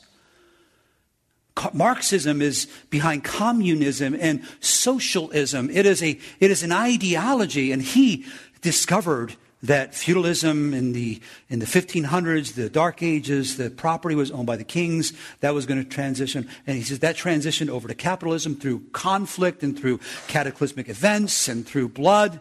Marxism 1.73 2.43
is 2.43 2.67
behind 2.91 3.23
communism 3.25 4.17
and 4.19 4.43
socialism. 4.61 5.71
It 5.71 5.87
is, 5.87 6.03
a, 6.03 6.19
it 6.41 6.51
is 6.51 6.63
an 6.63 6.73
ideology, 6.73 7.71
and 7.71 7.81
he 7.81 8.27
discovered 8.61 9.37
that 9.65 9.95
feudalism 9.95 10.75
in 10.75 10.93
the, 10.93 11.21
in 11.49 11.59
the 11.59 11.67
1500s, 11.67 12.55
the 12.55 12.69
Dark 12.69 13.03
Ages, 13.03 13.57
the 13.57 13.71
property 13.71 14.15
was 14.15 14.31
owned 14.31 14.47
by 14.47 14.57
the 14.57 14.65
kings. 14.65 15.15
That 15.41 15.55
was 15.55 15.65
going 15.65 15.83
to 15.83 15.89
transition. 15.89 16.49
And 16.67 16.77
he 16.77 16.83
says 16.83 16.99
that 16.99 17.17
transitioned 17.17 17.71
over 17.71 17.89
to 17.89 17.95
capitalism 17.95 18.57
through 18.57 18.81
conflict 18.93 19.63
and 19.63 19.79
through 19.79 20.01
cataclysmic 20.29 20.91
events 20.91 21.49
and 21.49 21.67
through 21.67 21.89
blood. 21.89 22.41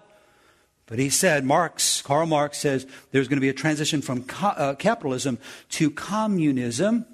But 0.85 0.99
he 0.99 1.09
said, 1.09 1.45
Marx, 1.45 2.01
Karl 2.01 2.25
Marx 2.25 2.57
says, 2.57 2.85
there's 3.11 3.29
going 3.29 3.37
to 3.37 3.41
be 3.41 3.49
a 3.49 3.53
transition 3.53 4.01
from 4.01 4.25
co- 4.25 4.47
uh, 4.47 4.75
capitalism 4.75 5.39
to 5.69 5.91
communism 5.91 7.05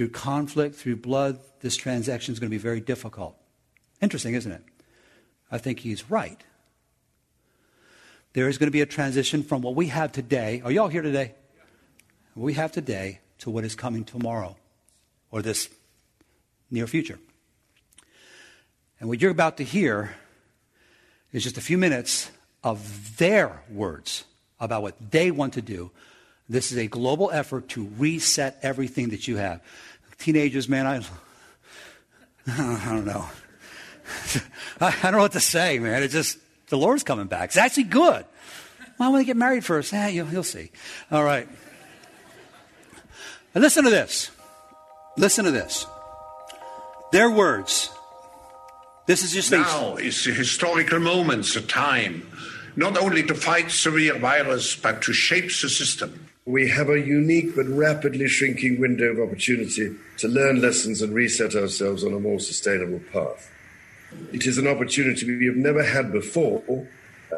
through 0.00 0.08
conflict, 0.08 0.76
through 0.76 0.96
blood, 0.96 1.38
this 1.60 1.76
transaction 1.76 2.32
is 2.32 2.40
going 2.40 2.48
to 2.48 2.54
be 2.54 2.56
very 2.56 2.80
difficult. 2.80 3.36
Interesting, 4.00 4.32
isn't 4.32 4.50
it? 4.50 4.62
I 5.52 5.58
think 5.58 5.80
he's 5.80 6.10
right. 6.10 6.42
There 8.32 8.48
is 8.48 8.56
going 8.56 8.68
to 8.68 8.72
be 8.72 8.80
a 8.80 8.86
transition 8.86 9.42
from 9.42 9.60
what 9.60 9.74
we 9.74 9.88
have 9.88 10.10
today. 10.10 10.62
Are 10.64 10.72
y'all 10.72 10.88
here 10.88 11.02
today? 11.02 11.34
What 12.32 12.44
we 12.44 12.54
have 12.54 12.72
today 12.72 13.20
to 13.40 13.50
what 13.50 13.62
is 13.62 13.74
coming 13.74 14.04
tomorrow 14.04 14.56
or 15.30 15.42
this 15.42 15.68
near 16.70 16.86
future. 16.86 17.18
And 19.00 19.08
what 19.10 19.20
you're 19.20 19.30
about 19.30 19.58
to 19.58 19.64
hear 19.64 20.16
is 21.30 21.42
just 21.42 21.58
a 21.58 21.60
few 21.60 21.76
minutes 21.76 22.30
of 22.64 23.18
their 23.18 23.64
words 23.70 24.24
about 24.58 24.80
what 24.80 25.10
they 25.10 25.30
want 25.30 25.52
to 25.52 25.60
do. 25.60 25.90
This 26.50 26.72
is 26.72 26.78
a 26.78 26.88
global 26.88 27.30
effort 27.30 27.68
to 27.70 27.88
reset 27.96 28.58
everything 28.60 29.10
that 29.10 29.28
you 29.28 29.36
have. 29.36 29.62
Teenagers, 30.18 30.68
man, 30.68 30.84
I, 30.84 30.96
I 32.48 32.86
don't 32.88 33.06
know. 33.06 33.24
I 34.80 34.90
don't 35.00 35.12
know 35.12 35.18
what 35.18 35.32
to 35.32 35.40
say, 35.40 35.78
man. 35.78 36.02
It's 36.02 36.12
just, 36.12 36.38
the 36.68 36.76
Lord's 36.76 37.04
coming 37.04 37.28
back. 37.28 37.50
It's 37.50 37.56
actually 37.56 37.84
good. 37.84 38.24
Why 38.96 39.06
don't 39.06 39.14
they 39.14 39.24
get 39.24 39.36
married 39.36 39.64
first? 39.64 39.94
Eh, 39.94 40.08
you'll, 40.08 40.26
you'll 40.26 40.42
see. 40.42 40.72
All 41.12 41.22
right. 41.22 41.48
And 43.54 43.62
listen 43.62 43.84
to 43.84 43.90
this. 43.90 44.32
Listen 45.16 45.44
to 45.44 45.52
this. 45.52 45.86
Their 47.12 47.30
words. 47.30 47.90
This 49.06 49.22
is 49.22 49.32
just 49.32 49.52
now 49.52 49.96
is 49.96 50.24
the 50.24 50.32
historical 50.32 50.98
moment, 50.98 51.46
the 51.46 51.60
time, 51.60 52.28
not 52.74 52.98
only 52.98 53.22
to 53.22 53.34
fight 53.36 53.70
severe 53.70 54.18
virus, 54.18 54.74
but 54.74 55.02
to 55.02 55.12
shape 55.12 55.44
the 55.44 55.68
system. 55.68 56.29
We 56.46 56.68
have 56.70 56.88
a 56.88 56.98
unique 56.98 57.54
but 57.54 57.68
rapidly 57.68 58.26
shrinking 58.26 58.80
window 58.80 59.12
of 59.12 59.20
opportunity 59.20 59.94
to 60.18 60.28
learn 60.28 60.60
lessons 60.60 61.02
and 61.02 61.14
reset 61.14 61.54
ourselves 61.54 62.02
on 62.02 62.14
a 62.14 62.18
more 62.18 62.40
sustainable 62.40 63.00
path. 63.12 63.50
It 64.32 64.46
is 64.46 64.56
an 64.56 64.66
opportunity 64.66 65.26
we 65.26 65.46
have 65.46 65.56
never 65.56 65.82
had 65.82 66.12
before 66.12 66.62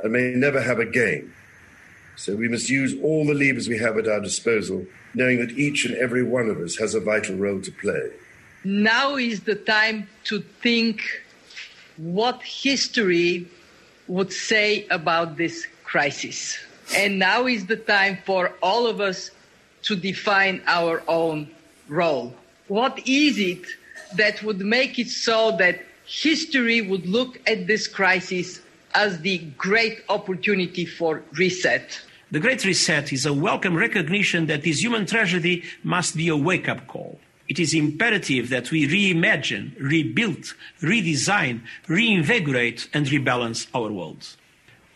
and 0.02 0.12
may 0.12 0.34
never 0.34 0.60
have 0.60 0.78
again. 0.78 1.34
So 2.16 2.36
we 2.36 2.48
must 2.48 2.70
use 2.70 2.94
all 3.02 3.26
the 3.26 3.34
levers 3.34 3.68
we 3.68 3.78
have 3.78 3.98
at 3.98 4.06
our 4.06 4.20
disposal, 4.20 4.86
knowing 5.14 5.40
that 5.40 5.50
each 5.58 5.84
and 5.84 5.96
every 5.96 6.22
one 6.22 6.48
of 6.48 6.58
us 6.58 6.76
has 6.76 6.94
a 6.94 7.00
vital 7.00 7.36
role 7.36 7.60
to 7.60 7.72
play. 7.72 8.10
Now 8.64 9.16
is 9.16 9.40
the 9.40 9.56
time 9.56 10.08
to 10.24 10.40
think 10.60 11.02
what 11.96 12.40
history 12.42 13.48
would 14.06 14.32
say 14.32 14.86
about 14.90 15.36
this 15.36 15.66
crisis. 15.82 16.56
And 16.96 17.18
now 17.18 17.46
is 17.46 17.66
the 17.66 17.76
time 17.76 18.18
for 18.24 18.52
all 18.62 18.86
of 18.86 19.00
us 19.00 19.30
to 19.84 19.96
define 19.96 20.62
our 20.66 21.02
own 21.08 21.50
role. 21.88 22.34
What 22.68 23.06
is 23.06 23.38
it 23.38 23.64
that 24.14 24.42
would 24.42 24.60
make 24.60 24.98
it 24.98 25.08
so 25.08 25.56
that 25.58 25.80
history 26.06 26.80
would 26.80 27.06
look 27.06 27.40
at 27.48 27.66
this 27.66 27.86
crisis 27.86 28.60
as 28.94 29.20
the 29.20 29.38
great 29.56 30.02
opportunity 30.08 30.84
for 30.84 31.22
reset. 31.32 32.00
The 32.30 32.40
Great 32.40 32.64
Reset 32.64 33.12
is 33.12 33.26
a 33.26 33.32
welcome 33.32 33.76
recognition 33.76 34.46
that 34.46 34.62
this 34.62 34.82
human 34.82 35.06
tragedy 35.06 35.64
must 35.82 36.16
be 36.16 36.28
a 36.28 36.36
wake 36.36 36.68
up 36.68 36.86
call. 36.86 37.18
It 37.48 37.58
is 37.58 37.74
imperative 37.74 38.48
that 38.50 38.70
we 38.70 38.86
reimagine, 38.86 39.72
rebuild, 39.78 40.54
redesign, 40.80 41.60
reinvigorate, 41.88 42.88
and 42.94 43.06
rebalance 43.06 43.66
our 43.74 43.90
world. 43.90 44.36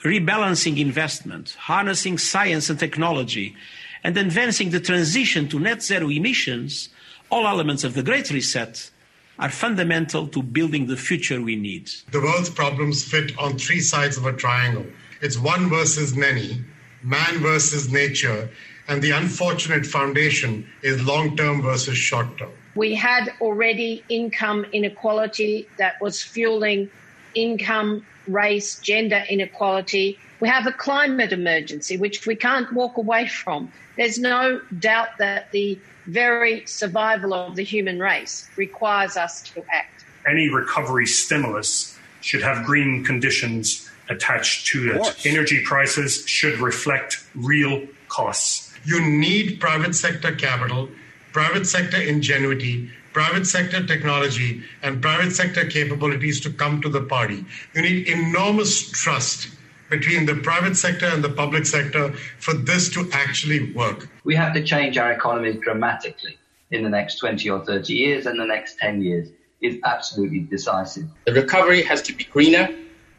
Rebalancing 0.04 0.78
investment, 0.78 1.56
harnessing 1.58 2.18
science 2.18 2.70
and 2.70 2.78
technology, 2.78 3.56
and 4.04 4.16
advancing 4.16 4.70
the 4.70 4.80
transition 4.80 5.48
to 5.48 5.58
net 5.58 5.82
zero 5.82 6.08
emissions, 6.10 6.90
all 7.30 7.46
elements 7.46 7.82
of 7.82 7.94
the 7.94 8.02
Great 8.02 8.30
Reset, 8.30 8.90
are 9.38 9.50
fundamental 9.50 10.28
to 10.28 10.42
building 10.42 10.86
the 10.86 10.96
future 10.96 11.40
we 11.40 11.56
need. 11.56 11.90
The 12.12 12.20
world's 12.20 12.50
problems 12.50 13.04
fit 13.04 13.36
on 13.38 13.58
three 13.58 13.80
sides 13.80 14.16
of 14.16 14.26
a 14.26 14.32
triangle 14.32 14.86
it's 15.22 15.38
one 15.38 15.70
versus 15.70 16.14
many, 16.14 16.62
man 17.02 17.38
versus 17.38 17.90
nature, 17.90 18.50
and 18.86 19.00
the 19.00 19.12
unfortunate 19.12 19.86
foundation 19.86 20.68
is 20.82 21.02
long 21.02 21.36
term 21.36 21.62
versus 21.62 21.96
short 21.96 22.36
term. 22.38 22.52
We 22.74 22.94
had 22.94 23.32
already 23.40 24.04
income 24.10 24.66
inequality 24.72 25.68
that 25.78 26.00
was 26.02 26.22
fueling 26.22 26.90
income, 27.34 28.04
race, 28.28 28.78
gender 28.80 29.24
inequality. 29.28 30.18
We 30.40 30.48
have 30.48 30.66
a 30.66 30.72
climate 30.72 31.32
emergency, 31.32 31.96
which 31.96 32.26
we 32.26 32.36
can't 32.36 32.72
walk 32.72 32.96
away 32.96 33.26
from. 33.26 33.72
There's 33.96 34.18
no 34.18 34.60
doubt 34.78 35.18
that 35.18 35.50
the 35.52 35.78
very 36.06 36.64
survival 36.66 37.34
of 37.34 37.56
the 37.56 37.64
human 37.64 37.98
race 37.98 38.48
requires 38.56 39.16
us 39.16 39.42
to 39.50 39.64
act. 39.72 40.04
Any 40.26 40.48
recovery 40.48 41.06
stimulus 41.06 41.98
should 42.20 42.42
have 42.42 42.64
green 42.64 43.04
conditions 43.04 43.88
attached 44.08 44.66
to 44.68 44.92
it. 44.92 45.26
Energy 45.26 45.62
prices 45.62 46.24
should 46.26 46.58
reflect 46.58 47.24
real 47.34 47.86
costs. 48.08 48.72
You 48.84 49.00
need 49.00 49.60
private 49.60 49.94
sector 49.94 50.34
capital, 50.34 50.88
private 51.32 51.66
sector 51.66 52.00
ingenuity, 52.00 52.90
private 53.16 53.46
sector 53.46 53.82
technology, 53.86 54.62
and 54.82 55.00
private 55.00 55.30
sector 55.32 55.64
capabilities 55.64 56.38
to 56.38 56.50
come 56.50 56.82
to 56.82 56.90
the 56.90 57.00
party. 57.00 57.42
You 57.74 57.80
need 57.80 58.08
enormous 58.08 58.90
trust 58.90 59.48
between 59.88 60.26
the 60.26 60.34
private 60.34 60.76
sector 60.76 61.06
and 61.06 61.24
the 61.24 61.30
public 61.30 61.64
sector 61.64 62.12
for 62.40 62.52
this 62.52 62.90
to 62.90 63.08
actually 63.14 63.72
work. 63.72 64.10
We 64.24 64.34
have 64.34 64.52
to 64.52 64.62
change 64.62 64.98
our 64.98 65.12
economies 65.12 65.56
dramatically 65.62 66.36
in 66.70 66.84
the 66.84 66.90
next 66.90 67.16
20 67.16 67.48
or 67.48 67.64
30 67.64 67.94
years 67.94 68.26
and 68.26 68.38
the 68.38 68.44
next 68.44 68.76
10 68.80 69.00
years 69.00 69.30
is 69.62 69.78
absolutely 69.84 70.40
decisive. 70.40 71.06
The 71.24 71.32
recovery 71.32 71.82
has 71.84 72.02
to 72.02 72.12
be 72.12 72.24
greener 72.24 72.68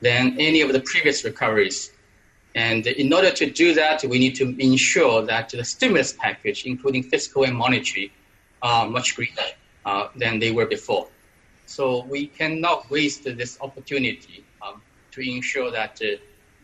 than 0.02 0.36
any 0.38 0.62
of 0.62 0.74
the 0.74 0.82
previous 0.82 1.24
recoveries. 1.24 1.92
And 2.54 2.86
in 2.86 3.12
order 3.12 3.32
to 3.32 3.50
do 3.50 3.74
that, 3.74 4.04
we 4.04 4.20
need 4.20 4.36
to 4.36 4.56
ensure 4.60 5.26
that 5.26 5.50
the 5.50 5.66
stimulus 5.66 6.14
package, 6.14 6.68
including 6.68 7.02
fiscal 7.02 7.46
and 7.46 7.56
monetary, 7.56 8.12
are 8.62 8.88
much 8.88 9.16
greener 9.16 9.48
uh, 9.88 10.10
than 10.18 10.38
they 10.38 10.52
were 10.52 10.66
before. 10.66 11.08
So 11.66 12.04
we 12.04 12.28
cannot 12.28 12.90
waste 12.92 13.24
this 13.24 13.58
opportunity 13.62 14.44
um, 14.62 14.82
to 15.12 15.22
ensure 15.22 15.72
that 15.72 16.02
uh, 16.02 16.18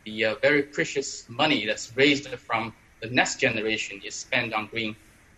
the 0.03 0.25
uh, 0.25 0.35
very 0.41 0.63
precious 0.63 1.25
money 1.29 1.65
that's 1.65 1.95
raised 1.95 2.27
from 2.27 2.73
the 3.01 3.09
next 3.09 3.39
generation 3.39 4.01
is 4.03 4.13
spent 4.13 4.53
on 4.53 4.67
green 4.67 4.93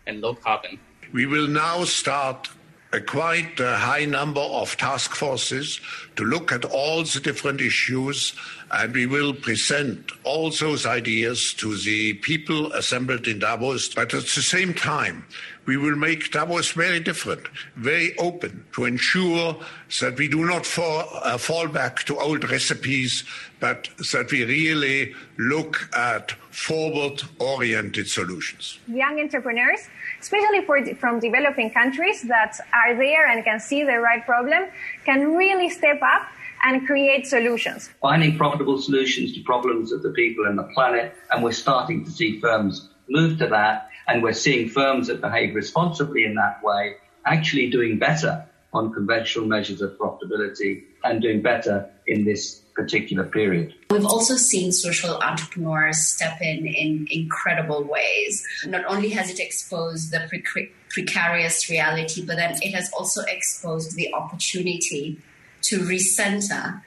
and 0.07 0.19
low 0.21 0.33
carbon. 0.33 0.79
We 1.13 1.27
will 1.27 1.47
now 1.47 1.83
start 1.83 2.49
a 2.91 3.01
quite 3.01 3.59
uh, 3.59 3.77
high 3.77 4.05
number 4.05 4.39
of 4.39 4.77
task 4.77 5.15
forces 5.15 5.79
to 6.15 6.23
look 6.23 6.51
at 6.51 6.65
all 6.65 7.03
the 7.03 7.19
different 7.19 7.59
issues, 7.61 8.33
and 8.71 8.93
we 8.93 9.05
will 9.05 9.33
present 9.33 10.11
all 10.23 10.49
those 10.49 10.85
ideas 10.85 11.53
to 11.55 11.77
the 11.77 12.13
people 12.13 12.71
assembled 12.73 13.27
in 13.27 13.39
Davos. 13.39 13.89
But 13.93 14.13
at 14.13 14.23
the 14.23 14.41
same 14.41 14.73
time, 14.73 15.25
we 15.65 15.77
will 15.77 15.95
make 15.95 16.31
Davos 16.31 16.71
very 16.71 16.99
different, 16.99 17.47
very 17.75 18.15
open 18.17 18.65
to 18.73 18.85
ensure 18.85 19.57
that 20.01 20.17
we 20.17 20.27
do 20.27 20.45
not 20.45 20.65
fall, 20.65 21.07
uh, 21.23 21.37
fall 21.37 21.67
back 21.67 22.03
to 22.03 22.17
old 22.19 22.49
recipes, 22.49 23.23
but 23.59 23.89
that 24.11 24.31
we 24.31 24.43
really 24.45 25.15
look 25.37 25.89
at 25.95 26.31
forward 26.51 27.23
oriented 27.39 28.07
solutions. 28.07 28.79
Young 28.87 29.19
entrepreneurs, 29.19 29.87
especially 30.21 30.61
for, 30.65 30.85
from 30.95 31.19
developing 31.19 31.71
countries 31.71 32.21
that 32.23 32.57
are 32.73 32.95
there 32.95 33.27
and 33.27 33.43
can 33.43 33.59
see 33.59 33.83
the 33.83 33.99
right 33.99 34.25
problem, 34.25 34.65
can 35.05 35.35
really 35.35 35.69
step 35.69 35.99
up 36.01 36.27
and 36.63 36.85
create 36.87 37.27
solutions. 37.27 37.89
Finding 38.01 38.37
profitable 38.37 38.81
solutions 38.81 39.33
to 39.33 39.41
problems 39.43 39.91
of 39.91 40.01
the 40.01 40.11
people 40.11 40.45
and 40.45 40.57
the 40.57 40.63
planet, 40.73 41.13
and 41.31 41.43
we're 41.43 41.51
starting 41.51 42.03
to 42.05 42.11
see 42.11 42.39
firms 42.39 42.89
move 43.09 43.37
to 43.39 43.47
that 43.47 43.89
and 44.07 44.21
we're 44.21 44.33
seeing 44.33 44.69
firms 44.69 45.07
that 45.07 45.21
behave 45.21 45.55
responsibly 45.55 46.25
in 46.25 46.35
that 46.35 46.63
way 46.63 46.95
actually 47.25 47.69
doing 47.69 47.97
better 47.97 48.45
on 48.73 48.93
conventional 48.93 49.47
measures 49.47 49.81
of 49.81 49.97
profitability 49.97 50.83
and 51.03 51.21
doing 51.21 51.41
better 51.41 51.89
in 52.07 52.25
this 52.25 52.61
particular 52.75 53.23
period. 53.23 53.73
We've 53.89 54.05
also 54.05 54.35
seen 54.35 54.71
social 54.71 55.15
entrepreneurs 55.17 55.97
step 56.05 56.41
in 56.41 56.67
in 56.67 57.07
incredible 57.09 57.83
ways. 57.83 58.43
Not 58.67 58.83
only 58.85 59.09
has 59.09 59.29
it 59.29 59.39
exposed 59.39 60.11
the 60.11 60.27
pre- 60.27 60.71
precarious 60.89 61.69
reality, 61.69 62.25
but 62.25 62.35
then 62.35 62.57
it 62.61 62.73
has 62.75 62.91
also 62.91 63.21
exposed 63.29 63.95
the 63.95 64.13
opportunity 64.13 65.17
to 65.63 65.79
recenter, 65.79 66.81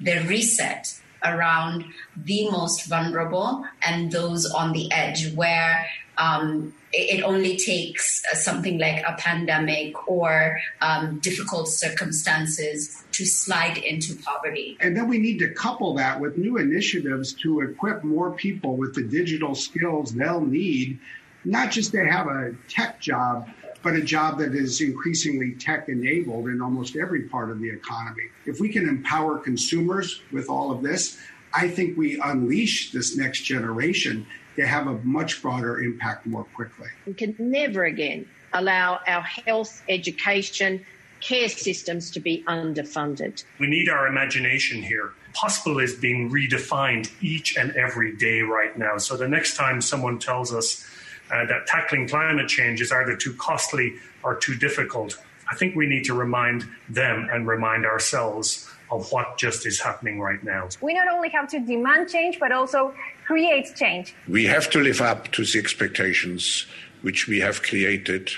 the 0.00 0.20
reset 0.26 0.98
around 1.24 1.84
the 2.16 2.50
most 2.50 2.86
vulnerable 2.86 3.64
and 3.86 4.12
those 4.12 4.46
on 4.50 4.72
the 4.72 4.90
edge 4.92 5.32
where 5.34 5.86
um, 6.18 6.74
it, 6.92 7.22
only 7.22 7.56
takes 7.56 8.22
uh, 8.32 8.36
something 8.36 8.78
like 8.78 9.02
a 9.06 9.14
pandemic 9.18 10.08
or 10.08 10.60
um, 10.80 11.18
difficult 11.18 11.68
circumstances 11.68 13.02
to 13.12 13.24
slide 13.24 13.78
into 13.78 14.14
poverty. 14.16 14.76
And 14.80 14.96
then 14.96 15.08
we 15.08 15.18
need 15.18 15.38
to 15.38 15.52
couple 15.52 15.94
that 15.94 16.20
with 16.20 16.38
new 16.38 16.56
initiatives 16.58 17.32
to 17.42 17.60
equip 17.60 18.04
more 18.04 18.32
people 18.32 18.76
with 18.76 18.94
the 18.94 19.02
digital 19.02 19.54
skills 19.54 20.14
they'll 20.14 20.40
need, 20.40 21.00
not 21.44 21.70
just 21.70 21.92
to 21.92 22.04
have 22.04 22.26
a 22.28 22.54
tech 22.68 23.00
job, 23.00 23.48
but 23.84 23.94
a 23.94 24.02
job 24.02 24.38
that 24.38 24.54
is 24.54 24.80
increasingly 24.80 25.52
tech 25.52 25.88
enabled 25.88 26.48
in 26.48 26.62
almost 26.62 26.96
every 26.96 27.22
part 27.22 27.50
of 27.50 27.60
the 27.60 27.70
economy. 27.70 28.24
If 28.46 28.58
we 28.58 28.70
can 28.70 28.88
empower 28.88 29.38
consumers 29.38 30.22
with 30.32 30.48
all 30.48 30.72
of 30.72 30.82
this, 30.82 31.18
I 31.52 31.68
think 31.68 31.96
we 31.96 32.18
unleash 32.20 32.90
this 32.92 33.16
next 33.16 33.42
generation 33.42 34.26
to 34.56 34.66
have 34.66 34.86
a 34.86 34.94
much 35.04 35.42
broader 35.42 35.80
impact 35.80 36.26
more 36.26 36.44
quickly. 36.44 36.88
We 37.06 37.12
can 37.12 37.36
never 37.38 37.84
again 37.84 38.26
allow 38.52 39.00
our 39.06 39.22
health, 39.22 39.82
education, 39.88 40.84
care 41.20 41.48
systems 41.48 42.10
to 42.12 42.20
be 42.20 42.42
underfunded. 42.46 43.44
We 43.58 43.66
need 43.66 43.88
our 43.88 44.06
imagination 44.06 44.82
here. 44.82 45.12
Possible 45.34 45.78
is 45.78 45.94
being 45.94 46.30
redefined 46.30 47.10
each 47.20 47.56
and 47.56 47.72
every 47.72 48.16
day 48.16 48.40
right 48.40 48.76
now. 48.78 48.98
So 48.98 49.16
the 49.16 49.28
next 49.28 49.56
time 49.56 49.80
someone 49.80 50.18
tells 50.18 50.52
us 50.54 50.86
uh, 51.30 51.46
that 51.46 51.66
tackling 51.66 52.08
climate 52.08 52.48
change 52.48 52.80
is 52.80 52.92
either 52.92 53.16
too 53.16 53.34
costly 53.34 53.94
or 54.22 54.36
too 54.36 54.54
difficult, 54.56 55.18
I 55.50 55.54
think 55.56 55.76
we 55.76 55.86
need 55.86 56.04
to 56.04 56.14
remind 56.14 56.64
them 56.88 57.28
and 57.30 57.46
remind 57.46 57.86
ourselves 57.86 58.70
of 58.90 59.10
what 59.10 59.38
just 59.38 59.66
is 59.66 59.80
happening 59.80 60.20
right 60.20 60.42
now. 60.44 60.68
We 60.80 60.94
not 60.94 61.08
only 61.08 61.28
have 61.30 61.48
to 61.50 61.60
demand 61.60 62.08
change, 62.08 62.38
but 62.38 62.52
also 62.52 62.94
create 63.26 63.74
change. 63.74 64.14
We 64.28 64.44
have 64.44 64.70
to 64.70 64.80
live 64.80 65.00
up 65.00 65.32
to 65.32 65.44
the 65.44 65.58
expectations 65.58 66.66
which 67.02 67.26
we 67.26 67.40
have 67.40 67.62
created, 67.62 68.30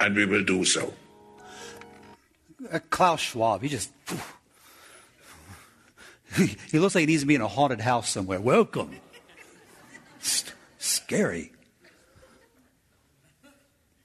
and 0.00 0.16
we 0.16 0.26
will 0.26 0.44
do 0.44 0.64
so. 0.64 0.92
Uh, 2.72 2.78
Klaus 2.90 3.20
Schwab, 3.20 3.62
he 3.62 3.68
just. 3.68 3.90
he 6.70 6.78
looks 6.78 6.94
like 6.94 7.02
he 7.02 7.06
needs 7.06 7.22
to 7.22 7.26
be 7.26 7.34
in 7.34 7.40
a 7.40 7.48
haunted 7.48 7.80
house 7.80 8.08
somewhere. 8.10 8.40
Welcome. 8.40 8.96
S- 10.20 10.52
scary. 10.78 11.52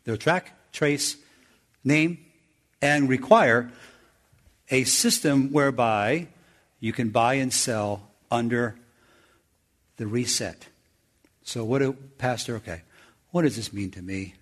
They'll 0.05 0.17
track, 0.17 0.53
trace, 0.71 1.17
name, 1.83 2.19
and 2.81 3.09
require 3.09 3.71
a 4.69 4.83
system 4.83 5.51
whereby 5.51 6.27
you 6.79 6.93
can 6.93 7.09
buy 7.09 7.35
and 7.35 7.51
sell 7.51 8.11
under 8.31 8.75
the 9.97 10.07
reset. 10.07 10.67
So, 11.43 11.63
what 11.63 11.79
do, 11.79 11.93
Pastor, 12.17 12.55
okay, 12.57 12.81
what 13.31 13.41
does 13.43 13.55
this 13.55 13.73
mean 13.73 13.91
to 13.91 14.01
me? 14.01 14.35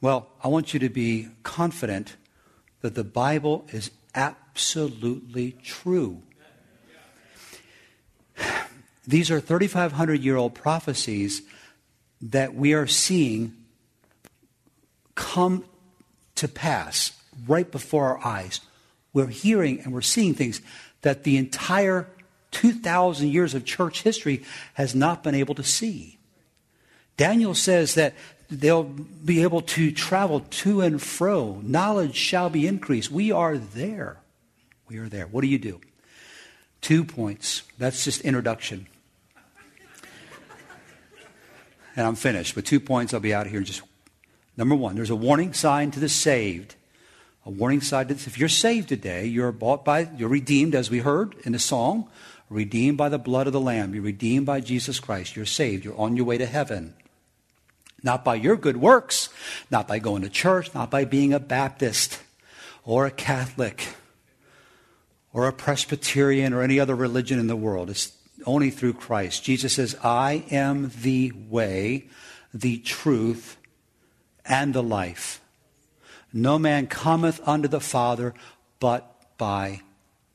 Well, 0.00 0.28
I 0.42 0.48
want 0.48 0.74
you 0.74 0.80
to 0.80 0.88
be 0.88 1.28
confident 1.42 2.16
that 2.80 2.94
the 2.94 3.04
Bible 3.04 3.66
is 3.72 3.90
absolutely 4.14 5.52
true. 5.62 6.22
These 9.06 9.30
are 9.30 9.40
3,500 9.40 10.20
year 10.20 10.36
old 10.36 10.54
prophecies 10.54 11.42
that 12.20 12.54
we 12.54 12.72
are 12.74 12.86
seeing 12.86 13.54
come 15.14 15.64
to 16.36 16.48
pass 16.48 17.12
right 17.46 17.70
before 17.70 18.06
our 18.06 18.26
eyes. 18.26 18.60
We're 19.12 19.26
hearing 19.26 19.80
and 19.80 19.92
we're 19.92 20.00
seeing 20.00 20.34
things 20.34 20.60
that 21.02 21.24
the 21.24 21.36
entire 21.36 22.08
2,000 22.52 23.28
years 23.28 23.54
of 23.54 23.64
church 23.64 24.02
history 24.02 24.44
has 24.74 24.94
not 24.94 25.22
been 25.22 25.34
able 25.34 25.54
to 25.54 25.62
see. 25.62 26.18
Daniel 27.16 27.54
says 27.54 27.94
that 27.94 28.14
they'll 28.48 28.84
be 28.84 29.42
able 29.42 29.62
to 29.62 29.90
travel 29.92 30.40
to 30.40 30.80
and 30.80 31.00
fro. 31.02 31.60
Knowledge 31.62 32.14
shall 32.14 32.50
be 32.50 32.66
increased. 32.66 33.10
We 33.10 33.32
are 33.32 33.56
there. 33.56 34.18
We 34.88 34.98
are 34.98 35.08
there. 35.08 35.26
What 35.26 35.42
do 35.42 35.46
you 35.46 35.58
do? 35.58 35.80
Two 36.80 37.04
points. 37.04 37.62
That's 37.78 38.04
just 38.04 38.20
introduction. 38.22 38.86
And 41.94 42.06
I'm 42.06 42.14
finished. 42.14 42.54
But 42.54 42.64
two 42.64 42.80
points, 42.80 43.12
I'll 43.12 43.20
be 43.20 43.34
out 43.34 43.46
of 43.46 43.52
here 43.52 43.60
in 43.60 43.66
just. 43.66 43.82
Number 44.56 44.74
one, 44.74 44.96
there's 44.96 45.10
a 45.10 45.16
warning 45.16 45.52
sign 45.52 45.90
to 45.92 46.00
the 46.00 46.08
saved. 46.08 46.74
A 47.44 47.50
warning 47.50 47.80
sign 47.80 48.08
to 48.08 48.14
this. 48.14 48.26
if 48.26 48.38
you're 48.38 48.48
saved 48.48 48.88
today, 48.88 49.26
you're 49.26 49.52
bought 49.52 49.84
by, 49.84 50.08
you're 50.16 50.28
redeemed, 50.28 50.74
as 50.74 50.90
we 50.90 50.98
heard 50.98 51.34
in 51.44 51.52
the 51.52 51.58
song, 51.58 52.08
redeemed 52.48 52.98
by 52.98 53.08
the 53.08 53.18
blood 53.18 53.46
of 53.46 53.52
the 53.52 53.60
Lamb. 53.60 53.94
You're 53.94 54.04
redeemed 54.04 54.46
by 54.46 54.60
Jesus 54.60 55.00
Christ. 55.00 55.34
You're 55.34 55.46
saved. 55.46 55.84
You're 55.84 55.98
on 55.98 56.16
your 56.16 56.26
way 56.26 56.38
to 56.38 56.46
heaven. 56.46 56.94
Not 58.02 58.24
by 58.24 58.34
your 58.34 58.56
good 58.56 58.76
works, 58.76 59.28
not 59.70 59.88
by 59.88 59.98
going 59.98 60.22
to 60.22 60.28
church, 60.28 60.74
not 60.74 60.90
by 60.90 61.04
being 61.04 61.32
a 61.32 61.40
Baptist 61.40 62.20
or 62.84 63.06
a 63.06 63.10
Catholic 63.10 63.86
or 65.32 65.46
a 65.46 65.52
Presbyterian 65.52 66.52
or 66.52 66.62
any 66.62 66.78
other 66.78 66.94
religion 66.94 67.38
in 67.38 67.46
the 67.46 67.56
world. 67.56 67.90
It's 67.90 68.12
only 68.44 68.70
through 68.70 68.94
Christ. 68.94 69.44
Jesus 69.44 69.74
says, 69.74 69.96
I 70.02 70.44
am 70.50 70.90
the 71.02 71.32
way, 71.48 72.08
the 72.52 72.78
truth, 72.78 73.56
and 74.44 74.74
the 74.74 74.82
life. 74.82 75.40
No 76.32 76.58
man 76.58 76.86
cometh 76.86 77.40
unto 77.46 77.68
the 77.68 77.80
Father 77.80 78.34
but 78.80 79.36
by 79.38 79.82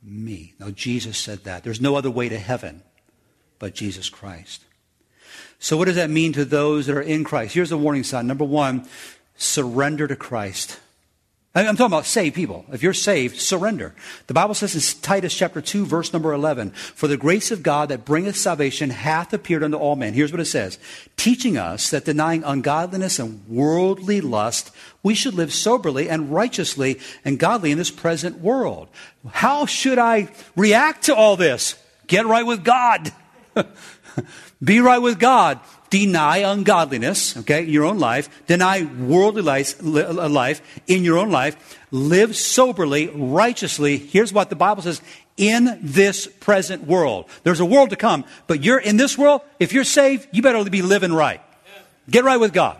me. 0.03 0.53
Now, 0.59 0.69
Jesus 0.69 1.17
said 1.17 1.43
that. 1.43 1.63
There's 1.63 1.81
no 1.81 1.95
other 1.95 2.11
way 2.11 2.29
to 2.29 2.37
heaven 2.37 2.83
but 3.59 3.73
Jesus 3.73 4.09
Christ. 4.09 4.63
So, 5.59 5.75
what 5.75 5.85
does 5.85 5.95
that 5.95 6.09
mean 6.09 6.33
to 6.33 6.45
those 6.45 6.85
that 6.85 6.97
are 6.97 7.01
in 7.01 7.23
Christ? 7.23 7.55
Here's 7.55 7.69
the 7.69 7.77
warning 7.77 8.03
sign. 8.03 8.27
Number 8.27 8.45
one, 8.45 8.87
surrender 9.35 10.07
to 10.07 10.15
Christ. 10.15 10.79
I'm 11.65 11.75
talking 11.75 11.93
about 11.93 12.05
saved 12.05 12.35
people. 12.35 12.65
If 12.71 12.83
you're 12.83 12.93
saved, 12.93 13.39
surrender. 13.39 13.95
The 14.27 14.33
Bible 14.33 14.53
says 14.53 14.75
in 14.75 15.01
Titus 15.01 15.33
chapter 15.33 15.61
2, 15.61 15.85
verse 15.85 16.13
number 16.13 16.33
11, 16.33 16.71
For 16.71 17.07
the 17.07 17.17
grace 17.17 17.49
of 17.49 17.63
God 17.63 17.89
that 17.89 18.05
bringeth 18.05 18.35
salvation 18.35 18.89
hath 18.89 19.33
appeared 19.33 19.63
unto 19.63 19.77
all 19.77 19.95
men. 19.95 20.13
Here's 20.13 20.31
what 20.31 20.41
it 20.41 20.45
says 20.45 20.77
Teaching 21.15 21.57
us 21.57 21.89
that 21.89 22.05
denying 22.05 22.43
ungodliness 22.43 23.17
and 23.17 23.47
worldly 23.47 24.21
lust, 24.21 24.71
we 25.01 25.15
should 25.15 25.33
live 25.33 25.53
soberly 25.53 26.09
and 26.09 26.31
righteously 26.31 26.99
and 27.25 27.39
godly 27.39 27.71
in 27.71 27.77
this 27.77 27.91
present 27.91 28.39
world. 28.39 28.89
How 29.27 29.65
should 29.65 29.97
I 29.97 30.29
react 30.55 31.05
to 31.05 31.15
all 31.15 31.37
this? 31.37 31.75
Get 32.05 32.25
right 32.25 32.45
with 32.45 32.63
God. 32.63 33.11
Be 34.63 34.79
right 34.79 34.97
with 34.99 35.19
God. 35.19 35.59
Deny 35.89 36.37
ungodliness, 36.37 37.37
okay, 37.37 37.63
in 37.63 37.69
your 37.69 37.85
own 37.85 37.99
life. 37.99 38.29
Deny 38.47 38.83
worldly 38.83 39.41
life, 39.41 39.79
uh, 39.81 40.27
life 40.27 40.61
in 40.87 41.03
your 41.03 41.17
own 41.17 41.31
life. 41.31 41.77
Live 41.91 42.35
soberly, 42.35 43.07
righteously. 43.07 43.97
Here's 43.97 44.33
what 44.33 44.49
the 44.49 44.55
Bible 44.55 44.81
says 44.81 45.01
in 45.37 45.79
this 45.81 46.27
present 46.27 46.85
world. 46.85 47.25
There's 47.43 47.59
a 47.59 47.65
world 47.65 47.91
to 47.91 47.95
come, 47.95 48.25
but 48.47 48.63
you're 48.63 48.79
in 48.79 48.97
this 48.97 49.17
world. 49.17 49.41
If 49.59 49.71
you're 49.71 49.83
saved, 49.83 50.27
you 50.31 50.41
better 50.41 50.67
be 50.69 50.81
living 50.81 51.13
right. 51.13 51.41
Get 52.09 52.23
right 52.25 52.37
with 52.37 52.51
God. 52.51 52.77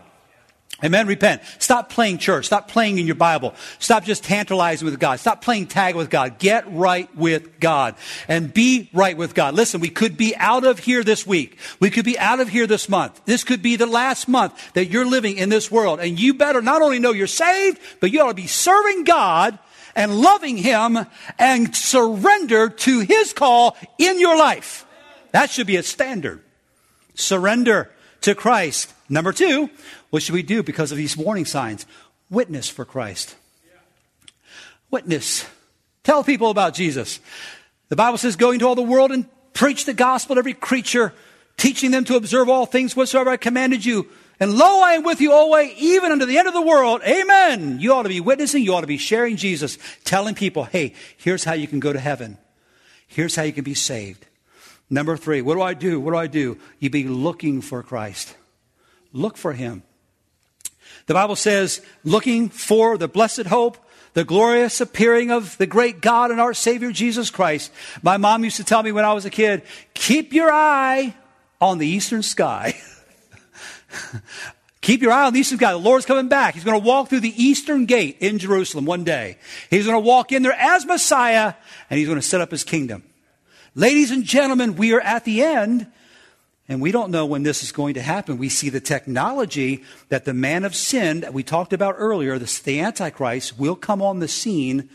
Amen. 0.84 1.08
Repent. 1.08 1.42
Stop 1.58 1.90
playing 1.90 2.18
church. 2.18 2.46
Stop 2.46 2.68
playing 2.68 2.98
in 2.98 3.06
your 3.06 3.16
Bible. 3.16 3.52
Stop 3.80 4.04
just 4.04 4.22
tantalizing 4.22 4.86
with 4.88 5.00
God. 5.00 5.18
Stop 5.18 5.42
playing 5.42 5.66
tag 5.66 5.96
with 5.96 6.08
God. 6.08 6.38
Get 6.38 6.72
right 6.72 7.12
with 7.16 7.58
God 7.58 7.96
and 8.28 8.54
be 8.54 8.88
right 8.92 9.16
with 9.16 9.34
God. 9.34 9.54
Listen, 9.54 9.80
we 9.80 9.88
could 9.88 10.16
be 10.16 10.36
out 10.36 10.64
of 10.64 10.78
here 10.78 11.02
this 11.02 11.26
week. 11.26 11.58
We 11.80 11.90
could 11.90 12.04
be 12.04 12.16
out 12.16 12.38
of 12.38 12.48
here 12.48 12.68
this 12.68 12.88
month. 12.88 13.20
This 13.24 13.42
could 13.42 13.60
be 13.60 13.74
the 13.74 13.86
last 13.86 14.28
month 14.28 14.72
that 14.74 14.86
you're 14.86 15.04
living 15.04 15.36
in 15.36 15.48
this 15.48 15.68
world. 15.68 15.98
And 15.98 16.18
you 16.18 16.34
better 16.34 16.62
not 16.62 16.80
only 16.80 17.00
know 17.00 17.10
you're 17.10 17.26
saved, 17.26 17.80
but 17.98 18.12
you 18.12 18.20
ought 18.20 18.28
to 18.28 18.34
be 18.34 18.46
serving 18.46 19.02
God 19.02 19.58
and 19.96 20.16
loving 20.16 20.56
Him 20.56 20.96
and 21.40 21.74
surrender 21.74 22.68
to 22.68 23.00
His 23.00 23.32
call 23.32 23.76
in 23.98 24.20
your 24.20 24.38
life. 24.38 24.86
That 25.32 25.50
should 25.50 25.66
be 25.66 25.76
a 25.76 25.82
standard. 25.82 26.40
Surrender 27.14 27.90
to 28.20 28.36
Christ. 28.36 28.94
Number 29.08 29.32
two, 29.32 29.70
what 30.10 30.22
should 30.22 30.34
we 30.34 30.42
do 30.42 30.62
because 30.62 30.92
of 30.92 30.98
these 30.98 31.16
warning 31.16 31.44
signs? 31.44 31.86
Witness 32.30 32.68
for 32.68 32.84
Christ. 32.84 33.36
Witness. 34.90 35.46
Tell 36.02 36.24
people 36.24 36.50
about 36.50 36.74
Jesus. 36.74 37.20
The 37.88 37.96
Bible 37.96 38.18
says, 38.18 38.36
go 38.36 38.50
into 38.50 38.66
all 38.66 38.74
the 38.74 38.82
world 38.82 39.12
and 39.12 39.26
preach 39.52 39.84
the 39.84 39.94
gospel 39.94 40.36
to 40.36 40.38
every 40.38 40.54
creature, 40.54 41.12
teaching 41.56 41.90
them 41.90 42.04
to 42.04 42.16
observe 42.16 42.48
all 42.48 42.64
things 42.66 42.96
whatsoever 42.96 43.30
I 43.30 43.36
commanded 43.36 43.84
you. 43.84 44.08
And 44.40 44.54
lo, 44.54 44.82
I 44.82 44.92
am 44.92 45.02
with 45.02 45.20
you 45.20 45.32
always, 45.32 45.72
even 45.78 46.12
unto 46.12 46.24
the 46.24 46.38
end 46.38 46.46
of 46.46 46.54
the 46.54 46.62
world. 46.62 47.02
Amen. 47.02 47.80
You 47.80 47.92
ought 47.92 48.04
to 48.04 48.08
be 48.08 48.20
witnessing. 48.20 48.62
You 48.62 48.74
ought 48.74 48.82
to 48.82 48.86
be 48.86 48.98
sharing 48.98 49.36
Jesus, 49.36 49.78
telling 50.04 50.34
people, 50.34 50.64
hey, 50.64 50.94
here's 51.16 51.44
how 51.44 51.54
you 51.54 51.66
can 51.66 51.80
go 51.80 51.92
to 51.92 51.98
heaven. 51.98 52.38
Here's 53.08 53.34
how 53.34 53.42
you 53.42 53.52
can 53.52 53.64
be 53.64 53.74
saved. 53.74 54.26
Number 54.88 55.16
three, 55.16 55.42
what 55.42 55.54
do 55.54 55.62
I 55.62 55.74
do? 55.74 55.98
What 56.00 56.12
do 56.12 56.16
I 56.16 56.28
do? 56.28 56.56
You 56.78 56.88
be 56.88 57.08
looking 57.08 57.60
for 57.60 57.82
Christ. 57.82 58.36
Look 59.12 59.36
for 59.36 59.52
him. 59.52 59.82
The 61.08 61.14
Bible 61.14 61.36
says, 61.36 61.80
looking 62.04 62.50
for 62.50 62.98
the 62.98 63.08
blessed 63.08 63.46
hope, 63.46 63.78
the 64.12 64.24
glorious 64.24 64.78
appearing 64.80 65.30
of 65.30 65.56
the 65.56 65.66
great 65.66 66.02
God 66.02 66.30
and 66.30 66.38
our 66.38 66.52
Savior 66.52 66.92
Jesus 66.92 67.30
Christ. 67.30 67.72
My 68.02 68.18
mom 68.18 68.44
used 68.44 68.58
to 68.58 68.64
tell 68.64 68.82
me 68.82 68.92
when 68.92 69.06
I 69.06 69.14
was 69.14 69.24
a 69.24 69.30
kid, 69.30 69.62
keep 69.94 70.34
your 70.34 70.52
eye 70.52 71.14
on 71.62 71.78
the 71.78 71.86
eastern 71.86 72.22
sky. 72.22 72.76
Keep 74.80 75.02
your 75.02 75.12
eye 75.12 75.26
on 75.26 75.34
the 75.34 75.40
eastern 75.40 75.58
sky. 75.58 75.72
The 75.72 75.78
Lord's 75.78 76.06
coming 76.06 76.28
back. 76.28 76.54
He's 76.54 76.64
going 76.64 76.80
to 76.80 76.86
walk 76.86 77.08
through 77.08 77.20
the 77.20 77.42
eastern 77.42 77.84
gate 77.84 78.18
in 78.20 78.38
Jerusalem 78.38 78.86
one 78.86 79.04
day. 79.04 79.36
He's 79.68 79.84
going 79.86 80.00
to 80.00 80.06
walk 80.06 80.32
in 80.32 80.42
there 80.42 80.52
as 80.52 80.86
Messiah 80.86 81.54
and 81.90 81.98
he's 81.98 82.06
going 82.06 82.20
to 82.20 82.26
set 82.26 82.40
up 82.40 82.50
his 82.50 82.64
kingdom. 82.64 83.02
Ladies 83.74 84.10
and 84.10 84.24
gentlemen, 84.24 84.76
we 84.76 84.94
are 84.94 85.00
at 85.00 85.24
the 85.24 85.42
end 85.42 85.88
and 86.68 86.82
we 86.82 86.92
don't 86.92 87.10
know 87.10 87.24
when 87.24 87.44
this 87.44 87.62
is 87.62 87.72
going 87.72 87.94
to 87.94 88.02
happen. 88.02 88.36
We 88.36 88.50
see 88.50 88.68
the 88.68 88.80
technology 88.80 89.82
that 90.10 90.26
the 90.26 90.34
man 90.34 90.64
of 90.64 90.74
sin 90.74 91.20
that 91.20 91.32
we 91.32 91.42
talked 91.42 91.72
about 91.72 91.94
earlier, 91.96 92.38
the, 92.38 92.60
the 92.64 92.80
Antichrist, 92.80 93.58
will 93.58 93.74
come 93.74 94.02
on 94.02 94.18
the 94.18 94.28
scene 94.28 94.90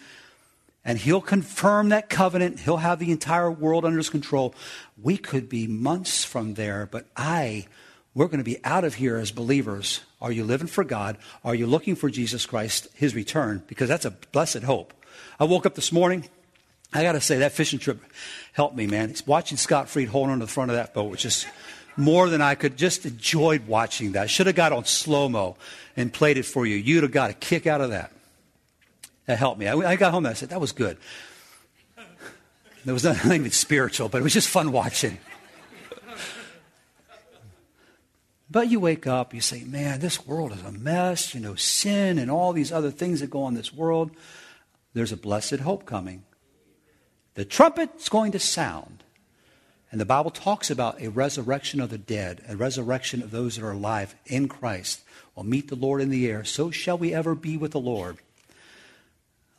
and 0.86 1.00
he'll 1.00 1.22
confirm 1.22 1.90
that 1.90 2.10
covenant. 2.10 2.60
He'll 2.60 2.78
have 2.78 3.00
the 3.00 3.12
entire 3.12 3.50
world 3.50 3.86
under 3.86 3.98
his 3.98 4.10
control. 4.10 4.54
We 5.02 5.18
could 5.18 5.50
be 5.50 5.66
months 5.66 6.24
from 6.24 6.54
there, 6.54 6.88
but 6.92 7.06
I 7.16 7.66
We're 8.16 8.28
going 8.28 8.40
to 8.40 8.44
be 8.44 8.64
out 8.64 8.84
of 8.84 8.96
here 8.96 9.18
as 9.18 9.32
believers. 9.32 10.02
Are 10.22 10.32
you 10.32 10.44
living 10.44 10.68
for 10.68 10.84
God? 10.84 11.18
Are 11.44 11.56
you 11.56 11.66
looking 11.66 11.96
for 11.96 12.12
Jesus 12.12 12.46
Christ, 12.46 12.88
his 12.94 13.16
return? 13.16 13.64
Because 13.66 13.90
that's 13.90 14.06
a 14.06 14.12
blessed 14.12 14.64
hope. 14.64 14.94
I 15.40 15.46
woke 15.46 15.66
up 15.66 15.74
this 15.74 15.92
morning. 15.92 16.30
I 16.94 17.02
got 17.04 17.14
to 17.14 17.22
say, 17.22 17.40
that 17.40 17.54
fishing 17.54 17.80
trip 17.80 18.02
helped 18.52 18.76
me, 18.76 18.88
man. 18.88 19.14
Watching 19.26 19.58
Scott 19.58 19.90
Freed 19.90 20.10
hold 20.10 20.30
on 20.30 20.40
to 20.40 20.46
the 20.46 20.52
front 20.52 20.70
of 20.72 20.78
that 20.78 20.94
boat 20.94 21.10
was 21.10 21.22
just 21.22 21.48
more 21.98 22.30
than 22.30 22.42
I 22.42 22.56
could. 22.56 22.78
Just 22.78 23.06
enjoyed 23.06 23.68
watching 23.68 24.12
that. 24.14 24.30
Should 24.30 24.48
have 24.48 24.56
got 24.56 24.72
on 24.72 24.86
slow 24.86 25.28
mo 25.28 25.58
and 25.96 26.14
played 26.14 26.38
it 26.38 26.44
for 26.44 26.66
you. 26.66 26.76
You'd 26.76 27.04
have 27.04 27.12
got 27.12 27.32
a 27.32 27.34
kick 27.34 27.66
out 27.66 27.82
of 27.82 27.90
that. 27.90 28.12
That 29.26 29.38
helped 29.38 29.60
me. 29.60 29.68
I, 29.68 29.76
I 29.76 29.96
got 29.96 30.12
home 30.12 30.26
and 30.26 30.32
I 30.32 30.34
said, 30.34 30.50
that 30.50 30.62
was 30.62 30.72
good. 30.72 30.98
There 32.86 32.94
was 32.94 33.04
nothing 33.04 33.32
even 33.34 33.52
spiritual, 33.52 34.10
but 34.10 34.20
it 34.20 34.24
was 34.24 34.34
just 34.34 34.50
fun 34.50 34.72
watching. 34.72 35.18
But 38.52 38.70
you 38.70 38.80
wake 38.80 39.08
up, 39.08 39.34
you 39.34 39.42
say, 39.42 39.64
man, 39.64 40.00
this 40.00 40.28
world 40.28 40.52
is 40.52 40.62
a 40.62 40.72
mess, 40.72 41.34
you 41.34 41.40
know, 41.40 41.56
sin 41.56 42.20
and 42.20 42.30
all 42.30 42.54
these 42.54 42.72
other 42.72 42.92
things 42.92 43.22
that 43.22 43.32
go 43.32 43.44
on 43.44 43.54
in 43.54 43.58
this 43.58 43.74
world. 43.74 44.12
There's 44.94 45.12
a 45.12 45.18
blessed 45.18 45.56
hope 45.56 45.88
coming. 45.88 46.24
The 47.36 47.46
trumpet's 47.46 48.10
going 48.10 48.32
to 48.34 48.40
sound. 48.40 49.04
And 49.92 50.02
the 50.02 50.06
Bible 50.06 50.32
talks 50.32 50.72
about 50.72 51.02
a 51.02 51.10
resurrection 51.10 51.80
of 51.80 51.90
the 51.90 51.98
dead, 51.98 52.44
a 52.48 52.56
resurrection 52.56 53.22
of 53.22 53.32
those 53.32 53.56
that 53.56 53.66
are 53.66 53.72
alive 53.72 54.16
in 54.26 54.48
Christ 54.48 55.02
will 55.36 55.44
meet 55.44 55.68
the 55.68 55.76
Lord 55.76 56.02
in 56.02 56.10
the 56.10 56.30
air. 56.30 56.44
So 56.44 56.72
shall 56.72 56.98
we 56.98 57.14
ever 57.14 57.36
be 57.36 57.58
with 57.58 57.72
the 57.72 57.80
Lord. 57.80 58.18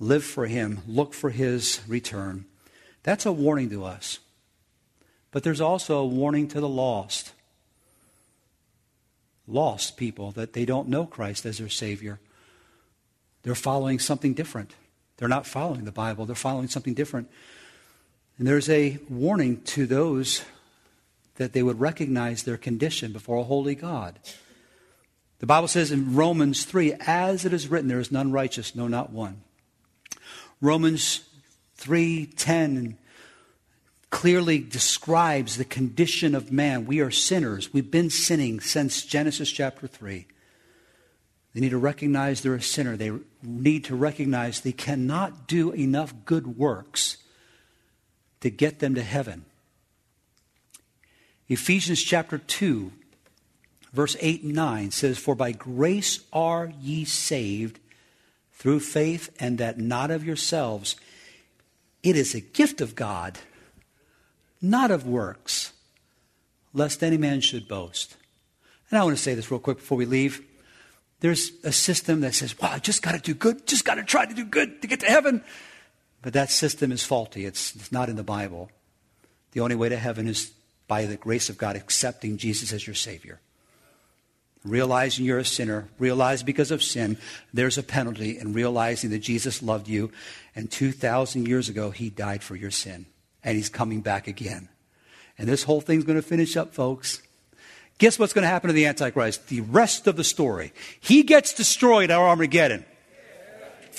Live 0.01 0.25
for 0.25 0.47
Him, 0.47 0.83
look 0.87 1.15
for 1.15 1.31
His 1.31 1.81
return. 1.87 2.47
That's 3.05 3.27
a 3.27 3.33
warning 3.33 3.71
to 3.71 3.85
us. 3.85 4.19
But 5.31 5.43
there's 5.43 5.61
also 5.61 5.99
a 5.99 6.07
warning 6.07 6.49
to 6.49 6.61
the 6.61 6.69
lost. 6.69 7.33
Lost 9.47 9.97
people 9.97 10.31
that 10.33 10.53
they 10.53 10.65
don't 10.65 10.89
know 10.89 11.07
Christ 11.07 11.45
as 11.45 11.59
their 11.59 11.69
Savior. 11.69 12.19
They're 13.43 13.55
following 13.55 13.99
something 13.99 14.33
different. 14.33 14.73
They're 15.17 15.29
not 15.29 15.47
following 15.47 15.85
the 15.85 15.93
Bible, 15.93 16.27
they're 16.27 16.35
following 16.35 16.69
something 16.69 16.95
different. 16.95 17.31
And 18.39 18.47
there's 18.47 18.69
a 18.69 18.99
warning 19.09 19.63
to 19.63 19.87
those 19.87 20.43
that 21.37 21.53
they 21.53 21.63
would 21.63 21.81
recognize 21.81 22.43
their 22.43 22.57
condition 22.57 23.13
before 23.13 23.39
a 23.39 23.45
holy 23.45 23.75
God. 23.75 24.19
The 25.39 25.47
Bible 25.47 25.69
says 25.69 25.93
in 25.93 26.15
Romans 26.15 26.65
3, 26.65 26.95
as 27.01 27.45
it 27.45 27.53
is 27.53 27.69
written, 27.69 27.89
there 27.89 28.01
is 28.01 28.13
none 28.13 28.33
righteous, 28.33 28.75
no, 28.75 28.89
not 28.89 29.11
one. 29.11 29.43
Romans 30.61 31.21
3:10 31.79 32.97
clearly 34.11 34.59
describes 34.59 35.57
the 35.57 35.65
condition 35.65 36.35
of 36.35 36.53
man. 36.53 36.87
We 36.87 37.01
are 37.01 37.11
sinners. 37.11 37.73
We've 37.73 37.91
been 37.91 38.11
sinning 38.11 38.61
since 38.61 39.05
Genesis 39.05 39.51
chapter 39.51 39.87
3. 39.87 40.27
They 41.53 41.61
need 41.61 41.71
to 41.71 41.79
recognize 41.79 42.41
they're 42.41 42.55
a 42.55 42.63
sinner. 42.63 42.97
They 42.97 43.13
need 43.43 43.85
to 43.85 43.97
recognize 43.97 44.61
they 44.61 44.73
cannot 44.73 45.47
do 45.47 45.73
enough 45.73 46.15
good 46.25 46.57
works 46.57 47.19
to 48.45 48.51
get 48.51 48.79
them 48.79 48.95
to 48.95 49.03
heaven. 49.03 49.47
Ephesians 51.49 52.03
chapter 52.03 52.37
2, 52.37 52.93
verse 53.95 54.19
8 54.21 54.43
and 54.43 54.55
9 54.55 54.91
says, 54.91 55.17
For 55.17 55.35
by 55.35 55.53
grace 55.53 56.21
are 56.31 56.71
ye 56.79 57.07
saved 57.07 57.81
through 58.53 58.81
faith, 58.81 59.35
and 59.41 59.57
that 59.57 59.79
not 59.79 60.11
of 60.11 60.27
yourselves. 60.27 60.97
It 62.03 62.17
is 62.17 62.35
a 62.35 62.43
gift 62.43 62.83
of 62.83 62.95
God, 62.95 63.39
not 64.61 64.91
of 64.91 65.07
works, 65.07 65.73
lest 66.75 67.03
any 67.03 67.17
man 67.17 67.41
should 67.41 67.67
boast. 67.67 68.15
And 68.91 68.99
I 68.99 69.05
want 69.05 69.17
to 69.17 69.23
say 69.23 69.35
this 69.35 69.51
real 69.51 69.59
quick 69.59 69.79
before 69.79 69.97
we 69.97 70.05
leave. 70.05 70.43
There's 71.21 71.53
a 71.65 71.73
system 71.73 72.21
that 72.21 72.35
says, 72.35 72.59
wow, 72.59 72.73
I 72.73 72.79
just 72.79 73.01
got 73.01 73.13
to 73.13 73.21
do 73.21 73.33
good, 73.33 73.67
just 73.67 73.87
got 73.87 73.95
to 73.95 74.05
try 74.05 74.27
to 74.27 74.35
do 74.35 74.45
good 74.45 74.83
to 74.83 74.87
get 74.87 75.01
to 75.01 75.07
heaven. 75.07 75.43
But 76.25 76.33
that 76.33 76.51
system 76.51 76.91
is 76.91 77.05
faulty. 77.05 77.45
It's, 77.45 77.77
it's 77.77 77.93
not 77.93 78.09
in 78.09 78.17
the 78.17 78.23
Bible. 78.23 78.71
The 79.53 79.61
only 79.61 79.75
way 79.75 79.91
to 79.91 79.97
heaven 79.99 80.27
is 80.27 80.53
by 80.89 81.05
the 81.05 81.19
grace 81.19 81.51
of 81.51 81.59
God, 81.59 81.77
accepting 81.77 82.39
Jesus 82.39 82.73
as 82.73 82.87
your 82.87 82.95
Savior. 82.95 83.41
Realizing 84.65 85.27
you're 85.27 85.39
a 85.39 85.45
sinner, 85.45 85.87
realize 85.99 86.43
because 86.43 86.71
of 86.71 86.83
sin 86.83 87.19
there's 87.53 87.77
a 87.77 87.83
penalty, 87.83 88.39
and 88.39 88.55
realizing 88.55 89.11
that 89.11 89.19
Jesus 89.19 89.63
loved 89.63 89.87
you, 89.87 90.11
and 90.57 90.71
2,000 90.71 91.47
years 91.47 91.69
ago, 91.69 91.91
He 91.91 92.09
died 92.09 92.43
for 92.43 92.57
your 92.57 92.71
sin, 92.71 93.05
and 93.45 93.55
He's 93.55 93.69
coming 93.69 94.01
back 94.01 94.27
again. 94.27 94.71
And 95.37 95.47
this 95.47 95.65
whole 95.65 95.83
thing's 95.83 96.05
going 96.05 96.17
to 96.17 96.27
finish 96.27 96.57
up, 96.57 96.73
folks. 96.73 97.21
Guess 97.99 98.19
what's 98.19 98.33
going 98.33 98.45
to 98.45 98.49
happen 98.49 98.69
to 98.69 98.75
the 98.75 98.87
Antichrist? 98.87 99.49
The 99.49 99.61
rest 99.61 100.07
of 100.07 100.17
the 100.17 100.25
story. 100.25 100.73
He 101.01 101.23
gets 101.23 101.53
destroyed 101.53 102.11
at 102.11 102.19
Armageddon. 102.19 102.87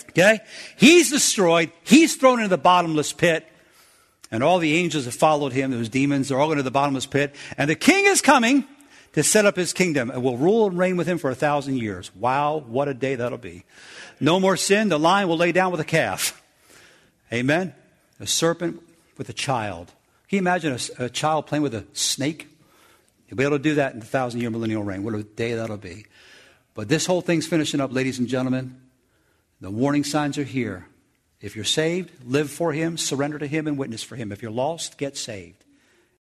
Okay? 0.10 0.40
He's 0.78 1.10
destroyed. 1.10 1.72
He's 1.84 2.16
thrown 2.16 2.40
into 2.40 2.50
the 2.50 2.58
bottomless 2.58 3.14
pit. 3.14 3.48
And 4.32 4.44
all 4.44 4.60
the 4.60 4.76
angels 4.76 5.06
have 5.06 5.16
followed 5.16 5.54
him, 5.54 5.72
those 5.72 5.90
demons, 5.90 6.30
they're 6.30 6.40
all 6.40 6.48
going 6.48 6.58
to 6.58 6.64
the 6.64 6.72
bottomless 6.72 7.06
pit. 7.06 7.36
And 7.58 7.70
the 7.70 7.76
king 7.76 8.06
is 8.06 8.22
coming 8.22 8.66
to 9.14 9.24
set 9.24 9.46
up 9.46 9.56
his 9.56 9.72
kingdom 9.72 10.10
and 10.10 10.24
will 10.24 10.38
rule 10.38 10.68
and 10.68 10.78
reign 10.78 10.98
with 10.98 11.08
him 11.08 11.18
for 11.18 11.30
a 11.30 11.36
thousand 11.36 11.78
years. 11.78 12.14
Wow, 12.16 12.64
what 12.68 12.88
a 12.88 12.94
day 12.94 13.16
that'll 13.16 13.38
be. 13.38 13.64
No 14.20 14.40
more 14.40 14.58
sin. 14.58 14.90
The 14.90 15.00
lion 15.00 15.30
will 15.30 15.38
lay 15.38 15.52
down 15.52 15.72
with 15.72 15.80
a 15.80 15.86
calf. 15.86 16.42
Amen. 17.32 17.74
A 18.20 18.28
serpent 18.28 18.82
with 19.18 19.30
a 19.30 19.34
child. 19.34 19.88
Can 20.28 20.38
you 20.38 20.40
imagine 20.40 20.78
a, 21.00 21.06
a 21.06 21.10
child 21.10 21.48
playing 21.48 21.62
with 21.62 21.76
a 21.76 21.86
snake? 21.94 22.50
You'll 23.28 23.38
be 23.38 23.44
able 23.44 23.58
to 23.58 23.64
do 23.64 23.76
that 23.76 23.94
in 23.94 24.00
the 24.00 24.06
thousand 24.06 24.42
year 24.42 24.50
millennial 24.50 24.84
reign. 24.84 25.04
What 25.04 25.14
a 25.14 25.24
day 25.24 25.54
that'll 25.54 25.78
be. 25.78 26.06
But 26.74 26.90
this 26.90 27.06
whole 27.06 27.22
thing's 27.22 27.48
finishing 27.48 27.80
up, 27.80 27.94
ladies 27.94 28.20
and 28.20 28.28
gentlemen. 28.28 28.82
The 29.60 29.72
warning 29.72 30.04
signs 30.04 30.38
are 30.38 30.44
here. 30.44 30.88
If 31.42 31.56
you're 31.56 31.66
saved, 31.66 32.26
live 32.26 32.50
for 32.50 32.72
Him, 32.72 32.98
surrender 32.98 33.38
to 33.40 33.48
Him, 33.48 33.68
and 33.68 33.78
witness 33.78 34.04
for 34.04 34.16
Him. 34.16 34.32
If 34.32 34.42
you're 34.42 34.52
lost, 34.52 34.98
get 34.98 35.18
saved. 35.18 35.65